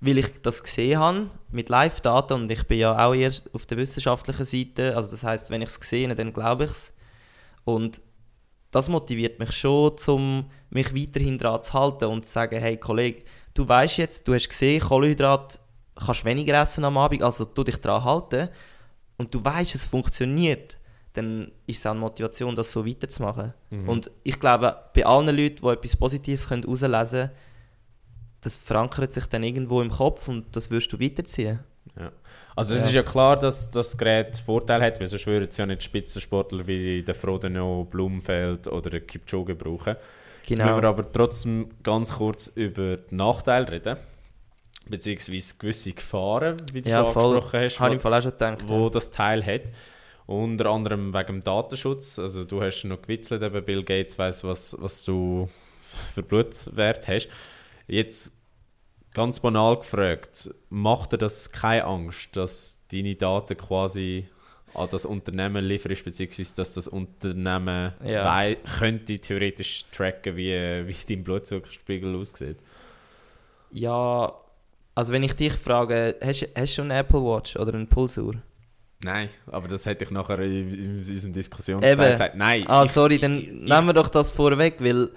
weil 0.00 0.16
ich 0.16 0.28
das 0.40 0.62
gesehen 0.62 0.98
habe 0.98 1.30
mit 1.50 1.68
Live-Daten 1.68 2.32
und 2.32 2.50
ich 2.50 2.66
bin 2.66 2.78
ja 2.78 3.06
auch 3.06 3.12
eher 3.14 3.30
auf 3.52 3.66
der 3.66 3.76
wissenschaftlichen 3.76 4.46
Seite. 4.46 4.96
Also 4.96 5.10
das 5.10 5.22
heißt, 5.22 5.50
wenn 5.50 5.60
ich 5.60 5.68
es 5.68 5.74
sehe, 5.74 6.08
dann 6.14 6.32
glaube 6.32 6.64
ich 6.64 6.70
es. 6.70 6.92
Und 7.64 8.00
das 8.72 8.88
motiviert 8.88 9.38
mich 9.38 9.52
schon, 9.52 9.92
um 10.08 10.50
mich 10.70 10.92
weiterhin 10.94 11.38
daran 11.38 11.62
zu 11.62 11.72
halten 11.74 12.06
und 12.06 12.26
zu 12.26 12.32
sagen, 12.32 12.58
hey 12.58 12.76
Kollege, 12.76 13.22
du 13.54 13.68
weißt 13.68 13.98
jetzt, 13.98 14.26
du 14.26 14.34
hast 14.34 14.48
gesehen, 14.48 14.80
Kohlenhydrat 14.80 15.60
kannst 15.94 16.24
weniger 16.24 16.60
essen 16.60 16.84
am 16.84 16.98
Abend, 16.98 17.22
also 17.22 17.44
tu 17.44 17.62
dich 17.62 17.76
daran 17.76 18.02
halten. 18.02 18.48
Und 19.18 19.32
du 19.32 19.44
weißt, 19.44 19.76
es 19.76 19.86
funktioniert 19.86 20.78
dann 21.12 21.52
ist 21.66 21.78
es 21.78 21.86
auch 21.86 21.90
eine 21.90 22.00
Motivation, 22.00 22.54
das 22.54 22.72
so 22.72 22.86
weiterzumachen. 22.86 23.52
Mhm. 23.70 23.88
Und 23.88 24.10
ich 24.22 24.38
glaube, 24.40 24.76
bei 24.94 25.04
allen 25.04 25.36
Leuten, 25.36 25.62
die 25.62 25.68
etwas 25.68 25.96
Positives 25.96 26.48
können 26.48 26.62
herauslesen 26.62 27.28
können, 27.28 27.30
das 28.40 28.58
verankert 28.58 29.12
sich 29.12 29.26
dann 29.26 29.42
irgendwo 29.42 29.80
im 29.82 29.90
Kopf 29.90 30.28
und 30.28 30.56
das 30.56 30.70
wirst 30.70 30.92
du 30.92 31.00
weiterziehen. 31.00 31.60
Also 32.54 32.74
es 32.74 32.80
Ja. 32.82 32.86
ist 32.88 32.94
ja 32.94 33.02
klar, 33.02 33.38
dass 33.38 33.70
das 33.70 33.96
Gerät 33.96 34.36
Vorteile 34.44 34.84
hat, 34.84 35.00
weil 35.00 35.06
sonst 35.06 35.26
würden 35.26 35.48
es 35.48 35.56
ja 35.56 35.64
nicht 35.66 35.82
Spitzensportler 35.82 36.66
wie 36.66 37.02
der 37.02 37.14
Frodeno, 37.14 37.84
Blumfeld 37.90 38.66
oder 38.68 38.90
der 38.90 39.00
Kipchoge 39.00 39.54
brauchen. 39.54 39.96
Jetzt 40.42 40.50
müssen 40.50 40.62
Genau. 40.64 40.76
wir 40.82 40.88
aber 40.88 41.10
trotzdem 41.10 41.70
ganz 41.82 42.14
kurz 42.14 42.48
über 42.48 42.96
die 42.98 43.14
Nachteile 43.14 43.70
reden, 43.70 43.96
beziehungsweise 44.88 45.54
gewisse 45.58 45.92
Gefahren, 45.92 46.56
wie 46.72 46.82
du 46.82 46.90
Ja, 46.90 47.04
schon 47.04 47.12
voll. 47.12 47.24
angesprochen 47.36 47.60
hast, 47.60 47.80
Habe 47.80 48.00
Fall 48.00 48.14
auch 48.14 48.22
schon 48.22 48.32
gedacht. 48.32 48.68
wo 48.68 48.88
das 48.88 49.10
Teil 49.10 49.44
hat. 49.46 49.62
Unter 50.26 50.66
anderem 50.66 51.12
wegen 51.14 51.26
dem 51.26 51.44
Datenschutz. 51.44 52.18
Also 52.18 52.44
du 52.44 52.62
hast 52.62 52.84
noch 52.84 53.02
gewitzelt, 53.02 53.42
eben 53.42 53.64
Bill 53.64 53.82
Gates 53.84 54.18
weiß, 54.18 54.44
was, 54.44 54.76
was 54.78 55.04
du 55.04 55.48
für 56.14 56.22
Blutwert 56.22 57.06
hast. 57.08 57.28
Jetzt 57.86 58.41
ganz 59.14 59.40
banal 59.40 59.76
gefragt, 59.78 60.50
macht 60.70 61.12
dir 61.12 61.18
das 61.18 61.50
keine 61.52 61.84
Angst, 61.84 62.34
dass 62.36 62.80
deine 62.90 63.14
Daten 63.14 63.56
quasi 63.56 64.26
an 64.74 64.88
das 64.90 65.04
Unternehmen 65.04 65.64
lieferst, 65.64 66.04
beziehungsweise 66.04 66.54
dass 66.54 66.72
das 66.72 66.88
Unternehmen 66.88 67.92
Ja. 68.04 68.24
wei- 68.24 68.56
könnte 68.78 69.18
theoretisch 69.18 69.84
tracken, 69.92 70.36
wie, 70.36 70.52
wie 70.86 70.96
dein 71.08 71.22
Blutzuckerspiegel 71.24 72.16
aussieht? 72.16 72.56
Ja, 73.70 74.32
also 74.94 75.12
wenn 75.12 75.22
ich 75.22 75.34
dich 75.34 75.52
frage, 75.54 76.16
hast, 76.22 76.48
hast 76.54 76.72
du 76.72 76.74
schon 76.76 76.90
eine 76.90 77.00
Apple 77.00 77.20
Watch 77.22 77.56
oder 77.56 77.74
eine 77.74 77.86
Pulsuhr? 77.86 78.34
Nein, 79.04 79.30
aber 79.50 79.66
das 79.68 79.84
hätte 79.86 80.04
ich 80.04 80.10
nachher 80.10 80.38
in, 80.40 80.70
in 80.70 80.96
unserem 80.98 81.32
Diskussionsteil 81.32 81.96
gesagt. 82.12 82.36
Nein. 82.36 82.64
Ah, 82.68 82.86
sorry, 82.86 83.18
dann 83.18 83.38
ich- 83.38 83.48
nehmen 83.48 83.86
wir 83.86 83.92
doch 83.94 84.08
das 84.08 84.30
vorweg, 84.30 84.76
weil 84.78 85.10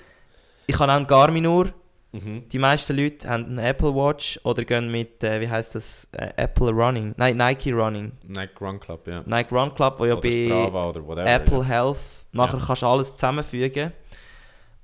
ich 0.68 0.78
habe 0.80 0.92
auch 0.92 0.96
eine 0.98 1.06
Garmin-Uhr. 1.06 1.72
Mhm. 2.16 2.48
Die 2.50 2.60
meisten 2.60 2.96
Leute 2.96 3.28
haben 3.30 3.46
eine 3.46 3.68
Apple 3.68 3.94
Watch 3.94 4.40
oder 4.44 4.64
gehen 4.64 4.90
mit, 4.90 5.24
äh, 5.24 5.42
wie 5.42 5.50
heißt 5.50 5.76
das, 5.76 6.08
äh, 6.14 6.30
Apple 6.38 6.72
Running, 6.72 7.14
nein, 7.18 7.38
Nike 7.38 7.74
Running. 7.74 8.14
Nike 8.24 8.62
Run 8.62 8.80
Club, 8.80 9.08
ja. 9.08 9.24
Nike 9.26 9.54
Run 9.54 9.74
Club, 9.74 10.00
wo 10.00 10.06
ja 10.06 10.14
oder 10.14 10.22
bei 10.22 10.46
Strava 10.46 10.90
oder 10.90 11.06
whatever. 11.06 11.28
Apple 11.30 11.58
ja. 11.60 11.64
Health. 11.66 12.00
Nachher 12.32 12.58
Ja. 12.60 12.66
kannst 12.66 12.82
du 12.82 12.88
alles 12.88 13.16
zusammenfügen. 13.16 13.92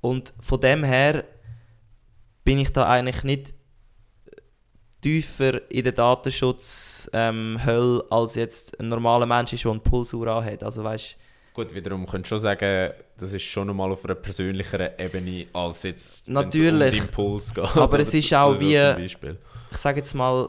Und 0.00 0.32
von 0.40 0.60
dem 0.60 0.84
her 0.84 1.24
bin 2.44 2.58
ich 2.58 2.72
da 2.72 2.88
eigentlich 2.88 3.24
nicht 3.24 3.54
tiefer 5.00 5.70
in 5.70 5.84
der 5.84 5.92
Datenschutz-Hölle, 5.92 7.98
ähm, 7.98 8.02
als 8.10 8.34
jetzt 8.34 8.78
ein 8.80 8.88
normaler 8.88 9.26
Mensch 9.26 9.52
ist, 9.52 9.64
der 9.64 9.70
eine 9.72 9.80
Pulsuhr 9.80 10.26
anhat. 10.28 10.62
Also 10.62 10.84
weißt, 10.84 11.16
Gut, 11.54 11.74
wiederum 11.74 12.06
könntest 12.06 12.30
du 12.32 12.36
schon 12.36 12.42
sagen, 12.42 12.92
das 13.18 13.32
ist 13.32 13.42
schon 13.42 13.66
nochmal 13.66 13.92
auf 13.92 14.04
einer 14.04 14.14
persönlicheren 14.14 14.90
Ebene, 14.98 15.46
als 15.52 15.82
jetzt 15.82 16.26
Natürlich. 16.28 16.94
um 17.00 17.06
Impuls 17.06 17.52
geht. 17.54 17.64
Aber 17.76 17.98
es 17.98 18.14
ist 18.14 18.32
auch 18.32 18.58
wie- 18.58 18.78
Zum 18.78 19.36
ich 19.70 19.76
sage 19.78 20.00
jetzt 20.00 20.14
mal, 20.14 20.48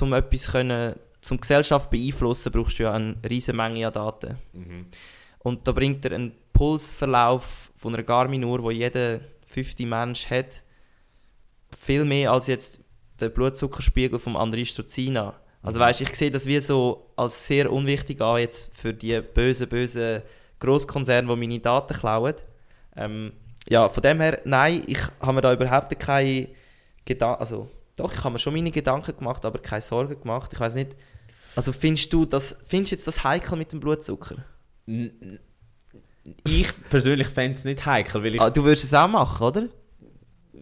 um 0.00 0.12
etwas 0.12 0.50
können, 0.50 0.94
zum 1.20 1.38
Gesellschaft 1.40 1.90
beeinflussen, 1.90 2.52
brauchst 2.52 2.78
du 2.78 2.84
ja 2.84 2.92
eine 2.94 3.16
riesige 3.28 3.56
Menge 3.56 3.86
an 3.86 3.92
Daten. 3.92 4.38
Mhm. 4.52 4.86
Und 5.40 5.66
da 5.66 5.72
bringt 5.72 6.04
er 6.04 6.12
einen 6.12 6.32
Pulsverlauf 6.52 7.70
von 7.76 7.94
einer 7.94 8.02
Garmin-Uhr, 8.02 8.62
wo 8.62 8.70
jeder 8.70 9.20
fünfte 9.46 9.86
Mensch 9.86 10.28
hat, 10.30 10.62
viel 11.78 12.04
mehr 12.04 12.32
als 12.32 12.46
jetzt 12.46 12.80
der 13.20 13.28
Blutzuckerspiegel 13.28 14.18
vom 14.18 14.36
André 14.36 14.64
Struzina. 14.64 15.34
Also 15.62 15.80
weißt, 15.80 16.00
ich 16.00 16.14
sehe 16.14 16.30
das 16.30 16.46
wie 16.46 16.60
so 16.60 17.10
als 17.16 17.46
sehr 17.46 17.72
unwichtig 17.72 18.20
an 18.20 18.38
jetzt 18.38 18.74
für 18.76 18.94
die 18.94 19.20
bösen, 19.20 19.68
bösen 19.68 20.22
Grosskonzerne, 20.60 21.28
die 21.28 21.36
meine 21.36 21.58
Daten 21.58 21.94
klauen. 21.94 22.34
Ähm, 22.96 23.32
ja, 23.68 23.88
von 23.88 24.02
dem 24.02 24.20
her, 24.20 24.40
nein, 24.44 24.82
ich 24.86 25.00
habe 25.20 25.34
mir 25.34 25.40
da 25.40 25.52
überhaupt 25.52 25.98
keine 25.98 26.48
Gedanken, 27.04 27.40
also 27.40 27.68
doch, 27.96 28.12
ich 28.12 28.22
habe 28.22 28.34
mir 28.34 28.38
schon 28.38 28.54
meine 28.54 28.70
Gedanken 28.70 29.16
gemacht, 29.16 29.44
aber 29.44 29.58
keine 29.58 29.80
Sorgen 29.80 30.20
gemacht. 30.20 30.52
Ich 30.52 30.60
weiß 30.60 30.74
nicht, 30.76 30.96
also 31.56 31.72
findest 31.72 32.12
du 32.12 32.24
das, 32.24 32.56
findest 32.66 32.92
jetzt 32.92 33.06
das 33.06 33.24
heikel 33.24 33.58
mit 33.58 33.72
dem 33.72 33.80
Blutzucker? 33.80 34.36
Ich 36.46 36.68
persönlich 36.88 37.26
fände 37.26 37.54
es 37.54 37.64
nicht 37.64 37.84
heikel, 37.84 38.22
weil 38.22 38.34
ich... 38.36 38.40
Ah, 38.40 38.50
du 38.50 38.62
würdest 38.64 38.84
es 38.84 38.94
auch 38.94 39.08
machen, 39.08 39.44
oder? 39.44 39.68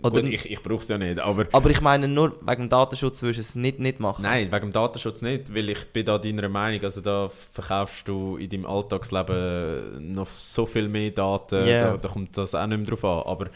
Oder 0.06 0.22
gut, 0.22 0.32
ich, 0.32 0.50
ich 0.50 0.62
brauche 0.62 0.80
es 0.80 0.88
ja 0.88 0.98
nicht, 0.98 1.18
aber... 1.20 1.46
aber 1.52 1.70
ich 1.70 1.80
meine, 1.80 2.08
nur 2.08 2.36
wegen 2.46 2.62
dem 2.64 2.68
Datenschutz 2.68 3.22
würdest 3.22 3.38
du 3.38 3.42
es 3.42 3.54
nicht, 3.56 3.78
nicht 3.78 4.00
machen. 4.00 4.22
Nein, 4.22 4.50
wegen 4.52 4.66
dem 4.68 4.72
Datenschutz 4.72 5.22
nicht, 5.22 5.54
weil 5.54 5.68
ich 5.70 5.84
bin 5.92 6.04
da 6.06 6.18
deiner 6.18 6.48
Meinung, 6.48 6.82
also 6.82 7.00
da 7.00 7.28
verkaufst 7.52 8.06
du 8.08 8.36
in 8.36 8.48
deinem 8.48 8.66
Alltagsleben 8.66 10.12
noch 10.12 10.28
so 10.28 10.66
viel 10.66 10.88
mehr 10.88 11.10
Daten, 11.10 11.66
Ja. 11.66 11.80
da, 11.80 11.96
da 11.96 12.08
kommt 12.08 12.36
das 12.36 12.54
auch 12.54 12.66
nicht 12.66 12.78
mehr 12.78 12.86
drauf 12.86 13.04
an, 13.04 13.22
aber 13.30 13.46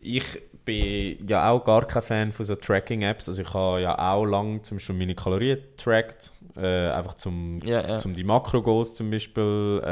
ich 0.00 0.24
bin 0.64 1.18
ja 1.26 1.50
auch 1.50 1.62
gar 1.64 1.86
kein 1.86 2.02
Fan 2.02 2.32
von 2.32 2.44
so 2.46 2.54
Tracking-Apps. 2.54 3.28
Also 3.28 3.42
ich 3.42 3.52
habe 3.52 3.82
ja 3.82 3.98
auch 4.12 4.24
lange 4.24 4.62
zum 4.62 4.78
Beispiel 4.78 4.94
meine 4.94 5.14
Kalorien 5.14 5.58
getrackt, 5.62 6.32
äh, 6.56 6.88
einfach 6.88 7.14
zum, 7.14 7.60
Ja, 7.64 7.86
ja. 7.86 7.98
zum 7.98 8.14
die 8.14 8.24
Makro-Goals 8.24 8.94
zum 8.94 9.10
Beispiel 9.10 9.82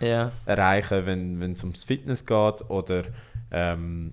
äh, 0.00 0.26
erreichen, 0.46 1.06
wenn 1.06 1.40
wenn 1.40 1.52
es 1.52 1.62
ums 1.62 1.84
Fitness 1.84 2.26
geht. 2.26 2.68
Oder 2.68 3.04
ähm, 3.50 4.12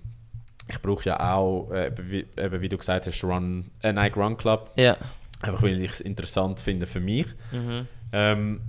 ich 0.70 0.80
brauche 0.80 1.04
ja 1.04 1.34
auch, 1.34 1.70
äh, 1.70 1.92
wie, 2.00 2.26
eben 2.36 2.60
wie 2.60 2.68
du 2.68 2.78
gesagt 2.78 3.06
hast, 3.06 3.22
Run, 3.24 3.70
äh, 3.82 3.92
Nike 3.92 4.16
Run 4.16 4.36
Club, 4.36 4.70
ja. 4.76 4.96
einfach 5.42 5.62
weil 5.62 5.82
ich 5.82 5.92
es 5.92 6.00
interessant 6.00 6.60
finde 6.60 6.86
für 6.86 7.00
mich. 7.00 7.26
Mhm. 7.52 7.86
Ähm, 8.12 8.60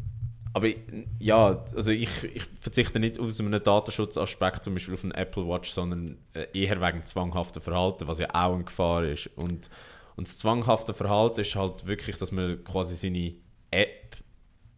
aber 0.53 0.67
ich- 0.67 0.79
ja, 1.19 1.63
also 1.75 1.91
ich, 1.91 2.23
ich 2.23 2.43
verzichte 2.59 2.99
nicht 2.99 3.17
aus 3.19 3.39
einem 3.39 3.63
Datenschutzaspekt 3.63 4.63
zum 4.65 4.73
Beispiel 4.73 4.93
auf 4.95 5.03
eine 5.03 5.15
Apple 5.15 5.47
Watch, 5.47 5.71
sondern 5.71 6.17
äh, 6.33 6.45
eher 6.53 6.81
wegen 6.81 7.05
zwanghaften 7.05 7.61
Verhalten, 7.61 8.07
was 8.07 8.19
ja 8.19 8.27
auch 8.33 8.53
eine 8.55 8.65
Gefahr 8.65 9.03
ist. 9.05 9.29
Und, 9.37 9.69
und 10.17 10.27
das 10.27 10.37
zwanghafte 10.37 10.93
Verhalten 10.93 11.39
ist 11.41 11.55
halt 11.55 11.87
wirklich, 11.87 12.17
dass 12.17 12.31
man 12.33 12.63
quasi 12.65 12.95
seine 12.97 13.33
App 13.71 14.17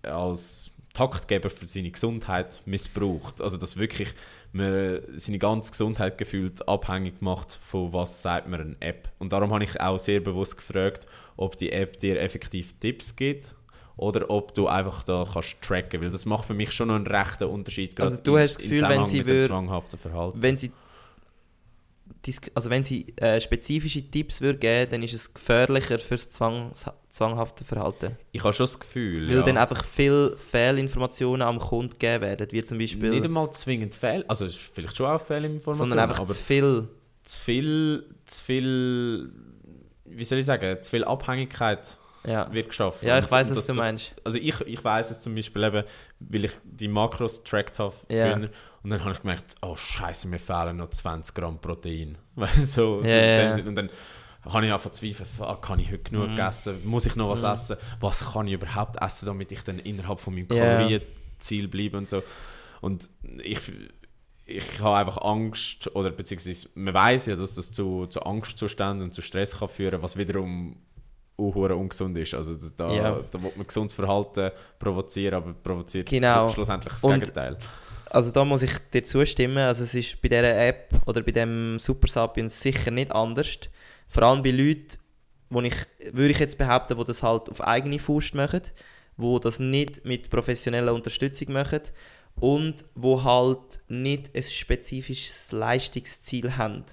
als 0.04 0.70
Taktgeber 0.94 1.50
für 1.50 1.66
seine 1.66 1.90
Gesundheit 1.90 2.62
missbraucht. 2.66 3.42
Also 3.42 3.58
dass 3.58 3.78
wirklich 3.78 4.14
man 4.54 5.02
seine 5.16 5.40
ganze 5.40 5.72
Gesundheit 5.72 6.18
gefühlt 6.18 6.68
abhängig 6.68 7.22
macht 7.22 7.54
von 7.54 7.92
was 7.92 8.22
sagt 8.22 8.48
man 8.48 8.62
eine 8.62 8.76
App. 8.80 9.10
Und 9.20 9.34
darum 9.34 9.52
habe 9.52 9.64
ich 9.64 9.82
auch 9.82 9.98
sehr 10.00 10.20
bewusst 10.20 10.58
gefragt, 10.58 11.08
ob 11.36 11.58
die 11.58 11.72
App 11.72 11.98
dir 12.00 12.22
effektiv 12.22 12.80
Tipps 12.80 13.16
gibt 13.16 13.56
oder 13.98 14.30
ob 14.30 14.54
du 14.54 14.68
einfach 14.68 15.04
da 15.04 15.28
kannst 15.32 15.62
tracken, 15.62 16.02
weil 16.02 16.12
das 16.12 16.26
macht 16.26 16.46
für 16.46 16.54
mich 16.54 16.72
schon 16.72 16.88
noch 16.88 16.96
einen 16.96 17.08
rechten 17.08 17.46
Unterschied. 17.46 18.00
Also 18.00 18.18
du 18.22 18.38
hast 18.38 18.56
das 18.56 18.58
Gefühl, 18.58 18.72
wenn 18.72 18.80
Zusammenhang 18.80 19.06
sie 19.06 19.18
mit 19.18 19.28
dem 19.28 19.36
würd- 19.36 19.48
zwanghaften 19.48 20.00
Verhalten. 20.00 20.42
Wenn 20.42 20.58
sie, 20.58 20.72
also 22.54 22.70
wenn 22.70 22.84
sie 22.84 23.14
äh, 23.18 23.42
spezifische 23.42 24.10
Tipps 24.10 24.40
würde 24.40 24.60
geben, 24.60 24.92
dann 24.92 25.04
ist 25.04 25.14
es 25.14 25.34
gefährlicher 25.34 26.00
fürs 26.00 26.30
Zwangs 26.30 26.86
zwanghafte 27.14 27.64
Verhalten. 27.64 28.18
Ich 28.32 28.44
habe 28.44 28.54
schon 28.54 28.64
das 28.66 28.80
Gefühl, 28.80 29.28
Weil 29.30 29.36
ja, 29.38 29.42
dann 29.44 29.58
einfach 29.58 29.86
viel 29.86 30.36
Fehlinformationen 30.38 31.48
am 31.48 31.60
Kunden 31.60 31.92
gegeben 31.92 32.22
werden, 32.24 32.48
wie 32.52 32.64
zum 32.64 32.80
Beispiel, 32.80 33.12
nicht 33.12 33.24
einmal 33.24 33.52
zwingend 33.52 33.94
Fehl, 33.94 34.26
also 34.28 34.46
es 34.46 34.54
ist 34.56 34.72
vielleicht 34.74 34.98
schon 34.98 35.06
auch 35.06 35.22
Fehlinformationen, 35.22 35.90
sondern 35.92 36.10
einfach 36.10 36.26
zu 36.26 36.34
viel. 36.34 36.88
zu 37.24 37.38
viel, 37.38 38.16
zu 38.26 38.44
viel, 38.44 39.32
wie 40.06 40.24
soll 40.24 40.40
ich 40.40 40.46
sagen, 40.48 40.82
zu 40.82 40.90
viel 40.90 41.04
Abhängigkeit 41.06 41.98
Ja, 42.26 42.52
wird 42.52 42.70
geschaffen. 42.70 43.08
ja 43.08 43.20
ich 43.20 43.30
weiß, 43.30 43.50
was 43.52 43.58
das- 43.58 43.68
du 43.68 43.74
meinst. 43.76 44.16
Also 44.24 44.40
ich, 44.40 44.60
ich 44.62 44.84
weiß 44.84 45.12
es 45.12 45.20
zum 45.20 45.36
Beispiel 45.36 45.64
eben, 45.66 45.84
weil 46.20 46.46
ich 46.46 46.52
die 46.64 46.88
Makros 46.88 47.44
getrackt 47.44 47.78
habe 47.78 47.94
Ja. 48.10 48.34
früher 48.36 48.50
und 48.82 48.90
dann 48.90 49.02
habe 49.02 49.12
ich 49.12 49.22
gemerkt, 49.22 49.54
oh 49.62 49.76
scheiße, 49.76 50.28
mir 50.28 50.40
fehlen 50.40 50.78
noch 50.78 50.90
20 50.90 51.36
Gramm 51.36 51.60
Protein. 51.60 52.18
Weißt 52.36 52.74
so, 52.74 53.04
so 53.04 53.08
Ja, 53.08 53.52
dem 53.54 53.58
ja. 53.60 53.68
Und 53.68 53.76
dann 53.76 53.90
habe 54.46 54.66
ich 54.66 54.74
einfach 54.74 54.92
Zweifel, 54.92 55.26
fuck, 55.26 55.62
kann 55.62 55.80
ich 55.80 55.92
heute 55.92 56.04
genug 56.10 56.30
Mhm. 56.32 56.40
essen? 56.40 56.76
Muss 56.86 57.06
ich 57.06 57.16
noch 57.16 57.30
was 57.30 57.42
Mhm. 57.44 57.50
essen? 57.50 57.78
Was 58.00 58.34
kann 58.34 58.48
ich 58.48 58.54
überhaupt 58.54 59.02
essen, 59.02 59.26
damit 59.26 59.52
ich 59.52 59.62
dann 59.64 59.80
innerhalb 59.80 60.20
von 60.20 60.34
meinem 60.36 60.48
Ja. 60.52 60.78
Kalorienziel 60.78 61.68
bleibe 61.68 61.98
und 61.98 62.10
so. 62.10 62.22
Und 62.82 63.10
ich, 63.42 63.60
ich 64.46 64.80
habe 64.82 64.98
einfach 64.98 65.22
Angst, 65.22 65.94
oder 65.96 66.10
beziehungsweise 66.12 66.68
man 66.76 66.94
weiß 66.94 67.28
ja, 67.28 67.36
dass 67.36 67.56
das 67.56 67.72
zu, 67.72 68.08
zu 68.08 68.22
Angstzuständen 68.24 69.04
und 69.04 69.14
zu 69.14 69.22
Stress 69.22 69.58
kann 69.58 69.70
führen, 69.70 70.02
was 70.02 70.18
wiederum 70.18 70.76
auch 71.38 71.56
ungesund 71.56 72.18
ist. 72.18 72.34
Also 72.34 72.56
da, 72.78 72.94
Ja. 72.94 73.20
da 73.32 73.42
will 73.42 73.52
man 73.56 73.66
gesundes 73.66 73.94
Verhalten 73.96 74.52
provozieren, 74.78 75.36
aber 75.36 75.54
provoziert 75.54 76.08
Genau. 76.10 76.48
schlussendlich 76.48 76.94
das 76.94 77.04
Und- 77.04 77.20
Gegenteil. 77.22 77.58
Also 78.10 78.30
da 78.30 78.46
muss 78.46 78.62
ich 78.62 78.72
dir 78.94 79.04
zustimmen. 79.04 79.58
Also 79.58 79.86
es 79.86 79.96
ist 79.96 80.22
bei 80.22 80.28
dieser 80.28 80.56
App 80.68 80.90
oder 81.08 81.22
bei 81.24 81.32
dem 81.32 81.80
Super 81.80 82.08
Sapiens 82.08 82.60
sicher 82.62 82.92
nicht 82.92 83.12
anders. 83.12 83.58
Vor 84.14 84.24
allem 84.24 84.44
bei 84.44 84.52
Leuten, 84.52 85.00
wo 85.50 85.60
ich, 85.62 85.74
würde 86.12 86.30
ich 86.30 86.40
jetzt 86.40 86.60
behaupten, 86.60 86.98
die 86.98 87.04
das 87.04 87.24
halt 87.24 87.50
auf 87.50 87.62
eigene 87.62 87.98
Faust 87.98 88.36
machen, 88.36 88.62
wo 89.18 89.40
das 89.40 89.58
nicht 89.58 90.06
mit 90.06 90.30
professioneller 90.30 90.94
Unterstützung 90.94 91.52
machen 91.52 91.82
und 92.36 92.86
wo 92.94 93.24
halt 93.24 93.80
nicht 93.88 94.36
ein 94.36 94.44
spezifisches 94.44 95.52
Leistungsziel 95.52 96.58
haben. 96.58 96.84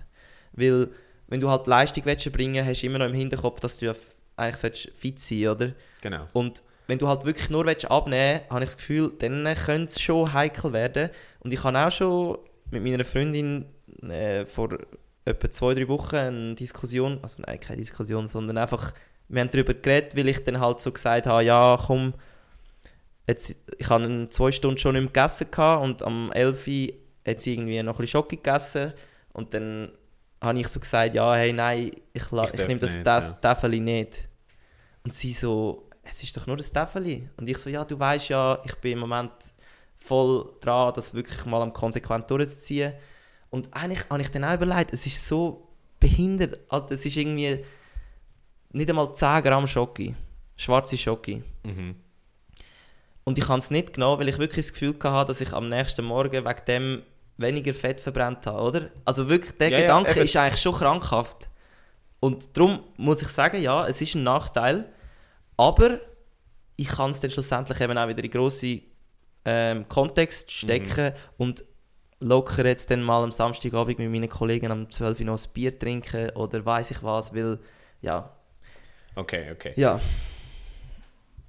Weil 0.53 0.89
wenn 1.29 1.41
du 1.41 1.51
halt 1.51 1.67
Leistung 1.67 2.07
willst 2.07 2.25
erbringen 2.25 2.65
hast 2.65 2.81
du 2.81 2.87
immer 2.87 2.99
noch 2.99 3.07
im 3.07 3.15
Hinterkopf, 3.15 3.61
dass 3.61 3.79
du 3.79 3.95
eigentlich 4.37 4.91
fit 4.97 5.21
sein 5.21 5.49
oder? 5.49 5.73
Genau. 6.01 6.27
Und 6.33 6.63
wenn 6.87 6.99
du 6.99 7.07
halt 7.07 7.27
wirklich 7.27 7.51
nur 7.51 7.67
willst 7.67 7.91
abnehmen 7.91 8.41
willst, 8.41 8.51
habe 8.51 8.65
ich 8.65 8.71
das 8.71 8.77
Gefühl, 8.79 9.13
dann 9.19 9.45
könnte 9.55 9.91
es 9.91 10.01
schon 10.01 10.33
heikel 10.33 10.73
werden. 10.73 11.11
Und 11.41 11.53
ich 11.53 11.63
habe 11.63 11.79
auch 11.79 11.93
schon 11.93 12.39
mit 12.71 12.83
meiner 12.83 13.05
Freundin 13.05 13.67
äh, 14.03 14.47
vor 14.47 14.71
etwa 15.25 15.51
zwei, 15.51 15.75
drei 15.75 15.89
Wochen 15.89 16.17
eine 16.17 16.55
Diskussion, 16.55 17.19
also 17.23 17.43
nein, 17.47 17.61
keine 17.61 17.79
Diskussion, 17.79 18.27
sondern 18.29 18.59
einfach, 18.59 18.93
wir 19.29 19.41
haben 19.41 19.51
darüber 19.51 19.75
geredet, 19.75 20.17
weil 20.17 20.29
ich 20.29 20.43
dann 20.45 20.61
halt 20.61 20.81
so 20.81 20.93
gesagt 20.93 21.27
habe, 21.27 21.45
ja 21.45 21.79
komm, 21.87 22.15
jetzt, 23.27 23.57
ich 23.79 23.89
habe 23.89 24.29
zwei 24.31 24.53
Stunden 24.53 24.79
schon 24.79 24.95
nicht 24.95 25.03
mehr 25.03 25.13
gegessen 25.13 25.51
gehabt 25.51 25.85
und 25.85 26.03
am 26.03 26.33
11 26.33 26.67
Uhr 26.67 26.89
hat 27.27 27.41
sie 27.41 27.55
irgendwie 27.55 27.83
noch 27.83 27.95
ein 27.95 27.99
bisschen 27.99 28.21
Schoki 28.21 28.37
gegessen 28.37 28.93
und 29.33 29.55
dann 29.55 29.93
habe 30.41 30.59
ich 30.59 30.69
so 30.69 30.81
gesagt, 30.81 31.15
ja 31.15 31.35
hey 31.35 31.53
nein, 31.53 31.91
ich, 32.13 32.23
Ich 32.23 32.33
ich, 32.33 32.67
nehme 32.67 32.81
das, 32.81 32.95
nicht, 32.95 33.07
das 33.07 33.37
ja. 33.63 33.69
Nicht. 33.69 34.29
Und 35.05 35.15
sie 35.15 35.33
so, 35.33 35.89
es 36.03 36.23
ist 36.23 36.37
doch 36.37 36.47
nur 36.47 36.57
das 36.57 36.73
Täfeli. 36.73 37.29
Und 37.37 37.49
ich 37.49 37.59
so, 37.59 37.71
ja, 37.71 37.85
du 37.85 37.99
weißt 37.99 38.29
ja, 38.31 38.61
ich 38.65 38.75
bin 38.77 38.93
im 38.93 38.99
Moment 39.01 39.33
voll 39.97 40.53
dran, 40.61 40.93
das 40.95 41.15
wirklich 41.15 41.45
mal 41.47 41.63
am 41.63 41.73
konsequent 41.73 42.31
durchzuziehen. 42.31 42.95
Und 43.51 43.75
eigentlich 43.75 44.09
habe 44.09 44.21
ich 44.21 44.31
dann 44.31 44.45
auch 44.45 44.55
überlegt, 44.55 44.93
es 44.93 45.07
ist 45.07 45.27
so 45.27 45.69
behindert. 45.99 46.61
Alter, 46.69 46.95
es 46.95 47.05
ist 47.05 47.17
irgendwie 47.17 47.65
nicht 48.73 48.89
einmal 48.89 49.15
10 49.15 49.43
Gramm 49.43 49.67
Schoki. 49.67 50.15
Schwarze 50.57 50.97
Schoki. 50.97 51.43
Mhm. 51.65 51.97
Und 53.25 53.39
ich 53.39 53.49
habe 53.49 53.59
es 53.59 53.71
nicht 53.71 53.93
genommen, 53.95 54.21
weil 54.21 54.29
ich 54.29 54.39
wirklich 54.39 54.67
das 54.67 54.73
Gefühl 54.73 54.97
hatte, 55.03 55.29
dass 55.29 55.41
ich 55.41 55.53
am 55.53 55.69
nächsten 55.69 56.05
Morgen 56.05 56.45
wegen 56.45 56.65
dem 56.67 57.03
weniger 57.37 57.75
Fett 57.75 58.01
verbrannt 58.01 58.47
habe, 58.47 58.61
oder? 58.63 58.91
Also 59.05 59.29
wirklich, 59.29 59.57
der 59.59 59.71
Ja, 59.71 59.77
ja, 59.79 59.83
Gedanke 59.83 60.13
eben. 60.13 60.23
ist 60.23 60.37
eigentlich 60.37 60.61
schon 60.61 60.75
krankhaft. 60.75 61.49
Und 62.21 62.57
darum 62.57 62.81
muss 62.97 63.23
ich 63.23 63.29
sagen, 63.29 63.63
ja, 63.63 63.87
es 63.87 64.01
ist 64.01 64.15
ein 64.15 64.23
Nachteil, 64.23 64.85
aber 65.57 66.01
ich 66.77 66.89
kann 66.89 67.11
es 67.11 67.21
dann 67.21 67.31
schlussendlich 67.31 67.81
eben 67.81 67.97
auch 67.97 68.09
wieder 68.09 68.23
in 68.23 68.31
grosse 68.31 68.81
ähm, 69.45 69.89
Kontext 69.89 70.51
stecken 70.51 71.15
und 71.39 71.65
locker 72.21 72.67
jetzt 72.67 72.91
dann 72.91 73.03
mal 73.03 73.23
am 73.23 73.33
Samstagabend 73.33 73.99
mit 73.99 74.11
meinen 74.11 74.29
Kollegen 74.29 74.71
am 74.71 74.91
12 74.91 75.21
Uhr 75.21 75.27
noch 75.27 75.39
ein 75.43 75.51
Bier 75.53 75.79
trinken 75.79 76.31
oder 76.31 76.65
weiß 76.65 76.91
ich 76.93 77.03
was, 77.03 77.35
weil, 77.35 77.59
ja. 78.03 78.31
Okay, 79.17 79.51
okay. 79.53 79.73
Ja. 79.77 80.01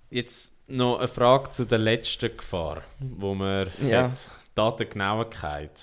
Jetzt 0.09 0.67
noch 0.69 0.97
eine 0.99 1.07
Frage 1.07 1.51
zu 1.51 1.65
der 1.65 1.77
letzten 1.77 2.35
Gefahr, 2.35 2.81
wo 2.99 3.33
man 3.33 3.69
Ja. 3.81 4.09
hat. 4.09 4.29
Datengenauigkeit. 4.55 5.81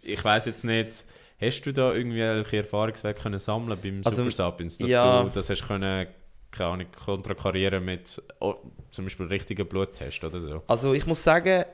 Ich 0.00 0.24
weiß 0.24 0.46
jetzt 0.46 0.64
nicht, 0.64 1.04
hast 1.40 1.62
du 1.62 1.72
da 1.72 1.92
irgendwelche 1.92 2.58
Erfahrungswerte 2.58 3.20
können 3.20 3.38
sammeln 3.38 3.78
beim 3.82 4.00
Also, 4.04 4.22
Super 4.22 4.30
Sapiens, 4.30 4.78
dass 4.78 4.90
ja. 4.90 5.22
du 5.22 5.30
das 5.30 5.50
hast 5.50 5.66
können, 5.66 6.06
keine 6.50 6.70
Ahnung, 6.70 6.86
kontrakarieren 7.04 7.84
mit 7.84 8.22
oh, 8.40 8.54
zum 8.90 9.04
Beispiel 9.04 9.26
richtigen 9.26 9.68
Bluttest 9.68 10.24
oder 10.24 10.40
so? 10.40 10.62
Also 10.66 10.94
ich 10.94 11.06
muss 11.06 11.22
sagen, 11.22 11.64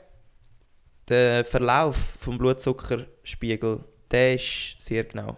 der 1.09 1.45
Verlauf 1.45 1.97
vom 1.97 2.39
Blutzuckerspiegel, 2.39 3.85
der 4.11 4.35
ist 4.35 4.77
sehr 4.79 5.05
genau. 5.05 5.37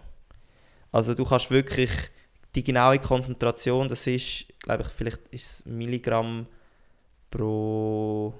Also 0.91 1.13
du 1.13 1.25
kannst 1.25 1.51
wirklich 1.51 1.91
die 2.55 2.63
genaue 2.63 2.99
Konzentration, 2.99 3.87
das 3.87 4.07
ist, 4.07 4.45
glaube 4.59 4.83
ich, 4.83 4.89
vielleicht 4.89 5.27
ist 5.29 5.65
Milligramm 5.65 6.47
pro 7.29 8.33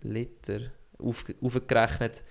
Liter 0.00 0.60
auf, 0.98 1.24
aufgerechnet. 1.40 2.22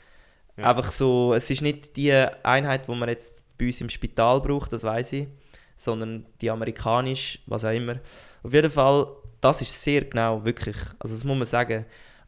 Ja. 0.58 0.70
Einfach 0.70 0.92
so, 0.92 1.34
es 1.34 1.50
ist 1.50 1.62
nicht 1.62 1.96
die 1.96 2.12
Einheit, 2.12 2.88
die 2.88 2.92
man 2.92 3.10
jetzt 3.10 3.44
bei 3.58 3.68
uns 3.68 3.82
im 3.82 3.90
Spital 3.90 4.42
braucht, 4.42 4.74
das 4.74 4.84
weiß 4.84 5.14
ich, 5.14 5.28
sondern 5.76 6.26
die 6.42 6.50
amerikanisch, 6.50 7.40
was 7.46 7.66
auch 7.66 7.72
immer. 7.72 8.00
Auf 8.44 8.54
jeden 8.54 8.70
Fall, 8.72 9.08
das 9.42 9.62
ist 9.62 9.82
sehr 9.82 10.06
genau, 10.06 10.44
wirklich. 10.44 10.78
Also 11.00 11.16
das 11.16 11.24
muss 11.24 11.38
man 11.38 11.46
sagen. 11.46 11.86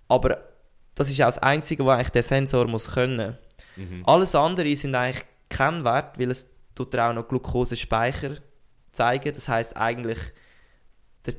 Aber 0.07 0.55
das 0.96 1.10
ist 1.10 1.22
auch 1.22 1.26
das 1.28 1.39
Einzige, 1.39 1.86
was 1.86 1.96
eigentlich 1.96 2.10
der 2.10 2.24
Sensor 2.24 2.68
muss 2.68 2.91
können. 2.93 3.38
Mhm. 3.76 4.04
Alles 4.06 4.34
andere 4.36 4.76
sind 4.76 4.96
eigentlich 4.96 5.24
kein 5.50 5.84
Wert, 5.84 6.18
weil 6.18 6.32
es 6.32 6.50
tut 6.74 6.93
dir 6.93 7.04
auch 7.10 7.14
noch 7.14 7.28
Glukosespeicher 7.28 8.38
zeigen. 8.91 9.34
Das 9.34 9.48
heißt 9.48 9.76
eigentlich 9.78 10.20
der, 11.26 11.36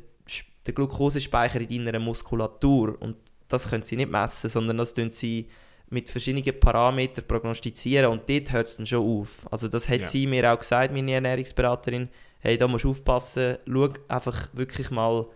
der 0.67 0.75
Glukosespeicher 0.75 1.61
in 1.61 1.87
deiner 1.87 1.99
Muskulatur 1.99 3.01
und 3.01 3.17
das 3.49 3.71
können 3.71 3.85
sie 3.85 3.97
nicht 3.97 4.11
messen, 4.11 4.51
sondern 4.51 4.79
das 4.79 4.93
tun 4.95 5.11
sie 5.11 5.49
mit 5.89 6.11
verschiedenen 6.11 6.59
Parametern 6.59 7.25
prognostizieren 7.27 8.11
und 8.11 8.29
dort 8.29 8.53
hört 8.53 8.67
es 8.67 8.77
dann 8.77 8.87
schon 8.87 9.07
auf. 9.21 9.47
Also 9.53 9.69
das 9.69 9.89
hat 9.89 10.01
Ja. 10.01 10.07
sie 10.07 10.27
mir 10.27 10.53
auch 10.53 10.59
gesagt, 10.59 10.93
meine 10.93 11.13
Ernährungsberaterin, 11.13 12.09
hey, 12.41 12.57
da 12.57 12.67
musst 12.67 12.85
du 12.85 12.91
aufpassen, 12.91 13.57
schau 13.67 13.89
einfach 14.09 14.49
wirklich 14.53 14.91
mal, 14.91 15.27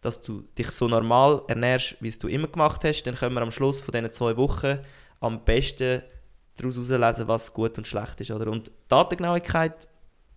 dass 0.00 0.22
du 0.22 0.42
dich 0.56 0.70
so 0.70 0.88
normal 0.88 1.42
ernährst, 1.48 1.96
wie 2.00 2.08
es 2.08 2.18
du 2.18 2.28
immer 2.28 2.48
gemacht 2.48 2.84
hast, 2.84 3.02
dann 3.02 3.14
können 3.14 3.34
wir 3.34 3.42
am 3.42 3.50
Schluss 3.50 3.80
von 3.80 3.92
diesen 3.92 4.12
zwei 4.12 4.36
Wochen 4.36 4.78
am 5.20 5.44
besten 5.44 6.02
daraus 6.56 6.76
herauslesen, 6.76 7.28
was 7.28 7.52
gut 7.52 7.78
und 7.78 7.86
schlecht 7.86 8.20
ist. 8.20 8.30
Oder? 8.30 8.50
Und 8.50 8.70
Datengenauigkeit 8.88 9.88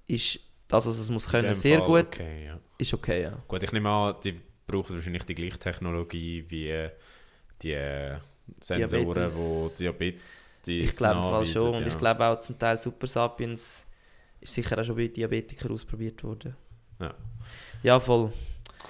ist 0.08 0.40
das, 0.68 0.86
was 0.86 0.98
es 0.98 1.10
muss 1.10 1.28
können, 1.28 1.46
dem 1.46 1.54
sehr 1.54 1.80
Fall 1.80 1.88
gut. 1.88 2.08
Okay, 2.08 2.46
ja. 2.46 2.60
Ist 2.78 2.94
okay, 2.94 3.24
ja. 3.24 3.44
Gut, 3.48 3.62
ich 3.64 3.72
nehme 3.72 3.90
an, 3.90 4.16
die 4.24 4.40
brauchen 4.66 4.96
wahrscheinlich 4.96 5.24
die 5.24 5.36
gleiche 5.36 5.60
Technologie 5.60 6.46
wie 6.48 6.70
äh, 6.70 6.92
die 7.62 7.74
äh, 7.74 8.18
Sensoren, 8.60 9.14
Diabetes. 9.14 9.76
die 9.78 9.84
Diabetes 9.84 10.22
Ich 10.68 10.96
glaube 10.96 11.22
Fall 11.22 11.32
nachweisen, 11.32 11.54
schon. 11.54 11.76
Und 11.76 11.82
ja. 11.82 11.88
ich 11.88 11.98
glaube 11.98 12.26
auch 12.26 12.42
zum 12.42 12.58
Teil 12.58 12.78
Super 12.78 13.08
Sapiens 13.08 13.86
ist 14.40 14.54
sicher 14.54 14.80
auch 14.80 14.84
schon 14.84 14.96
bei 14.96 15.08
Diabetikern 15.08 15.72
ausprobiert 15.72 16.24
worden. 16.24 16.56
Ja. 17.00 17.14
Ja, 17.84 18.00
voll. 18.00 18.32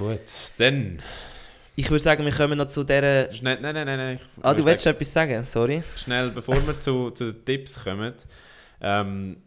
Gut, 0.02 0.20
dann... 0.58 1.00
Ich 1.76 1.90
würde 1.92 2.04
sagen, 2.04 2.26
wir 2.26 2.32
kommen 2.32 2.58
noch 2.58 2.68
zu 2.68 2.84
dieser... 2.84 3.32
Schnell, 3.32 3.60
nein, 3.62 3.76
nein, 3.76 3.86
nein, 3.86 3.98
nein. 3.98 4.20
Ah, 4.42 4.54
du 4.56 4.66
willst 4.66 4.86
etwas 4.88 5.14
sagen? 5.14 5.44
Sorry. 5.44 5.84
Schnell, 5.96 6.32
bevor 6.32 6.56
wir 6.66 6.80
zu, 6.80 7.12
zu 7.12 7.32
den 7.32 7.46
Tipps 7.46 7.84
kommen, 7.84 8.14
ähm, 8.82 9.38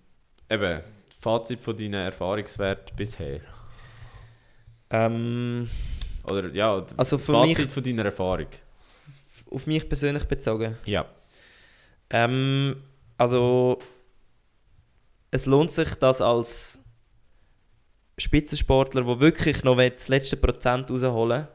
eben, 0.49 0.81
Fazit 1.21 1.61
von 1.61 1.77
deinen 1.77 1.95
Erfahrungswerten 1.95 2.95
bisher. 2.97 3.41
Ähm, 4.91 5.69
Oder 6.31 6.49
ja, 6.51 6.85
Also 6.97 7.17
das 7.17 7.27
Fazit 7.27 7.59
mich- 7.59 7.73
von 7.73 7.83
deiner 7.83 8.05
Erfahrung. 8.05 8.47
auf 9.51 9.67
mich 9.67 9.89
persönlich 9.89 10.25
bezogen. 10.25 10.77
Ja. 10.87 11.07
Ähm, 12.11 12.77
also, 13.19 13.79
es 15.33 15.47
lohnt 15.47 15.73
sich, 15.73 15.95
das 15.97 16.21
als 16.21 16.81
Spitzensportler, 18.19 19.03
der 19.03 19.21
wirklich 19.21 19.65
noch 19.65 19.77
das 19.77 20.09
letzte 20.09 20.37
Prozent 20.37 20.91
rausholen 20.91 21.49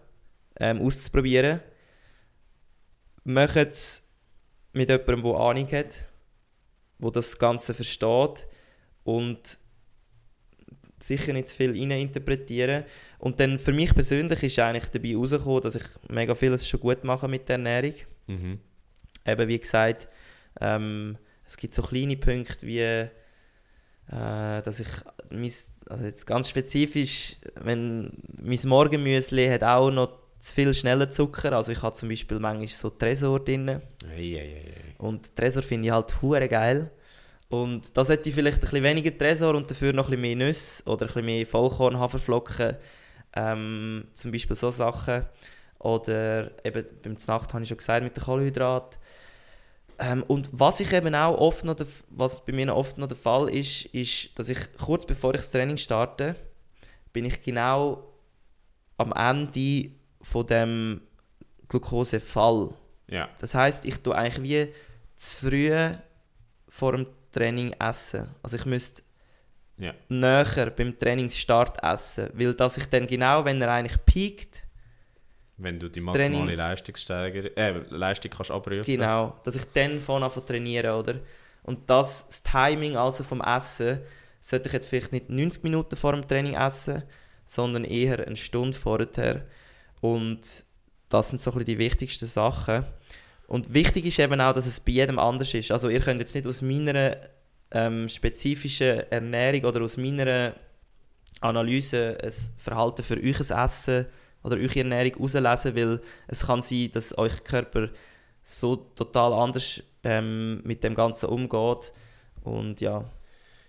ähm, 0.59 0.81
auszuprobieren. 0.81 1.61
Macht 3.23 3.55
es 3.55 4.07
mit 4.73 4.89
jemandem, 4.89 5.23
der 5.23 5.35
Ahnung 5.35 5.71
hat, 5.71 6.05
der 6.99 7.11
das 7.11 7.37
Ganze 7.37 7.73
versteht 7.73 8.45
und 9.03 9.57
sicher 10.99 11.33
nicht 11.33 11.47
zu 11.47 11.55
viel 11.55 11.75
interpretieren. 11.75 12.83
Und 13.19 13.39
dann 13.39 13.57
für 13.59 13.71
mich 13.71 13.93
persönlich 13.93 14.43
ist 14.43 14.59
eigentlich 14.59 14.87
dabei 14.87 15.09
herausgekommen, 15.09 15.61
dass 15.61 15.75
ich 15.75 15.83
mega 16.09 16.35
vieles 16.35 16.67
schon 16.67 16.79
gut 16.79 17.03
mache 17.03 17.27
mit 17.27 17.47
der 17.47 17.55
Ernährung 17.55 17.93
Mhm. 18.27 18.59
eben 19.25 19.47
wie 19.47 19.59
gesagt, 19.59 20.07
ähm, 20.61 21.17
es 21.47 21.57
gibt 21.57 21.73
so 21.73 21.81
kleine 21.81 22.15
Punkte 22.15 22.67
wie, 22.67 23.09
äh, 24.11 24.61
dass 24.61 24.79
ich, 24.79 24.87
mein, 25.29 25.51
also 25.87 26.05
jetzt 26.05 26.25
ganz 26.25 26.49
spezifisch, 26.49 27.37
wenn 27.55 28.11
mein 28.41 28.59
Morgenmüsli 28.63 29.47
hat 29.47 29.63
auch 29.63 29.91
noch 29.91 30.17
zu 30.39 30.53
viel 30.53 30.73
schneller 30.73 31.11
Zucker, 31.11 31.53
also 31.53 31.71
ich 31.71 31.81
habe 31.81 31.95
zum 31.95 32.09
Beispiel 32.09 32.39
manchmal 32.39 32.67
so 32.67 32.89
Tresor 32.89 33.39
drin 33.43 33.69
Ei, 33.69 33.81
ei, 34.15 34.39
ei, 34.39 34.73
und 34.97 35.35
Tresor 35.35 35.63
finde 35.63 35.87
ich 35.87 35.93
halt 35.93 36.21
hure 36.21 36.47
geil. 36.47 36.91
Und 37.49 37.97
da 37.97 38.03
sollte 38.03 38.29
ich 38.29 38.35
vielleicht 38.35 38.59
ein 38.59 38.61
bisschen 38.61 38.83
weniger 38.83 39.17
Tresor 39.17 39.55
und 39.55 39.69
dafür 39.71 39.91
noch 39.91 40.05
ein 40.05 40.11
bisschen 40.11 40.21
mehr 40.21 40.35
Nüsse 40.35 40.83
oder 40.85 41.05
ein 41.05 41.07
bisschen 41.07 41.25
mehr 41.25 41.47
Vollkorn, 41.47 41.99
Haferflocken, 41.99 42.77
ähm, 43.35 44.05
zum 44.13 44.31
Beispiel 44.31 44.55
so 44.55 44.69
Sachen. 44.69 45.25
Oder 45.79 46.51
eben 46.63 46.85
beim 47.01 47.17
Znacht 47.17 47.53
habe 47.53 47.63
ich 47.63 47.69
schon 47.69 47.77
gesagt 47.77 48.03
mit 48.03 48.15
den 48.15 48.23
Kohlenhydraten. 48.23 48.99
Ähm, 49.99 50.23
und 50.23 50.49
was 50.53 50.79
ich 50.79 50.93
eben 50.93 51.13
auch 51.13 51.37
oft 51.37 51.65
noch, 51.65 51.75
was 52.09 52.45
bei 52.45 52.53
mir 52.53 52.73
oft 52.75 52.97
noch 52.97 53.07
der 53.07 53.17
Fall 53.17 53.49
ist, 53.49 53.85
ist, 53.87 54.37
dass 54.39 54.47
ich 54.49 54.57
kurz 54.77 55.05
bevor 55.05 55.33
ich 55.35 55.41
das 55.41 55.51
Training 55.51 55.77
starte, 55.77 56.35
bin 57.11 57.25
ich 57.25 57.41
genau 57.41 58.03
am 58.97 59.11
Ende 59.11 59.91
von 60.21 60.47
dem 60.47 61.01
Glukosefall. 61.67 62.69
Ja. 63.07 63.29
Das 63.39 63.53
heißt, 63.53 63.85
ich 63.85 63.97
tue 64.01 64.15
eigentlich 64.15 64.43
wie 64.43 64.73
zu 65.17 65.47
früh 65.47 65.91
vor 66.69 66.93
dem 66.93 67.07
Training 67.31 67.73
essen. 67.79 68.29
Also 68.41 68.55
ich 68.55 68.65
müsste 68.65 69.01
Ja. 69.77 69.93
näher 70.07 70.71
beim 70.75 70.97
Trainingsstart 70.97 71.83
essen, 71.83 72.29
weil 72.33 72.53
dass 72.53 72.77
ich 72.77 72.85
dann 72.85 73.07
genau, 73.07 73.43
wenn 73.45 73.61
er 73.61 73.71
eigentlich 73.71 74.03
peakt, 74.05 74.63
Wenn 75.59 75.79
du 75.79 75.89
die 75.89 76.01
maximale 76.01 76.55
Leistungssteiger 76.55 77.57
äh, 77.57 77.79
Leistung 77.89 78.31
kannst 78.31 78.51
abrufen. 78.51 78.83
genau, 78.85 79.37
dass 79.43 79.55
ich 79.55 79.65
dann 79.73 79.99
von 79.99 80.23
anfange 80.23 80.45
trainieren, 80.45 80.95
oder? 80.95 81.15
Und 81.63 81.89
das, 81.89 82.27
das 82.27 82.43
Timing 82.43 82.95
also 82.95 83.23
vom 83.23 83.41
Essen, 83.41 83.99
sollte 84.41 84.67
ich 84.67 84.73
jetzt 84.73 84.87
vielleicht 84.87 85.11
nicht 85.11 85.29
90 85.29 85.63
Minuten 85.63 85.95
vor 85.95 86.13
dem 86.13 86.27
Training 86.27 86.53
essen, 86.53 87.03
sondern 87.45 87.83
eher 87.83 88.25
eine 88.25 88.35
Stunde 88.35 88.77
vorher. 88.77 89.45
Und 90.01 90.41
das 91.09 91.29
sind 91.29 91.41
so 91.41 91.51
ein 91.51 91.57
bisschen 91.57 91.65
die 91.65 91.77
wichtigsten 91.77 92.25
Sachen. 92.25 92.85
Und 93.47 93.73
wichtig 93.73 94.05
ist 94.05 94.19
eben 94.19 94.39
auch, 94.39 94.53
dass 94.53 94.67
es 94.67 94.79
bei 94.79 94.93
jedem 94.93 95.19
anders 95.19 95.53
ist. 95.53 95.71
Also 95.71 95.89
ihr 95.89 95.99
könnt 95.99 96.19
jetzt 96.19 96.35
nicht 96.35 96.47
aus 96.47 96.61
meiner 96.61 97.17
ähm, 97.71 98.07
spezifischen 98.07 99.11
Ernährung 99.11 99.65
oder 99.65 99.81
aus 99.81 99.97
meiner 99.97 100.53
Analyse 101.41 102.17
ein 102.21 102.33
Verhalten 102.57 103.03
für 103.03 103.17
euch 103.17 103.39
Essen 103.39 104.05
oder 104.43 104.55
eure 104.57 104.79
Ernährung 104.79 105.13
herauslesen, 105.29 105.75
weil 105.75 106.01
es 106.27 106.45
kann 106.47 106.61
sein, 106.61 106.89
dass 106.93 107.17
euer 107.17 107.29
Körper 107.43 107.89
so 108.43 108.75
total 108.95 109.33
anders 109.33 109.81
ähm, 110.03 110.61
mit 110.63 110.83
dem 110.83 110.95
Ganzen 110.95 111.29
umgeht. 111.29 111.91
Und 112.43 112.81
ja, 112.81 113.03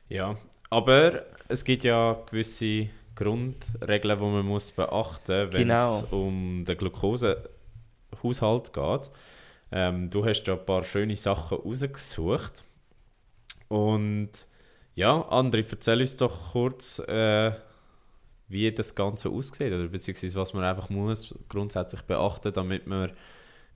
Ja, 0.09 0.37
aber 0.71 1.25
es 1.49 1.65
gibt 1.65 1.83
ja 1.85 2.17
gewisse 2.31 2.89
Grundregeln, 3.17 4.19
die 4.19 4.25
man 4.25 4.47
muss 4.47 4.71
beachten 4.71 5.45
muss, 5.47 5.53
wenn 5.53 5.69
Genau. 5.69 5.99
es 5.99 6.05
um 6.13 6.65
den 6.65 6.77
Glukosehaushalt 6.79 8.73
geht. 8.73 9.11
Ähm, 9.73 10.11
du 10.11 10.25
hast 10.25 10.45
ja 10.47 10.55
ein 10.55 10.65
paar 10.65 10.83
schöne 10.85 11.17
Sachen 11.17 11.59
rausgesucht. 11.59 12.65
Und 13.69 14.31
ja, 14.95 15.13
André, 15.31 15.65
erzähl 15.71 16.01
uns 16.01 16.17
doch 16.17 16.53
kurz, 16.53 16.99
äh, 17.01 17.53
wie 18.51 18.71
das 18.73 18.95
Ganze 18.95 19.31
aussieht, 19.31 19.73
oder 19.73 19.87
beziehungsweise 19.89 20.39
was 20.39 20.53
man 20.53 20.65
einfach 20.65 20.91
muss 20.91 21.35
grundsätzlich 21.49 22.03
beachten, 22.03 22.53
damit 22.53 22.87
man 22.87 23.13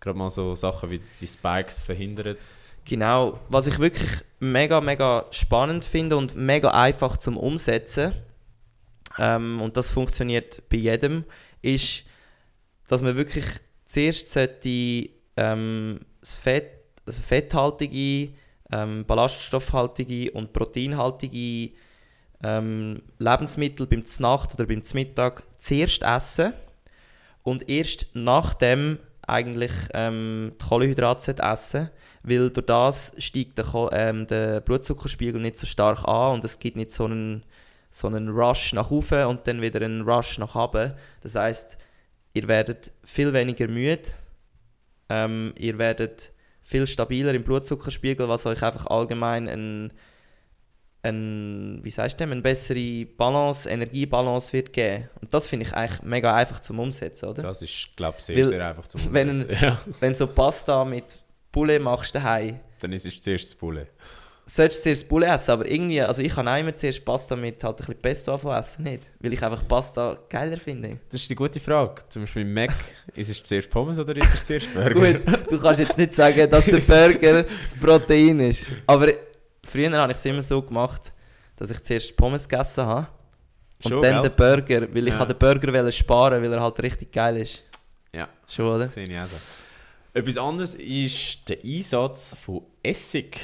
gerade 0.00 0.18
mal 0.18 0.30
so 0.30 0.54
Sachen 0.54 0.90
wie 0.90 1.00
die 1.20 1.26
Spikes 1.26 1.80
verhindert. 1.80 2.38
Genau, 2.84 3.38
was 3.48 3.66
ich 3.66 3.78
wirklich 3.78 4.10
mega, 4.40 4.80
mega 4.80 5.26
spannend 5.30 5.84
finde 5.84 6.16
und 6.16 6.36
mega 6.36 6.70
einfach 6.70 7.16
zum 7.16 7.36
Umsetzen, 7.38 8.12
ähm, 9.18 9.60
und 9.60 9.76
das 9.76 9.88
funktioniert 9.88 10.68
bei 10.68 10.76
jedem, 10.76 11.24
ist, 11.62 12.04
dass 12.88 13.00
man 13.00 13.16
wirklich 13.16 13.44
zuerst 13.86 14.28
sollte, 14.28 15.10
ähm, 15.36 16.00
das 16.20 16.34
Fett, 16.34 16.70
also 17.06 17.22
fetthaltige, 17.22 18.34
ähm, 18.72 19.04
ballaststoffhaltige 19.06 20.32
und 20.32 20.52
proteinhaltige 20.52 21.74
ähm, 22.44 23.02
Lebensmittel 23.18 23.86
beim 23.86 24.04
Znacht 24.04 24.54
oder 24.54 24.66
beim 24.66 24.82
Mittag 24.92 25.42
zuerst 25.58 26.02
essen 26.02 26.52
und 27.42 27.68
erst 27.68 28.08
nachdem 28.14 28.98
eigentlich 29.26 29.72
ähm, 29.94 30.52
die 30.60 30.64
Kohlenhydrate 30.64 31.36
essen 31.42 31.90
weil 32.24 32.50
durch 32.50 32.66
das 32.66 33.12
steigt 33.18 33.58
der, 33.58 33.66
ähm, 33.92 34.26
der 34.26 34.60
Blutzuckerspiegel 34.60 35.40
nicht 35.40 35.58
so 35.58 35.66
stark 35.66 36.08
an 36.08 36.34
und 36.34 36.44
es 36.44 36.58
gibt 36.58 36.76
nicht 36.76 36.90
so 36.90 37.04
einen, 37.04 37.44
so 37.90 38.06
einen 38.06 38.30
Rush 38.30 38.72
nach 38.72 38.90
oben 38.90 39.26
und 39.26 39.46
dann 39.46 39.60
wieder 39.60 39.82
einen 39.82 40.02
Rush 40.02 40.38
nach 40.38 40.54
unten. 40.54 40.94
Das 41.22 41.34
heißt, 41.34 41.76
ihr 42.32 42.48
werdet 42.48 42.92
viel 43.04 43.32
weniger 43.34 43.68
müde, 43.68 44.12
ähm, 45.10 45.52
ihr 45.58 45.76
werdet 45.76 46.32
viel 46.62 46.86
stabiler 46.86 47.34
im 47.34 47.44
Blutzuckerspiegel, 47.44 48.26
was 48.26 48.46
euch 48.46 48.62
einfach 48.62 48.86
allgemein 48.86 49.46
ein, 49.46 49.92
ein 51.04 51.80
wie 51.82 51.90
sagst 51.90 52.18
du 52.18 52.24
eine 52.24 52.40
bessere 52.40 53.04
Balance, 53.16 53.68
Energiebalance 53.68 54.52
wird 54.52 54.72
geben. 54.72 55.08
Und 55.20 55.32
das 55.32 55.46
finde 55.48 55.66
ich 55.66 55.72
eigentlich 55.74 56.02
mega 56.02 56.34
einfach 56.34 56.60
zum 56.60 56.78
Umsetzen, 56.78 57.26
oder? 57.28 57.42
Das 57.42 57.62
ist, 57.62 57.90
glaube 57.96 58.16
ich, 58.18 58.24
sehr, 58.24 58.36
Weil, 58.36 58.44
sehr 58.46 58.66
einfach 58.68 58.86
zum 58.88 59.12
wenn- 59.12 59.30
Umsetzen. 59.30 59.56
Ja. 59.64 59.78
Wenn 60.00 60.12
du 60.12 60.18
so 60.18 60.26
Pasta 60.28 60.84
mit 60.84 61.04
Poulet 61.52 61.80
machst 61.80 62.14
daheim, 62.14 62.58
Dann 62.80 62.92
ist 62.92 63.06
es 63.06 63.22
zuerst 63.22 63.44
das 63.44 63.54
Bulle. 63.54 63.86
solltest 64.46 64.80
du 64.80 64.82
zuerst 64.84 65.08
Bulle 65.08 65.26
essen, 65.26 65.50
aber 65.52 65.66
irgendwie, 65.70 66.00
also 66.02 66.20
ich 66.20 66.34
kann 66.34 66.48
auch 66.48 66.58
immer 66.58 66.74
zuerst 66.74 67.04
Pasta 67.04 67.34
mit 67.36 67.62
halt 67.62 67.74
ein 67.76 67.76
bisschen 67.78 68.02
Pesto 68.02 68.32
anfangen 68.34 68.58
essen, 68.60 68.82
nicht? 68.82 69.04
Weil 69.20 69.32
ich 69.32 69.42
einfach 69.42 69.66
Pasta 69.68 70.18
geiler 70.28 70.56
finde. 70.58 70.98
Das 71.10 71.20
ist 71.20 71.30
die 71.30 71.34
gute 71.34 71.60
Frage. 71.60 72.02
Zum 72.08 72.22
Beispiel 72.22 72.42
im 72.42 72.52
Mac, 72.52 72.72
ist 73.14 73.30
es 73.30 73.42
zuerst 73.44 73.70
Pommes 73.70 73.98
oder 73.98 74.16
ist 74.16 74.34
es 74.34 74.44
zuerst 74.46 74.74
Burger? 74.74 75.14
Gut, 75.14 75.50
du 75.50 75.58
kannst 75.60 75.80
jetzt 75.80 75.96
nicht 75.96 76.12
sagen, 76.14 76.50
dass 76.50 76.64
der 76.66 76.78
Burger 76.80 77.44
das 77.44 77.74
Protein 77.80 78.40
ist. 78.40 78.66
Aber 78.86 79.08
früher 79.66 79.90
habe 79.92 80.12
ich 80.12 80.18
es 80.18 80.24
immer 80.24 80.42
so 80.42 80.62
gemacht, 80.62 81.12
dass 81.56 81.70
ich 81.70 81.82
zuerst 81.82 82.16
Pommes 82.16 82.48
gegessen 82.48 82.84
habe 82.86 83.08
und 83.82 83.90
Schon, 83.90 84.02
dann 84.02 84.22
gell? 84.22 84.30
den 84.30 84.36
Burger, 84.36 84.94
weil 84.94 85.08
ich 85.08 85.14
Ja. 85.14 85.24
den 85.24 85.38
Burger 85.38 85.92
sparen, 85.92 86.42
weil 86.42 86.52
er 86.52 86.60
halt 86.62 86.80
richtig 86.82 87.12
geil 87.12 87.38
ist. 87.38 87.62
Ja. 88.12 88.28
Schon, 88.48 88.66
oder? 88.66 88.88
Sehe 88.88 89.06
ich 89.06 89.18
auch 89.18 89.26
so. 89.26 89.36
Etwas 90.12 90.38
anderes 90.38 90.74
ist 90.76 91.48
der 91.48 91.58
Einsatz 91.64 92.36
von 92.40 92.62
Essig. 92.82 93.40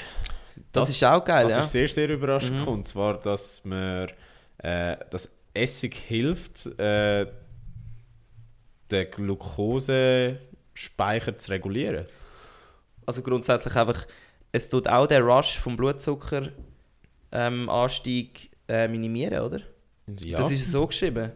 Das 0.73 0.89
ist 0.89 1.03
auch 1.05 1.25
geil, 1.25 1.45
Das 1.45 1.55
ja. 1.57 1.61
ist 1.63 1.73
sehr, 1.73 1.89
sehr 1.89 2.09
überraschend. 2.11 2.61
Mhm. 2.61 2.69
Und 2.69 2.87
zwar, 2.87 3.19
dass 3.19 3.65
man 3.65 4.09
äh, 4.59 4.97
dass 5.11 5.33
Essig 5.53 5.97
hilft, 5.97 6.67
äh, 6.79 7.27
den 8.91 9.11
Glukosespeicher 9.11 11.37
zu 11.37 11.51
regulieren. 11.51 12.07
Also 13.07 13.23
grundsätzlich 13.23 13.75
einfach 13.75 14.07
es 14.53 14.69
tut 14.69 14.89
auch 14.89 15.07
den 15.07 15.23
Rush 15.23 15.59
vom 15.59 15.77
Blutzucker 15.77 16.49
ähm, 17.33 17.69
Anstieg 17.69 18.51
äh, 18.69 18.89
minimieren, 18.89 19.43
oder? 19.43 19.61
Ja. 20.23 20.39
Das 20.39 20.51
ist 20.51 20.71
so 20.71 20.87
geschrieben. 20.87 21.33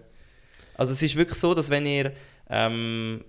Also 0.76 0.92
es 0.92 1.02
ist 1.02 1.14
wirklich 1.14 1.38
so, 1.38 1.54
dass 1.54 1.70
wenn 1.70 1.86
ihr 1.86 2.12
ähm, 2.50 3.24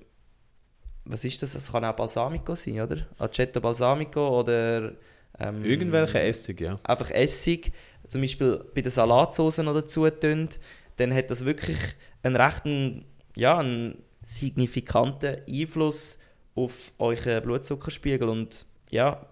was 1.06 1.24
ist 1.24 1.42
das? 1.44 1.56
Es 1.56 1.72
kann 1.72 1.86
auch 1.86 1.96
Balsamico 1.96 2.56
sein, 2.56 2.82
oder? 2.82 3.08
Aceto 3.20 3.62
Balsamico 3.62 4.40
oder 4.40 4.94
ähm, 5.40 5.64
Irgendwelche 5.64 6.20
Essig, 6.20 6.62
ja. 6.62 6.80
einfach 6.84 7.12
Essig, 7.12 7.72
zum 8.08 8.22
Beispiel 8.22 8.64
bei 8.74 8.82
den 8.82 8.92
Salatsoßen 8.92 9.68
oder 9.68 9.86
zutun, 9.86 10.50
dann 10.98 11.14
hat 11.14 11.30
das 11.30 11.46
wirklich 11.46 11.78
einen 12.24 12.36
rechten, 12.36 13.06
ja, 13.36 13.60
einen 13.60 14.02
signifikanten 14.24 15.38
Einfluss 15.48 16.18
auf 16.56 16.94
euren 16.98 17.44
Blutzuckerspiegel 17.44 18.30
und 18.30 18.66
ja, 18.90 19.28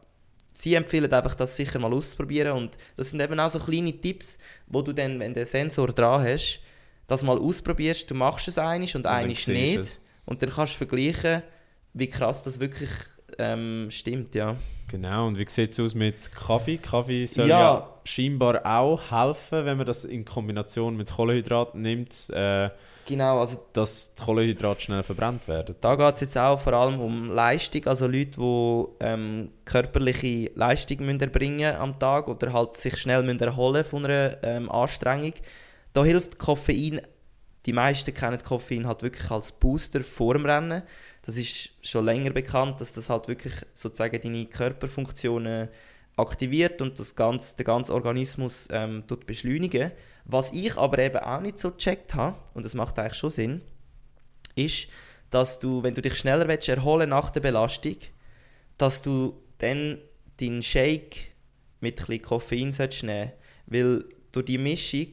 sie 0.53 0.75
empfehlen 0.75 1.11
einfach, 1.11 1.35
das 1.35 1.55
sicher 1.55 1.79
mal 1.79 1.93
auszuprobieren 1.93 2.53
und 2.53 2.77
das 2.95 3.09
sind 3.09 3.19
eben 3.19 3.39
auch 3.39 3.49
so 3.49 3.59
kleine 3.59 3.91
Tipps, 3.99 4.37
wo 4.67 4.81
du 4.81 4.93
dann, 4.93 5.19
wenn 5.19 5.33
du 5.33 5.41
den 5.41 5.47
Sensor 5.47 5.87
dran 5.87 6.23
hast, 6.23 6.59
das 7.07 7.23
mal 7.23 7.37
ausprobierst, 7.37 8.09
du 8.09 8.15
machst 8.15 8.47
es 8.47 8.57
einisch 8.57 8.95
und 8.95 9.05
du 9.05 9.27
nicht 9.27 9.47
es. 9.47 10.01
und 10.25 10.41
dann 10.41 10.51
kannst 10.51 10.73
du 10.73 10.77
vergleichen, 10.77 11.43
wie 11.93 12.07
krass 12.07 12.43
das 12.43 12.59
wirklich 12.59 12.89
ähm, 13.39 13.87
stimmt, 13.89 14.35
ja. 14.35 14.55
Genau, 14.89 15.27
und 15.27 15.39
wie 15.39 15.45
sieht 15.47 15.71
es 15.71 15.79
aus 15.79 15.95
mit 15.95 16.31
Kaffee? 16.31 16.77
Kaffee 16.77 17.25
soll 17.25 17.47
Ja. 17.47 17.59
ja. 17.59 17.89
scheinbar 18.05 18.65
auch 18.65 19.11
helfen, 19.11 19.65
wenn 19.65 19.77
man 19.77 19.87
das 19.87 20.05
in 20.05 20.23
Kombination 20.23 20.95
mit 20.95 21.11
Kohlenhydraten 21.11 21.81
nimmt, 21.81 22.29
äh, 22.29 22.69
Genau, 23.05 23.41
also 23.41 23.57
dass 23.73 24.15
die 24.15 24.23
Kohlenhydrate 24.23 24.79
schnell 24.79 25.03
verbrannt 25.03 25.47
werden. 25.49 25.75
Da 25.81 25.95
geht 25.95 26.15
es 26.15 26.21
jetzt 26.21 26.37
auch 26.37 26.59
vor 26.59 26.73
allem 26.73 27.01
um 27.01 27.31
Leistung, 27.31 27.85
also 27.85 28.07
Leute, 28.07 28.37
die 28.37 28.85
ähm, 29.01 29.49
körperliche 29.65 30.51
Leistung 30.55 31.05
müssen 31.05 31.19
erbringen 31.19 31.75
am 31.75 31.99
Tag 31.99 32.29
oder 32.29 32.53
halt 32.53 32.77
sich 32.77 32.97
schnell 32.97 33.21
müssen 33.23 33.41
erholen 33.41 33.83
von 33.83 34.05
einer 34.05 34.37
ähm, 34.43 34.71
Anstrengung. 34.71 35.33
Da 35.91 36.05
hilft 36.05 36.39
Koffein, 36.39 37.01
die 37.65 37.73
meisten 37.73 38.13
kennen 38.13 38.41
Koffein 38.41 38.87
halt 38.87 39.03
wirklich 39.03 39.29
als 39.29 39.51
Booster 39.51 40.01
vor 40.01 40.35
dem 40.35 40.45
Rennen. 40.45 40.83
Das 41.25 41.35
ist 41.35 41.71
schon 41.81 42.05
länger 42.05 42.31
bekannt, 42.31 42.79
dass 42.79 42.93
das 42.93 43.09
halt 43.09 43.27
wirklich 43.27 43.53
sozusagen 43.73 44.21
deine 44.21 44.45
Körperfunktionen 44.45 45.67
aktiviert 46.15 46.81
und 46.81 46.99
das 46.99 47.15
ganze, 47.15 47.55
den 47.57 47.65
ganzen 47.65 47.91
Organismus 47.91 48.67
ähm, 48.71 49.03
tut 49.07 49.25
beschleunigen. 49.25 49.91
Was 50.25 50.53
ich 50.53 50.77
aber 50.77 50.99
eben 50.99 51.17
auch 51.17 51.41
nicht 51.41 51.59
so 51.59 51.71
gecheckt 51.71 52.15
habe, 52.15 52.37
und 52.53 52.63
das 52.63 52.75
macht 52.75 52.97
eigentlich 52.97 53.17
schon 53.17 53.29
Sinn, 53.29 53.61
ist, 54.55 54.87
dass 55.29 55.59
du, 55.59 55.83
wenn 55.83 55.95
du 55.95 56.01
dich 56.01 56.15
schneller 56.15 56.47
willst, 56.47 56.69
erholen 56.69 57.09
nach 57.09 57.29
der 57.29 57.41
Belastung, 57.41 57.97
dass 58.77 59.01
du 59.01 59.41
dann 59.57 59.97
deinen 60.39 60.63
Shake 60.63 61.33
mit 61.79 61.99
ein 61.99 62.05
bisschen 62.05 62.21
Koffein 62.21 62.71
solltest 62.71 63.03
nehmen 63.03 63.31
Weil 63.65 64.05
durch 64.31 64.45
die 64.45 64.57
Mischung 64.57 65.07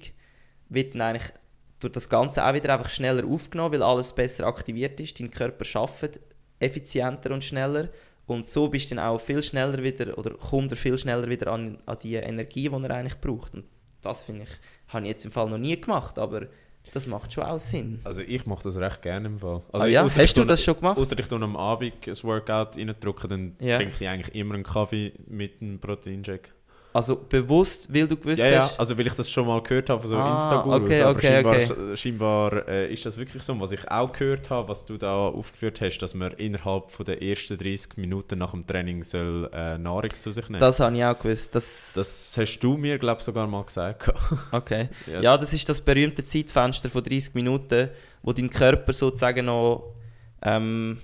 wird 0.69 0.95
dann 0.95 1.03
eigentlich 1.03 1.33
durch 1.81 1.93
das 1.93 2.09
Ganze 2.09 2.45
auch 2.45 2.55
wieder 2.55 2.75
einfach 2.75 2.91
schneller 2.91 3.27
aufgenommen, 3.27 3.75
weil 3.75 3.83
alles 3.83 4.15
besser 4.15 4.47
aktiviert 4.47 5.01
ist. 5.01 5.19
Dein 5.19 5.31
Körper 5.31 5.65
arbeitet 5.79 6.21
effizienter 6.59 7.33
und 7.33 7.43
schneller. 7.43 7.89
Und 8.27 8.47
so 8.47 8.69
bist 8.69 8.91
du 8.91 8.95
dann 8.95 9.05
auch 9.05 9.19
viel 9.19 9.43
schneller 9.43 9.83
wieder, 9.83 10.17
oder 10.17 10.35
kommt 10.35 10.71
er 10.71 10.77
viel 10.77 10.97
schneller 10.99 11.29
wieder 11.29 11.51
an, 11.53 11.79
an 11.87 11.99
die 12.03 12.15
Energie, 12.15 12.69
die 12.69 12.85
er 12.85 12.91
eigentlich 12.91 13.21
braucht. 13.21 13.55
Und 13.55 13.65
das 14.03 14.23
finde 14.23 14.45
ich, 14.45 14.51
habe 14.93 15.05
ich 15.05 15.11
jetzt 15.13 15.25
im 15.25 15.31
Fall 15.31 15.49
noch 15.49 15.59
nie 15.59 15.81
gemacht, 15.81 16.19
aber 16.19 16.47
das 16.95 17.07
macht 17.07 17.33
schon 17.33 17.45
auch 17.45 17.59
Sinn. 17.59 18.01
Also 18.05 18.23
ich 18.23 18.47
mache 18.47 18.63
das 18.65 18.77
recht 18.79 19.03
gerne 19.03 19.27
im 19.29 19.39
Fall. 19.39 19.63
Also 19.73 19.85
ah, 19.85 19.89
ja? 19.89 20.03
Hast 20.03 20.17
du 20.37 20.43
tue- 20.43 20.47
das 20.47 20.63
schon 20.65 20.77
gemacht? 20.77 20.99
Außer 20.99 21.19
ich 21.19 21.27
tue 21.29 21.41
am 21.43 21.57
Abend 21.57 21.93
ein 22.07 22.23
Workout 22.23 22.77
reindrücken, 22.77 23.29
dann 23.29 23.57
Ja. 23.61 23.77
trinke 23.77 23.95
ich 24.01 24.09
eigentlich 24.09 24.35
immer 24.35 24.55
einen 24.55 24.65
Kaffee 24.65 25.13
mit 25.27 25.61
einem 25.61 25.79
Proteinshake. 25.79 26.51
Also 26.93 27.15
bewusst, 27.15 27.93
weil 27.95 28.09
du 28.09 28.17
gewusst 28.17 28.39
Ja, 28.43 28.49
ja, 28.49 28.63
hast. 28.65 28.81
also 28.81 28.99
weil 28.99 29.07
ich 29.07 29.13
das 29.15 29.31
schon 29.31 29.47
mal 29.47 29.63
gehört 29.63 29.89
habe 29.91 30.01
von 30.01 30.11
so 30.11 30.17
Ah, 30.17 30.33
Insta-Gurus. 30.33 30.83
okay, 30.83 31.01
aber 31.03 31.11
okay, 31.19 31.27
scheinbar, 31.29 31.55
okay. 31.55 31.97
scheinbar 31.97 32.69
äh, 32.69 32.93
ist 32.93 33.07
das 33.07 33.17
wirklich 33.17 33.43
so. 33.45 33.61
Was 33.61 33.71
ich 33.71 33.89
auch 33.89 34.13
gehört 34.13 34.51
habe, 34.51 34.69
was 34.69 34.85
du 34.87 34.97
da 34.97 35.29
aufgeführt 35.29 35.81
hast, 35.81 35.99
dass 35.99 36.15
man 36.15 36.33
innerhalb 36.33 36.91
von 36.91 37.07
der 37.07 37.23
ersten 37.23 37.57
30 37.57 37.97
Minuten 37.97 38.39
nach 38.41 38.51
dem 38.51 38.67
Training 38.67 39.05
soll, 39.05 39.49
äh, 39.53 39.79
Nahrung 39.79 40.11
zu 40.19 40.33
sich 40.33 40.49
nehmen 40.49 40.59
Das 40.59 40.81
habe 40.81 40.97
ich 40.97 41.05
auch 41.05 41.17
gewusst. 41.19 41.55
Das, 41.55 41.93
Das 41.95 42.37
hast 42.37 42.59
du 42.59 42.77
mir, 42.77 42.99
glaube 42.99 43.19
ich, 43.21 43.25
sogar 43.25 43.47
mal 43.47 43.63
gesagt. 43.65 44.13
okay. 44.53 44.89
ja. 45.07 45.21
Ja, 45.21 45.39
das 45.39 45.53
ist 45.53 45.69
das 45.69 45.81
berühmte 45.81 46.25
Zeitfenster 46.25 46.91
von 46.91 47.05
30 47.05 47.35
Minuten, 47.35 47.89
wo 48.23 48.33
dein 48.33 48.51
Körper 48.51 48.93
sozusagen 48.93 49.47
noch 49.47 49.95
ähm, 50.43 50.99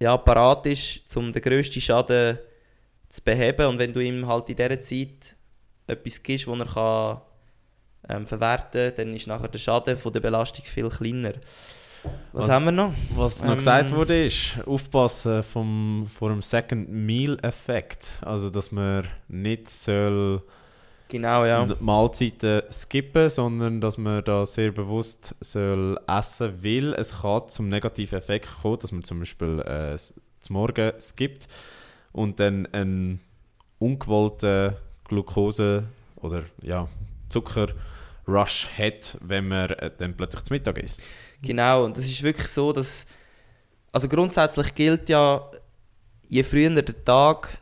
ja, 0.00 0.16
parat 0.16 0.66
ist, 0.66 1.00
um 1.16 1.32
den 1.32 1.42
grössten 1.42 1.80
Schaden 1.80 2.36
zu 2.36 2.49
beheben. 3.18 3.66
Und 3.66 3.78
wenn 3.78 3.92
du 3.92 4.00
ihm 4.00 4.26
halt 4.26 4.48
in 4.50 4.56
dieser 4.56 4.80
Zeit 4.80 5.34
etwas 5.86 6.22
gibst, 6.22 6.46
das 6.46 6.58
er 6.58 6.66
kann, 6.66 7.20
ähm, 8.08 8.26
verwerten 8.26 8.94
kann, 8.94 9.06
dann 9.06 9.16
ist 9.16 9.26
nachher 9.26 9.48
der 9.48 9.58
Schaden 9.58 9.96
von 9.96 10.12
der 10.12 10.20
Belastung 10.20 10.64
viel 10.64 10.88
kleiner. 10.88 11.32
Was, 12.32 12.46
Was- 12.46 12.50
haben 12.52 12.64
wir 12.66 12.72
noch? 12.72 12.92
Was 13.14 13.42
noch 13.42 13.50
Ähm, 13.52 13.58
gesagt 13.58 13.90
wurde, 13.92 14.24
ist, 14.26 14.58
aufpassen 14.64 15.42
vom, 15.42 16.08
vor 16.14 16.30
dem 16.30 16.40
Second 16.42 16.88
Meal-Effekt. 16.88 18.18
Also, 18.22 18.48
dass 18.50 18.70
man 18.72 19.06
nicht 19.28 19.68
soll 19.68 20.42
Genau, 21.08 21.44
ja. 21.44 21.66
Mahlzeiten 21.80 22.62
skippen, 22.70 23.28
sondern 23.28 23.80
dass 23.80 23.98
man 23.98 24.22
da 24.24 24.46
sehr 24.46 24.70
bewusst 24.70 25.34
soll 25.40 25.98
essen 26.06 26.62
will. 26.62 26.94
Es 26.94 27.20
kann 27.22 27.48
zum 27.48 27.68
negativen 27.68 28.16
Effekt 28.16 28.48
kommen, 28.62 28.78
dass 28.78 28.92
man 28.92 29.02
zum 29.02 29.18
Beispiel 29.18 29.58
äh, 29.60 29.96
zum 29.96 30.54
Morgen 30.54 30.92
skippt 31.00 31.48
und 32.12 32.40
dann 32.40 32.66
einen 32.72 33.20
ungewollten 33.78 34.74
Glucose 35.04 35.84
oder 36.16 36.44
ja, 36.62 36.88
Zuckerrush 37.28 38.68
hat, 38.76 39.18
wenn 39.20 39.48
man 39.48 39.70
äh, 39.70 39.90
dann 39.96 40.16
plötzlich 40.16 40.42
zu 40.44 40.52
Mittag 40.52 40.78
isst. 40.78 41.08
Genau, 41.42 41.84
und 41.84 41.96
das 41.96 42.04
ist 42.04 42.22
wirklich 42.22 42.48
so, 42.48 42.72
dass. 42.72 43.06
Also 43.92 44.06
grundsätzlich 44.06 44.72
gilt 44.76 45.08
ja, 45.08 45.50
je 46.28 46.44
früher 46.44 46.70
der 46.70 47.04
Tag, 47.04 47.58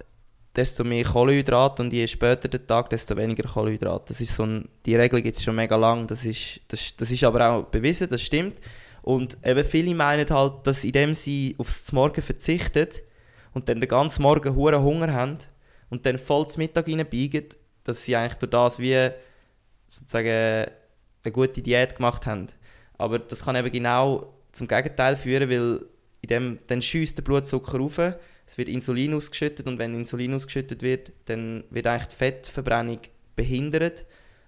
desto 0.54 0.84
mehr 0.84 1.04
Kohlenhydrate 1.04 1.82
und 1.82 1.92
je 1.92 2.06
später 2.06 2.48
der 2.48 2.66
Tag, 2.66 2.90
desto 2.90 3.16
weniger 3.16 3.48
Kohlenhydrate. 3.48 4.08
Das 4.08 4.20
ist 4.20 4.34
so 4.34 4.42
ein, 4.42 4.68
die 4.84 4.96
Regel 4.96 5.22
gibt 5.22 5.38
es 5.38 5.42
schon 5.42 5.54
mega 5.56 5.76
lang, 5.76 6.06
das 6.06 6.26
ist, 6.26 6.60
das, 6.68 6.94
das 6.96 7.10
ist 7.10 7.24
aber 7.24 7.48
auch 7.48 7.62
bewiesen, 7.64 8.10
das 8.10 8.20
stimmt. 8.20 8.56
Und 9.00 9.38
eben 9.42 9.64
viele 9.64 9.94
meinen 9.94 10.28
halt, 10.28 10.66
dass 10.66 10.84
indem 10.84 11.14
sie 11.14 11.54
aufs 11.56 11.92
Morgen 11.92 12.20
verzichten 12.20 12.88
und 13.58 13.68
dann 13.68 13.80
den 13.80 13.88
ganzen 13.88 14.22
Morgen 14.22 14.54
hure 14.54 14.80
Hunger 14.80 15.12
haben 15.12 15.38
und 15.90 16.06
dann 16.06 16.16
voll 16.16 16.46
zum 16.46 16.62
Mittag 16.62 16.86
reinbiegen, 16.86 17.46
dass 17.82 18.04
sie 18.04 18.14
eigentlich 18.14 18.34
durch 18.34 18.50
das 18.50 18.78
wie 18.78 19.10
sozusagen 19.88 20.28
eine 20.28 21.32
gute 21.32 21.60
Diät 21.60 21.96
gemacht 21.96 22.24
haben. 22.24 22.46
Aber 22.98 23.18
das 23.18 23.44
kann 23.44 23.56
eben 23.56 23.72
genau 23.72 24.32
zum 24.52 24.68
Gegenteil 24.68 25.16
führen, 25.16 25.50
weil 25.50 25.86
in 26.20 26.28
dem, 26.28 26.58
dann 26.68 26.80
schießt 26.80 27.18
der 27.18 27.24
Blutzucker 27.24 27.78
rauf, 27.78 27.98
es 28.46 28.56
wird 28.56 28.68
Insulin 28.68 29.14
ausgeschüttet 29.14 29.66
und 29.66 29.80
wenn 29.80 29.92
Insulin 29.92 30.34
ausgeschüttet 30.34 30.82
wird, 30.82 31.10
dann 31.24 31.64
wird 31.70 31.88
eigentlich 31.88 32.08
die 32.08 32.16
Fettverbrennung 32.16 33.00
behindert 33.34 34.06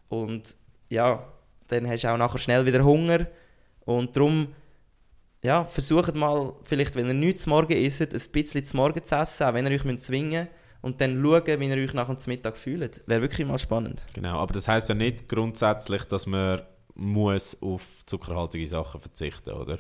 und 0.09 0.55
ja, 0.89 1.33
dann 1.67 1.89
hast 1.89 2.05
du 2.05 2.13
auch 2.13 2.17
nachher 2.17 2.39
schnell 2.39 2.65
wieder 2.65 2.85
Hunger 2.85 3.27
und 3.85 4.17
darum 4.17 4.55
ja, 5.43 5.65
versucht 5.65 6.15
mal, 6.15 6.53
vielleicht 6.63 6.95
wenn 6.97 7.09
ihr 7.09 7.15
nichts 7.15 7.43
zu 7.43 7.49
Morgen 7.49 7.73
isst, 7.73 8.01
ein 8.03 8.33
bisschen 8.33 8.65
zu 8.65 8.77
Morgen 8.77 9.05
zu 9.05 9.15
essen, 9.15 9.45
auch 9.47 9.55
wenn 9.55 9.67
ihr 9.67 9.73
euch 9.73 9.85
müsst 9.85 10.07
zwingen 10.07 10.49
und 10.83 11.01
dann 11.01 11.23
schauen, 11.23 11.61
wie 11.61 11.69
ihr 11.69 11.77
euch 11.77 11.95
nach 11.95 12.09
dem 12.09 12.19
Mittag 12.27 12.59
fühlt. 12.59 13.03
Wäre 13.07 13.23
wirklich 13.23 13.47
mal 13.47 13.59
spannend. 13.59 14.05
Genau, 14.13 14.39
aber 14.39 14.53
das 14.53 14.69
heißt 14.69 14.89
ja 14.89 14.95
nicht 14.95 15.29
grundsätzlich, 15.29 16.05
dass 16.05 16.27
man 16.27 16.63
muss 16.95 17.61
auf 17.63 18.05
zuckerhaltige 18.07 18.67
Sachen 18.67 19.01
verzichten, 19.01 19.51
oder? 19.51 19.79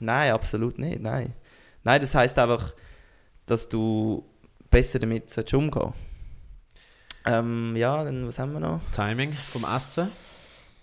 Nein, 0.00 0.32
absolut 0.32 0.78
nicht. 0.78 1.00
Nein, 1.00 1.34
nein 1.84 2.00
das 2.00 2.14
heißt 2.14 2.38
einfach, 2.38 2.74
dass 3.46 3.68
du 3.68 4.24
besser 4.70 4.98
damit 4.98 5.30
solltest 5.30 5.54
umgehen 5.54 5.92
ähm, 7.26 7.76
Ja, 7.76 8.02
dann 8.04 8.26
was 8.26 8.38
haben 8.38 8.52
wir 8.52 8.60
noch? 8.60 8.80
Timing 8.92 9.32
vom 9.32 9.64
Essen. 9.64 10.10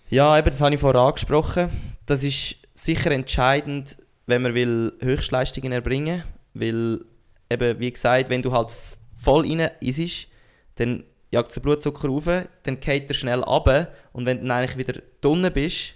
Ja, 0.08 0.38
eben, 0.38 0.46
das 0.46 0.60
habe 0.60 0.74
ich 0.74 0.80
vorher 0.80 1.02
angesprochen. 1.02 1.68
Das 2.06 2.22
ist 2.22 2.56
sicher 2.78 3.10
entscheidend, 3.10 3.96
wenn 4.26 4.42
man 4.42 4.54
will 4.54 4.92
Höchstleistungen 5.00 5.72
erbringen 5.72 6.22
will. 6.54 7.04
Weil, 7.50 7.60
eben, 7.70 7.80
wie 7.80 7.92
gesagt, 7.92 8.30
wenn 8.30 8.42
du 8.42 8.52
halt 8.52 8.72
voll 9.20 9.46
rein 9.46 9.70
isst, 9.80 10.28
dann 10.76 11.04
jagt 11.30 11.54
der 11.54 11.60
Blutzucker 11.60 12.08
rauf, 12.08 12.24
dann 12.62 12.80
geht 12.80 13.08
er 13.08 13.14
schnell 13.14 13.42
ab 13.44 13.92
und 14.12 14.26
wenn 14.26 14.38
du 14.38 14.46
dann 14.46 14.58
eigentlich 14.58 14.78
wieder 14.78 15.00
drinnen 15.20 15.52
bist 15.52 15.94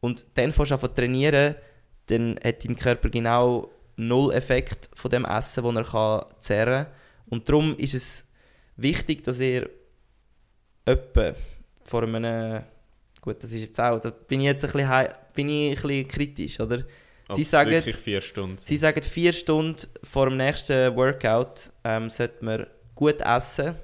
und 0.00 0.26
dann 0.34 0.52
fängst 0.52 0.70
du 0.70 0.74
an 0.74 0.94
trainieren, 0.94 1.54
dann 2.06 2.38
hat 2.44 2.64
dein 2.64 2.76
Körper 2.76 3.08
genau 3.08 3.70
null 3.96 4.32
Effekt 4.34 4.90
von 4.94 5.10
dem 5.10 5.24
Essen, 5.24 5.64
das 5.64 5.74
er 5.74 5.84
kann 5.84 6.24
zehren 6.40 6.84
kann. 6.84 6.94
Und 7.30 7.48
darum 7.48 7.76
ist 7.76 7.94
es 7.94 8.28
wichtig, 8.76 9.24
dass 9.24 9.40
ihr 9.40 9.70
etwa 10.84 11.34
vor 11.84 12.02
einem 12.02 12.64
Gut, 13.20 13.42
das 13.44 13.52
ist 13.52 13.60
jetzt 13.60 13.80
auch, 13.80 14.00
da 14.00 14.10
bin 14.10 14.40
ich 14.40 14.46
jetzt 14.46 14.64
ein 14.64 14.72
bisschen, 14.72 15.08
bin 15.32 15.48
ich 15.48 15.70
ein 15.70 15.74
bisschen 15.82 16.08
kritisch, 16.08 16.60
oder? 16.60 16.84
Sie 17.34 17.44
sagen- 17.44 17.80
vier 17.82 18.20
Stunden 18.20 18.58
Sie 18.58 18.76
sagen, 18.76 19.02
vier 19.02 19.32
Stunden 19.32 19.86
vor 20.02 20.28
dem 20.28 20.36
nächsten 20.36 20.94
Workout 20.96 21.70
ähm, 21.84 22.10
sollte 22.10 22.44
man 22.44 22.66
gut 22.94 23.20
essen. 23.20 23.76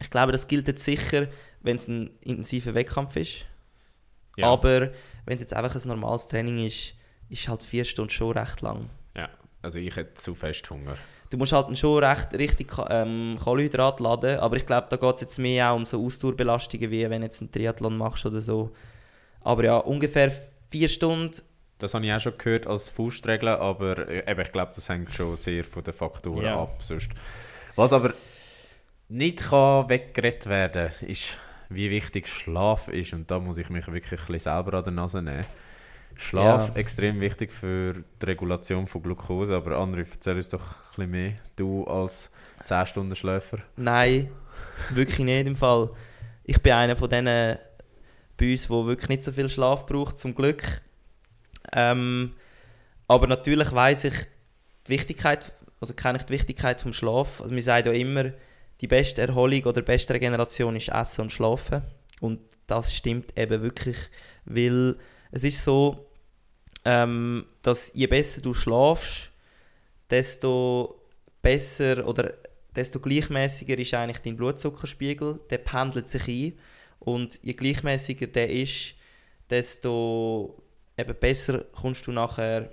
Ich 0.00 0.10
glaube, 0.10 0.32
das 0.32 0.46
gilt 0.46 0.68
jetzt 0.68 0.84
sicher, 0.84 1.28
wenn 1.62 1.76
es 1.76 1.88
ein 1.88 2.10
intensiver 2.20 2.74
Wettkampf 2.74 3.16
ist. 3.16 3.46
Ja. 4.36 4.48
Aber 4.48 4.90
wenn 5.24 5.34
es 5.36 5.40
jetzt 5.40 5.54
einfach 5.54 5.74
ein 5.74 5.88
normales 5.88 6.28
Training 6.28 6.66
ist, 6.66 6.94
ist 7.30 7.48
halt 7.48 7.62
vier 7.62 7.84
Stunden 7.84 8.10
schon 8.10 8.36
recht 8.36 8.60
lang. 8.60 8.90
ja. 9.16 9.28
Also 9.60 9.80
ich 9.80 9.96
hätte 9.96 10.14
zu 10.14 10.36
fest 10.36 10.70
Hunger. 10.70 10.96
Du 11.30 11.36
musst 11.36 11.52
halt 11.52 11.76
schon 11.76 12.02
recht 12.04 12.32
richtig 12.34 12.72
ähm, 12.90 13.36
Kohlenhydrat 13.42 13.98
laden, 13.98 14.38
aber 14.38 14.56
ich 14.56 14.64
glaube, 14.64 14.86
da 14.88 14.96
geht 14.96 15.16
es 15.16 15.20
jetzt 15.22 15.38
mehr 15.38 15.72
auch 15.72 15.76
um 15.76 15.84
so 15.84 16.02
Ausdauerbelastungen, 16.04 16.90
wie 16.92 17.10
wenn 17.10 17.20
du 17.22 17.26
jetzt 17.26 17.40
einen 17.40 17.50
Triathlon 17.50 17.96
machst 17.98 18.24
oder 18.24 18.40
so. 18.40 18.70
Aber 19.40 19.64
ja, 19.64 19.78
ungefähr 19.78 20.30
vier 20.70 20.88
Stunden. 20.88 21.36
Das 21.78 21.94
habe 21.94 22.04
ich 22.06 22.12
auch 22.12 22.20
schon 22.20 22.36
gehört 22.38 22.66
als 22.66 22.88
Faustregel, 22.88 23.48
aber 23.48 24.08
äh, 24.08 24.30
eben, 24.30 24.40
ich 24.40 24.52
glaube, 24.52 24.72
das 24.74 24.88
hängt 24.88 25.12
schon 25.14 25.36
sehr 25.36 25.64
von 25.64 25.84
den 25.84 25.94
Faktoren 25.94 26.44
Ja. 26.44 26.60
ab. 26.62 26.82
Sonst. 26.82 27.10
Was 27.76 27.92
aber 27.92 28.12
nicht 29.08 29.38
kann 29.50 29.88
weggeredet 29.88 30.46
werden 30.48 30.90
ist, 31.06 31.38
wie 31.68 31.90
wichtig 31.90 32.26
Schlaf 32.26 32.88
ist. 32.88 33.12
Und 33.12 33.30
da 33.30 33.38
muss 33.38 33.58
ich 33.58 33.70
mich 33.70 33.86
wirklich 33.86 34.20
ein 34.20 34.26
bisschen 34.26 34.38
selber 34.52 34.78
an 34.78 34.84
der 34.84 34.92
Nase 34.92 35.22
nehmen. 35.22 35.46
Schlaf 36.16 36.70
Ja. 36.70 36.74
extrem 36.74 37.20
wichtig 37.20 37.52
für 37.52 38.02
die 38.20 38.26
Regulation 38.26 38.88
von 38.88 39.02
Glucose, 39.02 39.54
aber 39.54 39.78
André, 39.78 40.04
erzähl 40.10 40.34
uns 40.34 40.48
doch 40.48 40.60
ein 40.62 40.74
bisschen 40.88 41.10
mehr. 41.12 41.32
Du 41.54 41.84
als 41.84 42.32
10-Stunden-Schläfer. 42.64 43.58
Nein, 43.76 44.28
wirklich 44.90 45.20
nicht 45.24 45.46
im 45.46 45.54
Fall. 45.54 45.90
Ich 46.42 46.60
bin 46.60 46.72
einer 46.72 46.96
von 46.96 47.08
denen 47.08 47.56
bei 48.38 48.52
uns, 48.52 48.68
der 48.68 48.86
wirklich 48.86 49.08
nicht 49.08 49.24
so 49.24 49.32
viel 49.32 49.50
Schlaf 49.50 49.84
braucht, 49.86 50.18
zum 50.18 50.34
Glück. 50.34 50.62
Ähm, 51.72 52.32
aber 53.06 53.26
natürlich 53.26 53.72
weiß 53.72 54.04
ich 54.04 54.14
die 54.86 54.92
Wichtigkeit, 54.92 55.52
also 55.80 55.92
kenne 55.92 56.18
ich 56.18 56.24
die 56.24 56.32
Wichtigkeit 56.32 56.80
vom 56.80 56.92
Schlaf. 56.92 57.42
Also 57.42 57.54
wir 57.54 57.62
sagen 57.62 57.88
ja 57.88 57.94
immer, 57.94 58.32
die 58.80 58.86
beste 58.86 59.22
Erholung 59.22 59.64
oder 59.64 59.82
beste 59.82 60.14
Regeneration 60.14 60.76
ist 60.76 60.88
Essen 60.88 61.22
und 61.22 61.32
Schlafen. 61.32 61.82
Und 62.20 62.40
das 62.66 62.94
stimmt 62.94 63.36
eben 63.36 63.62
wirklich, 63.62 63.96
weil 64.44 64.96
es 65.30 65.44
ist 65.44 65.62
so, 65.64 66.06
ähm, 66.84 67.46
dass 67.62 67.92
je 67.94 68.06
besser 68.06 68.40
du 68.40 68.54
schlafst, 68.54 69.30
desto 70.10 71.02
besser 71.42 72.06
oder 72.06 72.34
desto 72.76 73.00
gleichmäßiger 73.00 73.76
ist 73.78 73.94
eigentlich 73.94 74.22
dein 74.22 74.36
Blutzuckerspiegel. 74.36 75.40
Der 75.50 75.58
pendelt 75.58 76.08
sich 76.08 76.28
ein 76.28 76.58
und 76.98 77.38
je 77.42 77.54
gleichmäßiger 77.54 78.26
der 78.26 78.50
ist, 78.50 78.94
desto 79.48 80.62
eben 80.96 81.14
besser 81.18 81.64
kommst 81.72 82.06
du 82.06 82.12
nachher 82.12 82.70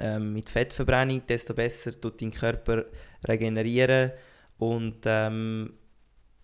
ähm, 0.00 0.32
mit 0.32 0.48
Fettverbrennung, 0.48 1.26
desto 1.26 1.54
besser 1.54 1.98
tut 2.00 2.20
dein 2.20 2.30
Körper 2.30 2.84
regenerieren 3.26 4.12
und 4.58 5.00
ähm, 5.04 5.74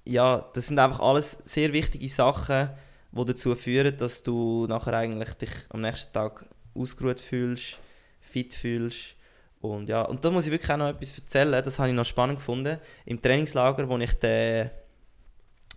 ja, 0.04 0.50
das 0.54 0.66
sind 0.66 0.78
einfach 0.78 1.00
alles 1.00 1.38
sehr 1.44 1.72
wichtige 1.72 2.08
Sachen, 2.08 2.70
die 3.12 3.24
dazu 3.24 3.54
führen, 3.54 3.96
dass 3.96 4.22
du 4.22 4.66
nachher 4.66 4.94
eigentlich 4.94 5.34
dich 5.34 5.50
am 5.68 5.82
nächsten 5.82 6.12
Tag 6.12 6.46
ausgeruht 6.74 7.20
fühlst, 7.20 7.78
fit 8.20 8.54
fühlst 8.54 9.14
und 9.60 9.88
ja, 9.88 10.02
und 10.02 10.24
da 10.24 10.30
muss 10.30 10.46
ich 10.46 10.52
wirklich 10.52 10.70
auch 10.70 10.78
noch 10.78 10.88
etwas 10.88 11.18
erzählen, 11.18 11.62
das 11.62 11.78
habe 11.78 11.90
ich 11.90 11.94
noch 11.94 12.04
spannend 12.04 12.38
gefunden. 12.38 12.78
Im 13.04 13.20
Trainingslager, 13.20 13.88
wo 13.88 13.98
ich 13.98 14.14
den 14.14 14.70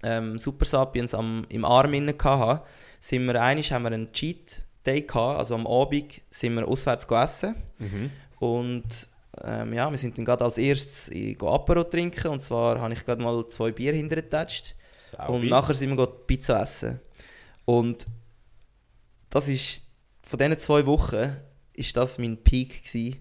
ähm, 0.03 0.37
Super 0.37 0.65
Sapiens 0.65 1.13
am, 1.13 1.45
im 1.49 1.65
Arm 1.65 1.93
inne 1.93 2.15
hatte, 2.21 2.63
sind 2.99 3.25
wir 3.25 3.41
einig 3.41 3.71
haben 3.71 3.83
wir 3.83 3.91
einen 3.91 4.11
Cheat 4.11 4.63
Day 4.85 5.01
gehabt, 5.01 5.39
also 5.39 5.55
am 5.55 5.65
Abend 5.65 6.21
sind 6.29 6.55
wir 6.55 6.67
auswärts 6.67 7.07
gegessen 7.07 7.55
und 8.39 9.07
ähm, 9.41 9.73
ja, 9.73 9.89
wir 9.89 9.97
sind 9.97 10.17
dann 10.17 10.25
gerade 10.25 10.43
als 10.45 10.57
erstes 10.57 11.07
in 11.07 11.37
go 11.37 11.49
Apero 11.49 11.83
trinken. 11.83 12.27
Und 12.27 12.41
zwar 12.41 12.79
habe 12.79 12.93
ich 12.93 13.03
gerade 13.03 13.21
mal 13.23 13.47
zwei 13.47 13.71
Bier 13.71 13.93
hintergetatscht 13.93 14.75
und 15.27 15.47
nachher 15.47 15.75
sind 15.75 15.97
wir 15.97 16.07
Pizza 16.07 16.61
essen. 16.61 16.99
Und 17.65 18.05
das 19.29 19.47
ist 19.47 19.83
von 20.21 20.37
diesen 20.37 20.59
zwei 20.59 20.85
Wochen 20.85 21.37
ist 21.73 21.97
das 21.97 22.19
mein 22.19 22.37
Peak 22.37 22.83
gewesen 22.83 23.19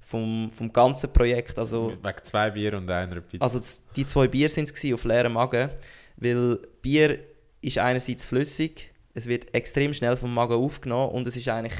vom, 0.00 0.50
vom 0.50 0.72
ganzen 0.72 1.12
Projekt, 1.12 1.58
also 1.58 1.92
Wegen 2.02 2.24
zwei 2.24 2.50
Bier 2.50 2.74
und 2.76 2.90
einer 2.90 3.20
Pizza. 3.20 3.42
also 3.42 3.60
die 3.96 4.06
zwei 4.06 4.28
Bier 4.28 4.48
sind 4.48 4.70
es 4.70 4.92
auf 4.92 5.04
leerem 5.04 5.34
Magen, 5.34 5.70
weil 6.16 6.56
Bier 6.82 7.20
ist 7.60 7.78
einerseits 7.78 8.24
flüssig, 8.24 8.92
es 9.14 9.26
wird 9.26 9.54
extrem 9.54 9.94
schnell 9.94 10.16
vom 10.16 10.34
Magen 10.34 10.54
aufgenommen 10.54 11.12
und 11.12 11.26
es 11.26 11.36
ist 11.36 11.48
eigentlich 11.48 11.78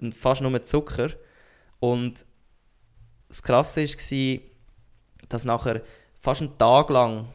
äh, 0.00 0.10
fast 0.12 0.40
nur 0.40 0.64
Zucker. 0.64 1.10
Und 1.78 2.24
das 3.28 3.42
Krasse 3.42 3.84
war, 3.84 4.38
dass 5.28 5.44
nachher 5.44 5.82
fast 6.18 6.40
einen 6.40 6.58
Tag 6.58 6.90
lang 6.90 7.28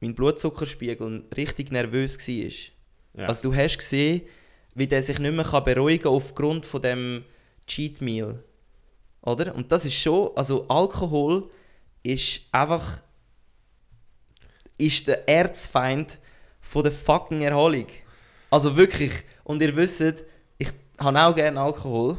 mein 0.00 0.14
Blutzuckerspiegel 0.14 1.24
richtig 1.36 1.70
nervös 1.70 2.18
war. 2.18 3.20
ja. 3.20 3.28
Also 3.28 3.50
du 3.50 3.56
hast 3.56 3.78
gesehen, 3.78 4.22
wie 4.74 4.86
der 4.86 5.02
sich 5.02 5.18
nicht 5.18 5.34
mehr 5.34 5.44
kann 5.44 5.64
beruhigen 5.64 6.04
kann 6.04 6.12
aufgrund 6.12 6.66
von 6.66 6.82
dem 6.82 7.24
Cheat 7.66 8.00
Meal. 8.00 8.42
Oder? 9.22 9.54
Und 9.54 9.70
das 9.70 9.84
ist 9.84 9.94
schon, 9.94 10.30
also 10.34 10.66
Alkohol 10.68 11.50
ist 12.02 12.40
einfach 12.50 13.00
ist 14.86 15.06
der 15.06 15.28
Erzfeind 15.28 16.18
von 16.60 16.82
der 16.82 16.92
fucking 16.92 17.42
Erholung. 17.42 17.86
Also 18.50 18.76
wirklich. 18.76 19.12
Und 19.44 19.62
ihr 19.62 19.74
wisst, 19.76 20.02
ich 20.58 20.68
habe 20.98 21.20
auch 21.20 21.34
gerne 21.34 21.60
Alkohol, 21.60 22.18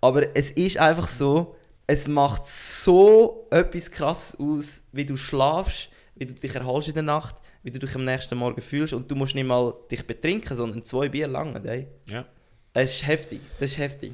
aber 0.00 0.36
es 0.36 0.50
ist 0.52 0.78
einfach 0.78 1.08
so, 1.08 1.56
es 1.86 2.06
macht 2.08 2.46
so 2.46 3.46
etwas 3.50 3.90
krass 3.90 4.36
aus, 4.38 4.82
wie 4.92 5.04
du 5.04 5.16
schlafst, 5.16 5.90
wie 6.14 6.26
du 6.26 6.34
dich 6.34 6.54
erholst 6.54 6.88
in 6.88 6.94
der 6.94 7.02
Nacht, 7.02 7.36
wie 7.62 7.70
du 7.70 7.78
dich 7.78 7.94
am 7.94 8.04
nächsten 8.04 8.36
Morgen 8.38 8.60
fühlst 8.60 8.92
und 8.92 9.10
du 9.10 9.14
musst 9.14 9.34
nicht 9.34 9.46
mal 9.46 9.74
dich 9.90 10.06
betrinken, 10.06 10.56
sondern 10.56 10.84
zwei 10.84 11.08
Bier 11.08 11.26
lang. 11.26 11.54
Ey. 11.64 11.88
ja. 12.08 12.24
Es 12.72 12.94
ist 12.96 13.06
heftig, 13.06 13.40
das 13.60 13.70
ist 13.70 13.78
heftig. 13.78 14.12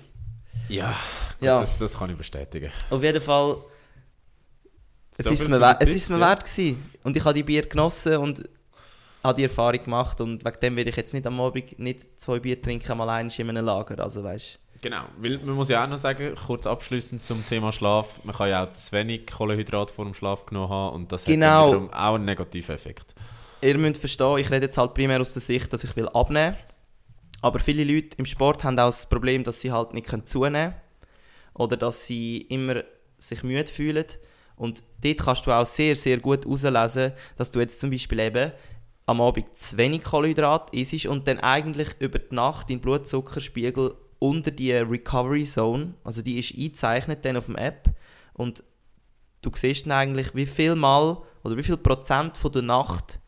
Ja, 0.68 0.96
Ja. 1.40 1.58
Das, 1.60 1.78
das 1.78 1.98
kann 1.98 2.10
ich 2.10 2.16
bestätigen. 2.16 2.70
Auf 2.90 3.02
jeden 3.02 3.22
Fall, 3.22 3.56
es 5.26 5.40
ist 5.40 5.48
mir, 5.48 5.56
zu 5.56 5.60
we- 5.62 5.76
den 5.80 5.88
es 5.88 5.94
ist 5.94 6.10
mir 6.10 6.20
wert 6.20 6.44
gewesen. 6.44 6.90
Und 7.04 7.16
ich 7.16 7.24
habe 7.24 7.34
die 7.34 7.42
Bier 7.42 7.62
genossen 7.66 8.16
und 8.16 8.42
habe 9.22 9.36
die 9.36 9.42
Erfahrung 9.44 9.82
gemacht 9.84 10.20
und 10.20 10.44
wegen 10.44 10.60
dem 10.60 10.76
werde 10.76 10.90
ich 10.90 10.96
jetzt 10.96 11.12
nicht 11.14 11.26
am 11.26 11.40
Abend 11.40 11.78
nicht 11.78 12.20
zwei 12.20 12.38
Bier 12.38 12.60
trinken, 12.60 12.96
mal 12.96 13.08
eins 13.10 13.38
in 13.38 13.48
einem 13.50 13.64
Lager, 13.64 14.02
also 14.02 14.22
weißt 14.24 14.58
Genau, 14.82 15.02
weil 15.18 15.36
man 15.44 15.56
muss 15.56 15.68
ja 15.68 15.84
auch 15.84 15.88
noch 15.88 15.98
sagen, 15.98 16.34
kurz 16.46 16.66
abschließend 16.66 17.22
zum 17.22 17.44
Thema 17.46 17.70
Schlaf, 17.70 18.18
man 18.24 18.34
kann 18.34 18.48
ja 18.48 18.64
auch 18.64 18.72
zu 18.72 18.92
wenig 18.92 19.26
Kohlenhydrat 19.26 19.90
vor 19.90 20.06
dem 20.06 20.14
Schlaf 20.14 20.46
genommen 20.46 20.70
haben 20.70 20.94
und 20.94 21.12
das 21.12 21.26
Genau. 21.26 21.46
hat 21.46 21.68
wiederum 21.68 21.92
auch 21.92 22.14
einen 22.14 22.24
negativen 22.24 22.74
Effekt. 22.74 23.14
Ihr 23.60 23.76
müsst 23.76 23.98
verstehen, 24.00 24.38
ich 24.38 24.50
rede 24.50 24.64
jetzt 24.66 24.78
halt 24.78 24.94
primär 24.94 25.20
aus 25.20 25.34
der 25.34 25.42
Sicht, 25.42 25.70
dass 25.70 25.84
ich 25.84 25.94
will 25.96 26.08
abnehmen 26.08 26.56
aber 27.42 27.58
viele 27.58 27.84
Leute 27.84 28.16
im 28.18 28.26
Sport 28.26 28.64
haben 28.64 28.78
auch 28.78 28.86
das 28.86 29.06
Problem, 29.08 29.44
dass 29.44 29.60
sie 29.62 29.72
halt 29.72 29.94
nicht 29.94 30.06
können 30.08 30.26
zunehmen 30.26 30.72
können 30.72 30.74
oder 31.54 31.76
dass 31.78 32.06
sie 32.06 32.38
immer 32.42 32.82
sich 33.18 33.42
müde 33.42 33.66
fühlen 33.66 34.04
und 34.60 34.82
dort 35.02 35.16
kannst 35.16 35.46
du 35.46 35.52
auch 35.52 35.64
sehr, 35.64 35.96
sehr 35.96 36.18
gut 36.18 36.44
herauslesen, 36.44 37.12
dass 37.38 37.50
du 37.50 37.60
jetzt 37.60 37.80
zum 37.80 37.88
Beispiel 37.88 38.20
eben 38.20 38.52
am 39.06 39.22
Abend 39.22 39.56
zu 39.56 39.78
wenig 39.78 40.04
Kohlenhydrat 40.04 40.74
isst 40.74 41.06
und 41.06 41.26
dann 41.26 41.38
eigentlich 41.38 41.88
über 41.98 42.18
die 42.18 42.34
Nacht 42.34 42.68
dein 42.68 42.78
Blutzuckerspiegel 42.78 43.94
unter 44.18 44.50
die 44.50 44.72
Recovery 44.72 45.44
Zone, 45.44 45.94
also 46.04 46.20
die 46.20 46.38
ist 46.38 46.54
eingezeichnet 46.54 47.24
dann 47.24 47.38
auf 47.38 47.46
dem 47.46 47.56
App 47.56 47.88
und 48.34 48.62
du 49.40 49.50
siehst 49.54 49.86
dann 49.86 49.92
eigentlich, 49.92 50.34
wie 50.34 50.44
viel 50.44 50.74
Mal 50.74 51.16
oder 51.42 51.56
wie 51.56 51.62
viel 51.62 51.78
Prozent 51.78 52.36
von 52.36 52.52
der 52.52 52.60
Nacht 52.60 53.18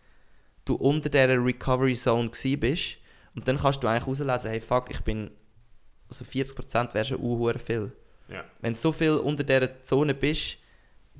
du 0.66 0.74
unter 0.74 1.08
dieser 1.08 1.42
Recovery 1.42 1.94
Zone 1.94 2.28
gsi 2.28 2.56
bist 2.56 2.98
und 3.34 3.48
dann 3.48 3.56
kannst 3.56 3.82
du 3.82 3.88
eigentlich 3.88 4.04
herauslesen, 4.04 4.50
hey 4.50 4.60
fuck, 4.60 4.90
ich 4.90 5.00
bin 5.00 5.30
also 6.10 6.26
40% 6.26 6.92
wäre 6.92 7.06
schon 7.06 7.20
uh, 7.22 7.50
viel. 7.56 7.90
Ja. 8.28 8.44
Wenn 8.60 8.74
du 8.74 8.78
so 8.78 8.92
viel 8.92 9.12
unter 9.12 9.44
dieser 9.44 9.82
Zone 9.82 10.12
bist, 10.12 10.58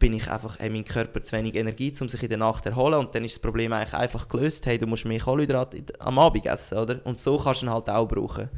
bin 0.02 0.14
ich 0.14 0.28
einfach, 0.28 0.58
hey, 0.58 0.68
mein 0.68 0.82
Körper 0.82 1.22
zu 1.22 1.36
wenig 1.36 1.54
Energie, 1.54 1.92
um 2.00 2.08
sich 2.08 2.20
in 2.24 2.28
der 2.28 2.38
Nacht 2.38 2.64
zu 2.64 2.70
erholen 2.70 2.94
und 2.98 3.14
dann 3.14 3.24
ist 3.24 3.36
das 3.36 3.40
Problem 3.40 3.72
eigentlich 3.72 3.94
einfach 3.94 4.26
gelöst, 4.28 4.66
hey, 4.66 4.76
du 4.76 4.88
musst 4.88 5.04
mehr 5.04 5.20
Kohlenhydrate 5.20 5.84
am 6.00 6.18
Abend 6.18 6.44
essen, 6.44 6.76
oder? 6.76 7.00
Und 7.06 7.18
so 7.18 7.38
kannst 7.38 7.62
du 7.62 7.66
ihn 7.66 7.70
halt 7.70 7.88
auch 7.88 8.06
brauchen. 8.08 8.48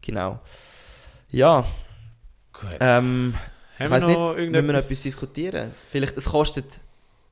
Genau. 0.00 0.40
Ja, 1.30 1.66
Gut. 2.54 2.76
ähm, 2.80 3.34
ich 3.74 3.80
Haben 3.84 3.90
weiß 3.90 4.02
wir 4.02 4.08
nicht, 4.08 4.18
noch 4.18 4.28
müssen 4.34 4.36
wir 4.36 4.56
etwas 4.56 4.64
irgendetwas? 4.90 5.02
diskutieren? 5.02 5.72
Vielleicht, 5.90 6.16
es 6.16 6.24
kostet 6.24 6.80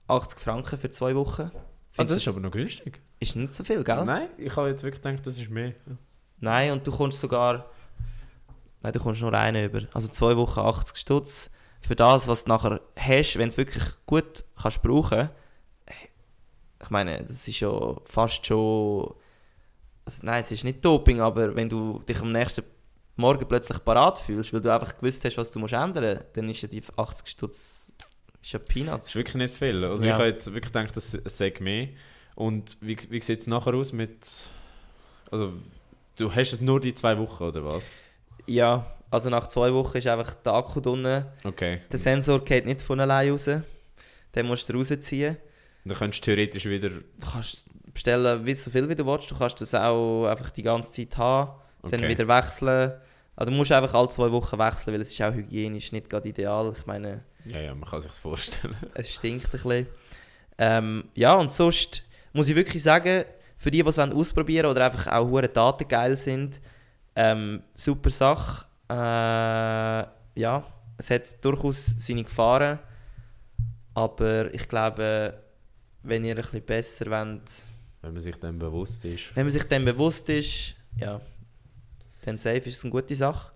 80 0.07 0.39
Franken 0.39 0.79
für 0.79 0.91
zwei 0.91 1.15
Wochen. 1.17 1.51
Ah, 1.55 1.59
Findest 1.93 2.17
das 2.19 2.27
ist 2.27 2.29
aber 2.29 2.41
noch 2.47 2.51
günstig. 2.53 3.01
ist 3.21 3.37
nicht 3.37 3.55
so 3.55 3.65
viel, 3.65 3.83
gell? 3.83 4.05
Nein, 4.05 4.29
ich 4.37 4.55
habe 4.55 4.69
jetzt 4.69 4.83
wirklich 4.83 5.03
gedacht, 5.03 5.27
das 5.27 5.39
ist 5.39 5.49
mehr. 5.49 5.73
Nein, 6.41 6.73
und 6.73 6.87
du 6.87 6.93
kommst 6.93 7.19
sogar. 7.21 7.65
Nein, 8.83 8.93
du 8.93 9.01
kommst 9.01 9.23
nur 9.23 9.33
einen 9.33 9.65
über. 9.65 9.81
Also 9.95 10.09
zwei 10.09 10.37
Wochen 10.37 10.61
80 10.61 10.95
Stutz. 10.99 11.51
Für 11.83 11.95
das, 11.97 12.27
was 12.27 12.45
du 12.45 12.49
nachher 12.51 12.81
hast, 12.97 13.35
wenn 13.39 13.49
du 13.49 13.53
es 13.53 13.57
wirklich 13.57 13.85
gut 14.07 14.45
kannst 14.61 14.83
brauchen. 14.83 15.31
Ich 16.83 16.91
meine, 16.91 17.23
das 17.23 17.47
ist 17.49 17.61
ja 17.61 17.97
fast 18.05 18.45
schon. 18.47 19.15
Also 20.05 20.25
nein, 20.25 20.41
es 20.43 20.53
ist 20.53 20.63
nicht 20.65 20.85
Doping, 20.85 21.21
aber 21.21 21.55
wenn 21.57 21.69
du 21.69 21.99
dich 22.09 22.21
am 22.21 22.31
nächsten 22.33 22.63
Morgen 23.17 23.47
plötzlich 23.49 23.83
parat 23.85 24.19
fühlst, 24.19 24.53
weil 24.53 24.61
du 24.61 24.73
einfach 24.73 24.97
gewusst 24.99 25.25
hast, 25.25 25.37
was 25.37 25.51
du 25.51 25.59
musst 25.59 25.73
ändern 25.73 26.17
musst, 26.17 26.27
dann 26.37 26.49
ist 26.49 26.63
ja 26.63 26.69
die 26.69 26.83
80 26.97 27.27
Stutz 27.29 27.93
Ist 28.43 28.53
ja 28.53 28.59
Das 28.61 28.69
Peanuts. 28.69 29.07
ist 29.09 29.15
wirklich 29.17 29.35
nicht 29.37 29.55
viel. 29.55 29.85
Also 29.85 30.05
Ja. 30.05 30.13
ich 30.13 30.19
habe 30.19 30.29
jetzt 30.29 30.47
wirklich 30.53 30.73
gedacht, 30.73 30.97
das 30.97 31.11
sei 31.25 31.53
mehr. 31.61 31.89
Und 32.37 32.77
wie, 32.81 32.97
wie 33.11 33.21
sieht 33.21 33.41
es 33.41 33.47
nachher 33.47 33.75
aus 33.75 33.93
mit... 33.93 34.43
Also, 35.33 35.55
du 36.17 36.33
hast 36.33 36.53
es 36.53 36.61
nur 36.61 36.79
die 36.81 36.95
zwei 36.95 37.19
Wochen, 37.19 37.43
oder 37.45 37.65
was? 37.65 37.89
Ja, 38.47 38.87
also 39.11 39.31
nach 39.31 39.47
zwei 39.49 39.73
Wochen 39.73 39.99
ist 39.99 40.07
einfach 40.07 40.35
der 40.35 40.53
Akku 40.55 40.81
drin. 40.81 41.25
Okay. 41.45 41.81
Der 41.91 41.99
Sensor 41.99 42.45
geht 42.45 42.67
nicht 42.67 42.83
von 42.83 43.01
allein 43.01 43.31
raus. 43.31 43.45
Den 43.47 44.47
musst 44.47 44.69
du 44.69 44.75
rausziehen. 44.75 45.37
Dann 45.85 45.97
könntest 45.97 46.23
du 46.27 46.33
theoretisch 46.35 46.67
wieder... 46.67 46.89
Du 46.91 47.03
kannst 47.33 47.67
bestellen, 47.95 48.45
wie 48.45 48.55
so 48.55 48.71
viel 48.71 48.89
wie 48.89 48.95
du 48.95 49.07
willst. 49.07 49.31
Du 49.31 49.39
kannst 49.39 49.61
das 49.61 49.75
auch 49.75 50.27
einfach 50.27 50.51
die 50.51 50.63
ganze 50.63 50.91
Zeit 50.93 51.17
haben. 51.17 51.53
Dann 51.83 52.01
Okay. 52.01 52.09
wieder 52.09 52.27
wechseln. 52.29 52.93
Also 53.37 53.51
du 53.51 53.57
musst 53.57 53.71
einfach 53.71 53.95
alle 53.95 54.09
zwei 54.09 54.31
Wochen 54.33 54.59
wechseln, 54.59 54.93
weil 54.95 55.01
es 55.01 55.13
ist 55.13 55.23
auch 55.23 55.33
hygienisch 55.33 55.93
nicht 55.93 56.11
gerade 56.11 56.29
ideal. 56.29 56.73
Ich 56.77 56.85
meine, 56.87 57.23
Ja, 57.45 57.61
ja, 57.61 57.75
man 57.75 57.89
kann 57.89 58.01
sich 58.01 58.13
vorstellen. 58.13 58.75
es 58.95 59.11
stinkt 59.13 59.47
ein 59.47 59.51
bisschen. 59.53 59.87
Ähm, 60.59 61.05
ja, 61.15 61.35
und 61.35 61.53
sonst 61.53 62.03
muss 62.33 62.49
ich 62.49 62.57
wirklich 62.57 62.83
sagen, 62.83 63.25
für 63.59 63.71
die, 63.71 63.83
die 63.83 63.89
es 63.89 63.99
ausprobieren 63.99 64.65
wollen 64.65 64.77
oder 64.77 64.87
einfach 64.87 65.07
auch 65.13 65.27
hure 65.29 65.49
Daten 65.49 65.87
geil 65.87 66.17
sind, 66.17 66.61
ähm, 67.15 67.63
super 67.75 68.11
Sache. 68.11 68.66
Äh, 68.89 68.95
ja, 70.41 70.65
es 70.99 71.11
hat 71.11 71.45
durchaus 71.45 71.95
seine 71.99 72.25
Gefahren, 72.25 72.79
aber 73.95 74.53
ich 74.55 74.69
glaube, 74.69 75.35
wenn 76.03 76.25
ihr 76.25 76.37
ein 76.37 76.43
bisschen 76.43 76.63
besser 76.63 77.07
wollt, 77.11 77.43
Wenn 78.03 78.13
man 78.13 78.23
sich 78.23 78.37
dann 78.37 78.59
bewusst 78.59 79.05
ist. 79.05 79.35
wenn 79.35 79.45
man 79.47 79.53
sich 79.53 79.65
dem 79.65 79.85
bewusst 79.85 80.29
ist, 80.29 80.75
ja, 80.99 81.21
dann 82.25 82.39
safe 82.39 82.59
ist 82.59 82.79
es 82.79 82.85
eine 82.85 82.91
gute 82.93 83.17
Sache. 83.17 83.51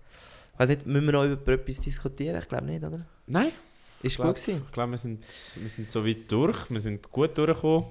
Ich 0.53 0.59
weiß 0.59 0.69
nicht, 0.69 0.85
müssen 0.85 1.05
wir 1.05 1.13
noch 1.13 1.23
über 1.25 1.53
etwas 1.53 1.81
diskutieren? 1.81 2.39
Ich 2.41 2.47
glaube 2.49 2.65
nicht, 2.65 2.83
oder? 2.83 3.05
Nein, 3.27 3.51
Ist 4.03 4.15
Glaub- 4.17 4.27
gut 4.35 4.35
gewesen. 4.43 4.63
ich 4.65 4.71
glaube, 4.73 4.91
wir 4.91 4.97
sind, 4.97 5.23
wir 5.55 5.69
sind 5.69 5.91
so 5.91 6.05
weit 6.05 6.29
durch. 6.31 6.69
Wir 6.69 6.79
sind 6.81 7.09
gut 7.11 7.37
durchgekommen. 7.37 7.85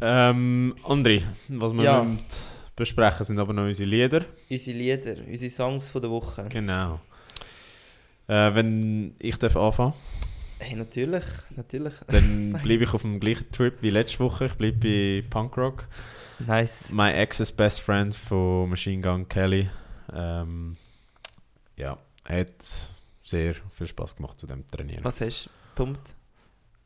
Ähm, 0.00 0.74
André, 0.84 1.22
was 1.48 1.72
wir 1.72 1.84
Ja. 1.84 2.02
müssen 2.02 2.24
besprechen, 2.76 3.24
sind 3.24 3.38
aber 3.38 3.52
noch 3.52 3.64
unsere 3.64 3.88
Lieder. 3.88 4.24
Unsere 4.50 4.76
Lieder, 4.76 5.16
unsere 5.26 5.50
Songs 5.50 5.90
von 5.90 6.02
der 6.02 6.10
Woche. 6.10 6.46
Genau. 6.48 7.00
Äh, 8.26 8.54
wenn 8.54 9.14
ich 9.18 9.36
darf 9.38 9.56
anfangen 9.56 9.94
Hey, 10.60 10.76
natürlich, 10.76 11.24
natürlich. 11.56 11.94
dann 12.06 12.52
bleibe 12.62 12.84
ich 12.84 12.94
auf 12.94 13.02
dem 13.02 13.20
gleichen 13.20 13.50
Trip 13.50 13.74
wie 13.82 13.90
letzte 13.90 14.20
Woche. 14.20 14.46
Ich 14.46 14.54
bleibe 14.54 14.78
bei 14.78 15.24
Punkrock. 15.28 15.86
Nice. 16.38 16.90
My 16.90 17.10
Ex's 17.10 17.52
Best 17.52 17.80
Friend 17.80 18.14
von 18.14 18.70
Machine 18.70 19.02
Gun 19.02 19.28
Kelly. 19.28 19.68
Ähm, 20.12 20.76
ja, 21.76 21.96
hat 22.28 22.90
sehr 23.22 23.54
viel 23.76 23.86
Spaß 23.88 24.16
gemacht 24.16 24.38
zu 24.38 24.46
dem 24.46 24.66
Trainieren. 24.70 25.04
Was 25.04 25.20
hast 25.20 25.46
du? 25.46 25.50
Pumpt? 25.74 26.14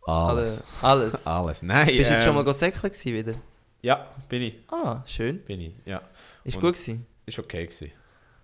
Alles. 0.07 0.65
Alle- 0.83 1.03
Alles. 1.03 1.27
Alles. 1.27 1.63
Nein, 1.63 1.87
Bist 1.87 2.11
du 2.11 2.15
jetzt 2.15 2.23
schon 2.25 2.31
ähm, 2.31 2.35
mal 2.37 2.45
gewesen 2.45 3.05
wieder? 3.15 3.35
Ja, 3.81 4.11
bin 4.29 4.43
ich. 4.43 4.55
Ah, 4.69 5.03
schön. 5.07 5.41
Bin 5.45 5.61
ich, 5.61 5.75
ja. 5.85 6.03
Ist 6.45 6.57
Und- 6.57 6.63
gut 6.63 6.75
gewesen. 6.75 7.07
Ist 7.27 7.39
okay 7.39 7.67
gewesen. 7.67 7.93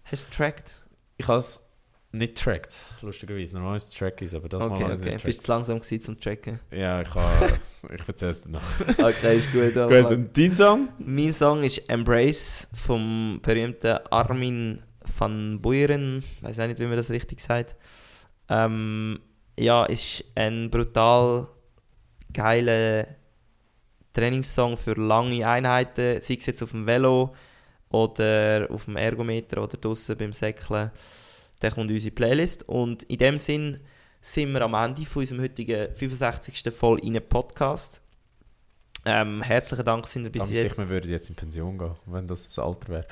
Hast 0.05 0.27
du 0.27 0.31
es 0.31 0.37
tracked? 0.37 0.81
Ich 1.17 1.27
habe 1.27 1.39
es 1.39 1.67
nicht 2.13 2.37
tracked, 2.39 2.77
lustigerweise. 3.03 3.55
Normalerweise 3.55 3.91
track 3.93 4.23
ist, 4.23 4.35
aber 4.35 4.49
das 4.49 4.61
Mal 4.61 4.67
Okay, 4.71 4.83
habe 4.83 4.93
ich 4.93 4.99
es 4.99 5.03
okay. 5.03 5.13
nicht 5.15 5.25
Bist 5.25 5.39
du 5.41 5.45
zu 5.45 5.51
langsam 5.51 5.81
gewesen 5.81 6.01
zum 6.01 6.21
Tracken? 6.21 6.61
Ja, 6.71 7.01
ich 7.01 7.13
habe... 7.15 7.59
ich 7.95 8.09
erzähle 8.09 8.31
es 8.31 8.43
dir 8.43 8.51
noch. 8.51 8.63
Okay, 8.99 9.39
ist 9.39 9.51
gut. 9.53 9.75
Gut, 9.75 10.05
und 10.05 10.37
dein 10.39 10.55
Song? 10.55 10.89
Mein 10.99 11.33
Song 11.33 11.65
ist 11.65 11.79
Embrace 11.89 12.69
vom 12.73 13.41
berühmten 13.43 13.99
Armin 14.11 14.81
van 15.19 15.61
Buuren. 15.61 16.19
Ich 16.19 16.43
weiß 16.43 16.61
auch 16.61 16.67
nicht, 16.69 16.79
wie 16.79 16.87
man 16.87 16.97
das 16.97 17.11
richtig 17.11 17.41
sagt. 17.41 17.75
Ähm, 18.49 19.19
ja, 19.59 19.85
ist 19.87 20.25
ein 20.37 20.71
brutal 20.71 21.49
geiler 22.33 23.07
Trainingssong 24.15 24.77
für 24.77 24.95
lange 24.95 25.47
Einheiten, 25.47 26.21
sei 26.21 26.37
es 26.39 26.47
jetzt 26.47 26.63
auf 26.63 26.71
dem 26.71 26.87
Velo 26.87 27.35
oder 27.91 28.67
auf 28.71 28.87
dem 28.87 28.97
Ergometer 28.97 29.63
oder 29.63 29.77
draußen 29.77 30.17
beim 30.17 30.33
Säckeln. 30.33 30.91
Der 31.61 31.71
kommt 31.71 31.91
in 31.91 31.97
unsere 31.97 32.15
Playlist. 32.15 32.69
Und 32.69 33.03
in 33.05 33.19
dem 33.19 33.39
Sinn 33.39 33.81
sind 34.21 34.53
wir 34.53 34.63
am 34.63 34.75
Ende 34.75 35.05
von 35.05 35.21
unserem 35.21 35.43
heutigen 35.43 35.93
65. 35.95 36.63
Voll 36.73 36.99
in 37.01 37.21
Podcast. 37.29 38.01
Ähm, 39.05 39.43
herzlichen 39.43 39.85
Dank 39.85 40.07
sind 40.07 40.25
ihr 40.25 40.33
bis 40.33 40.49
Bis 40.49 40.57
jetzt. 40.57 40.73
ich, 40.73 40.79
wir 40.79 40.89
würden 40.89 41.11
jetzt 41.11 41.29
in 41.29 41.35
Pension 41.35 41.77
gehen, 41.77 41.95
wenn 42.07 42.27
das 42.27 42.47
das 42.47 42.59
Alter 42.59 42.89
wäre. 42.89 43.07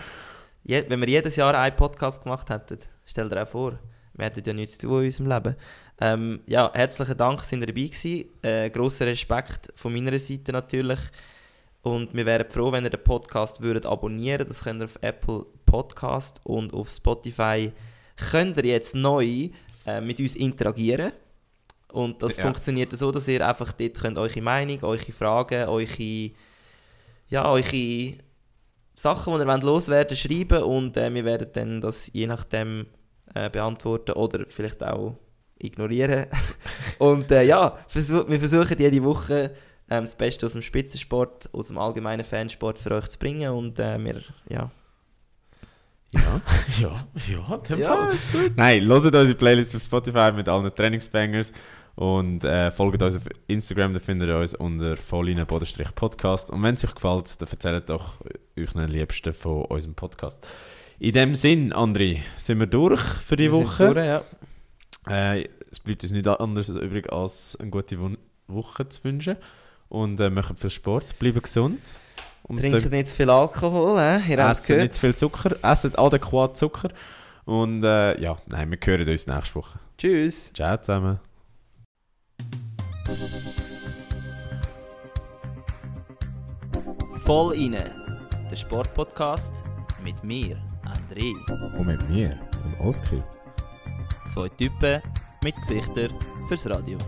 Je, 0.64 0.84
wenn 0.88 1.00
wir 1.00 1.08
jedes 1.08 1.36
Jahr 1.36 1.54
einen 1.54 1.76
Podcast 1.76 2.22
gemacht 2.22 2.48
hätten, 2.48 2.78
stell 3.04 3.28
dir 3.28 3.42
auch 3.42 3.48
vor, 3.48 3.78
wir 4.22 4.26
hätten 4.26 4.44
ja 4.46 4.52
nichts 4.52 4.78
zu 4.78 4.86
tun 4.86 5.00
in 5.00 5.04
unserem 5.06 5.26
Leben. 5.28 5.56
Ähm, 6.00 6.40
ja, 6.46 6.70
herzlichen 6.72 7.16
Dank, 7.16 7.40
sind 7.40 7.60
ihr 7.60 7.66
dabei 7.66 7.82
gewesen. 7.86 8.24
Äh, 8.42 8.70
grosser 8.70 9.06
Respekt 9.06 9.72
von 9.74 9.92
meiner 9.92 10.18
Seite 10.18 10.52
natürlich. 10.52 11.00
Und 11.82 12.14
wir 12.14 12.24
wären 12.26 12.48
froh, 12.48 12.70
wenn 12.70 12.84
ihr 12.84 12.90
den 12.90 13.02
Podcast 13.02 13.60
würdet 13.60 13.86
abonnieren 13.86 14.46
Das 14.46 14.62
könnt 14.62 14.80
ihr 14.80 14.84
auf 14.84 14.98
Apple 15.00 15.46
Podcast 15.66 16.40
und 16.44 16.72
auf 16.72 16.88
Spotify. 16.90 17.72
Könnt 18.30 18.56
ihr 18.58 18.64
jetzt 18.64 18.94
neu 18.94 19.48
äh, 19.86 20.00
mit 20.00 20.20
uns 20.20 20.36
interagieren. 20.36 21.12
Und 21.92 22.22
das 22.22 22.36
Ja. 22.36 22.44
funktioniert 22.44 22.92
so, 22.96 23.10
dass 23.10 23.26
ihr 23.28 23.46
einfach 23.46 23.72
dort 23.72 23.98
könnt 23.98 24.18
eure 24.18 24.40
Meinung, 24.40 24.82
eure 24.82 25.12
Fragen, 25.12 25.68
eure, 25.68 26.30
ja, 27.28 27.50
eure 27.50 28.14
Sachen, 28.94 29.34
die 29.34 29.40
ihr 29.40 29.46
wollt 29.46 29.62
loswerden 29.64 30.16
schreiben 30.16 30.62
und 30.62 30.96
äh, 30.96 31.12
wir 31.12 31.24
werden 31.24 31.48
dann 31.52 31.80
das 31.80 32.10
je 32.12 32.26
nachdem 32.28 32.86
äh, 33.34 33.50
beantworten 33.50 34.12
oder 34.12 34.44
vielleicht 34.48 34.82
auch 34.82 35.16
ignorieren. 35.58 36.26
und 36.98 37.30
äh, 37.30 37.44
ja, 37.44 37.78
wir 37.92 38.38
versuchen 38.38 38.78
jede 38.78 39.02
Woche 39.02 39.52
ähm, 39.90 40.04
das 40.04 40.16
Beste 40.16 40.46
aus 40.46 40.52
dem 40.52 40.62
Spitzensport, 40.62 41.50
aus 41.52 41.68
dem 41.68 41.78
allgemeinen 41.78 42.24
Fansport 42.24 42.78
für 42.78 42.92
euch 42.92 43.08
zu 43.08 43.18
bringen 43.18 43.50
und 43.52 43.78
äh, 43.78 43.98
wir, 44.02 44.22
ja. 44.48 44.70
Ja, 46.14 46.40
ja, 46.80 46.94
ja, 47.26 47.56
dem 47.58 47.78
Ja, 47.78 47.96
Fall. 47.96 48.14
ist 48.14 48.32
gut. 48.32 48.52
Nein, 48.56 48.86
hört 48.86 49.04
unsere 49.04 49.34
Playlist 49.34 49.74
auf 49.74 49.82
Spotify 49.82 50.30
mit 50.32 50.48
allen 50.48 50.74
Trainingsbangers 50.74 51.52
und 51.94 52.44
äh, 52.44 52.70
folgt 52.70 53.02
uns 53.02 53.16
auf 53.16 53.22
Instagram, 53.46 53.94
da 53.94 54.00
findet 54.00 54.28
ihr 54.28 54.38
uns 54.38 54.54
unter 54.54 54.96
Volline-Podcast. 54.96 56.50
Und 56.50 56.62
wenn 56.62 56.74
es 56.74 56.84
euch 56.84 56.94
gefällt, 56.94 57.40
dann 57.40 57.48
erzählt 57.48 57.90
doch 57.90 58.16
euren 58.56 58.88
Liebsten 58.88 59.32
von 59.32 59.64
unserem 59.66 59.94
Podcast. 59.94 60.46
In 61.02 61.10
dem 61.10 61.34
Sinn, 61.34 61.72
André, 61.72 62.20
sind 62.36 62.60
wir 62.60 62.68
durch 62.68 63.02
für 63.02 63.34
die 63.34 63.50
Wir 63.50 63.58
sind 63.58 63.64
Woche. 63.64 63.92
durch, 63.92 64.06
ja. 64.06 64.22
Äh, 65.08 65.48
es 65.68 65.80
bleibt 65.80 66.04
uns 66.04 66.12
nichts 66.12 66.28
anderes 66.28 66.68
übrig, 66.68 67.12
als 67.12 67.56
eine 67.58 67.70
gute 67.70 67.98
Wo 67.98 68.10
Woche 68.46 68.88
zu 68.88 69.02
wünschen. 69.02 69.36
Und 69.88 70.20
äh, 70.20 70.30
machen 70.30 70.56
viel 70.56 70.70
Sport, 70.70 71.18
bleiben 71.18 71.42
gesund. 71.42 71.96
Und 72.44 72.60
Trinkt 72.60 72.88
nicht 72.88 73.08
zu 73.08 73.16
viel 73.16 73.30
Alkohol, 73.30 73.98
äh? 73.98 74.20
ihr 74.30 74.38
essen 74.38 74.64
gehört. 74.64 74.82
nicht 74.82 74.94
zu 74.94 75.00
viel 75.00 75.16
Zucker, 75.16 75.56
essen 75.64 75.96
adäquat 75.96 76.56
Zucker. 76.56 76.90
Und 77.46 77.82
äh, 77.82 78.20
ja, 78.20 78.36
nein, 78.46 78.70
wir 78.70 78.78
hören 78.80 79.08
uns 79.08 79.26
nächste 79.26 79.56
Woche. 79.56 79.80
Tschüss. 79.98 80.52
Ciao 80.52 80.76
zusammen. 80.76 81.18
Voll 87.24 87.56
inne, 87.56 87.90
der 88.48 88.56
Sportpodcast 88.56 89.64
mit 90.04 90.22
mir, 90.22 90.62
André. 90.92 91.32
Und 91.78 91.86
mit 91.86 92.08
mir, 92.08 92.38
dem 92.64 92.86
Oskar. 92.86 93.22
Zwei 94.32 94.48
Typen 94.50 95.02
mit 95.42 95.54
Gesichtern 95.66 96.10
fürs 96.48 96.68
Radio. 96.68 96.98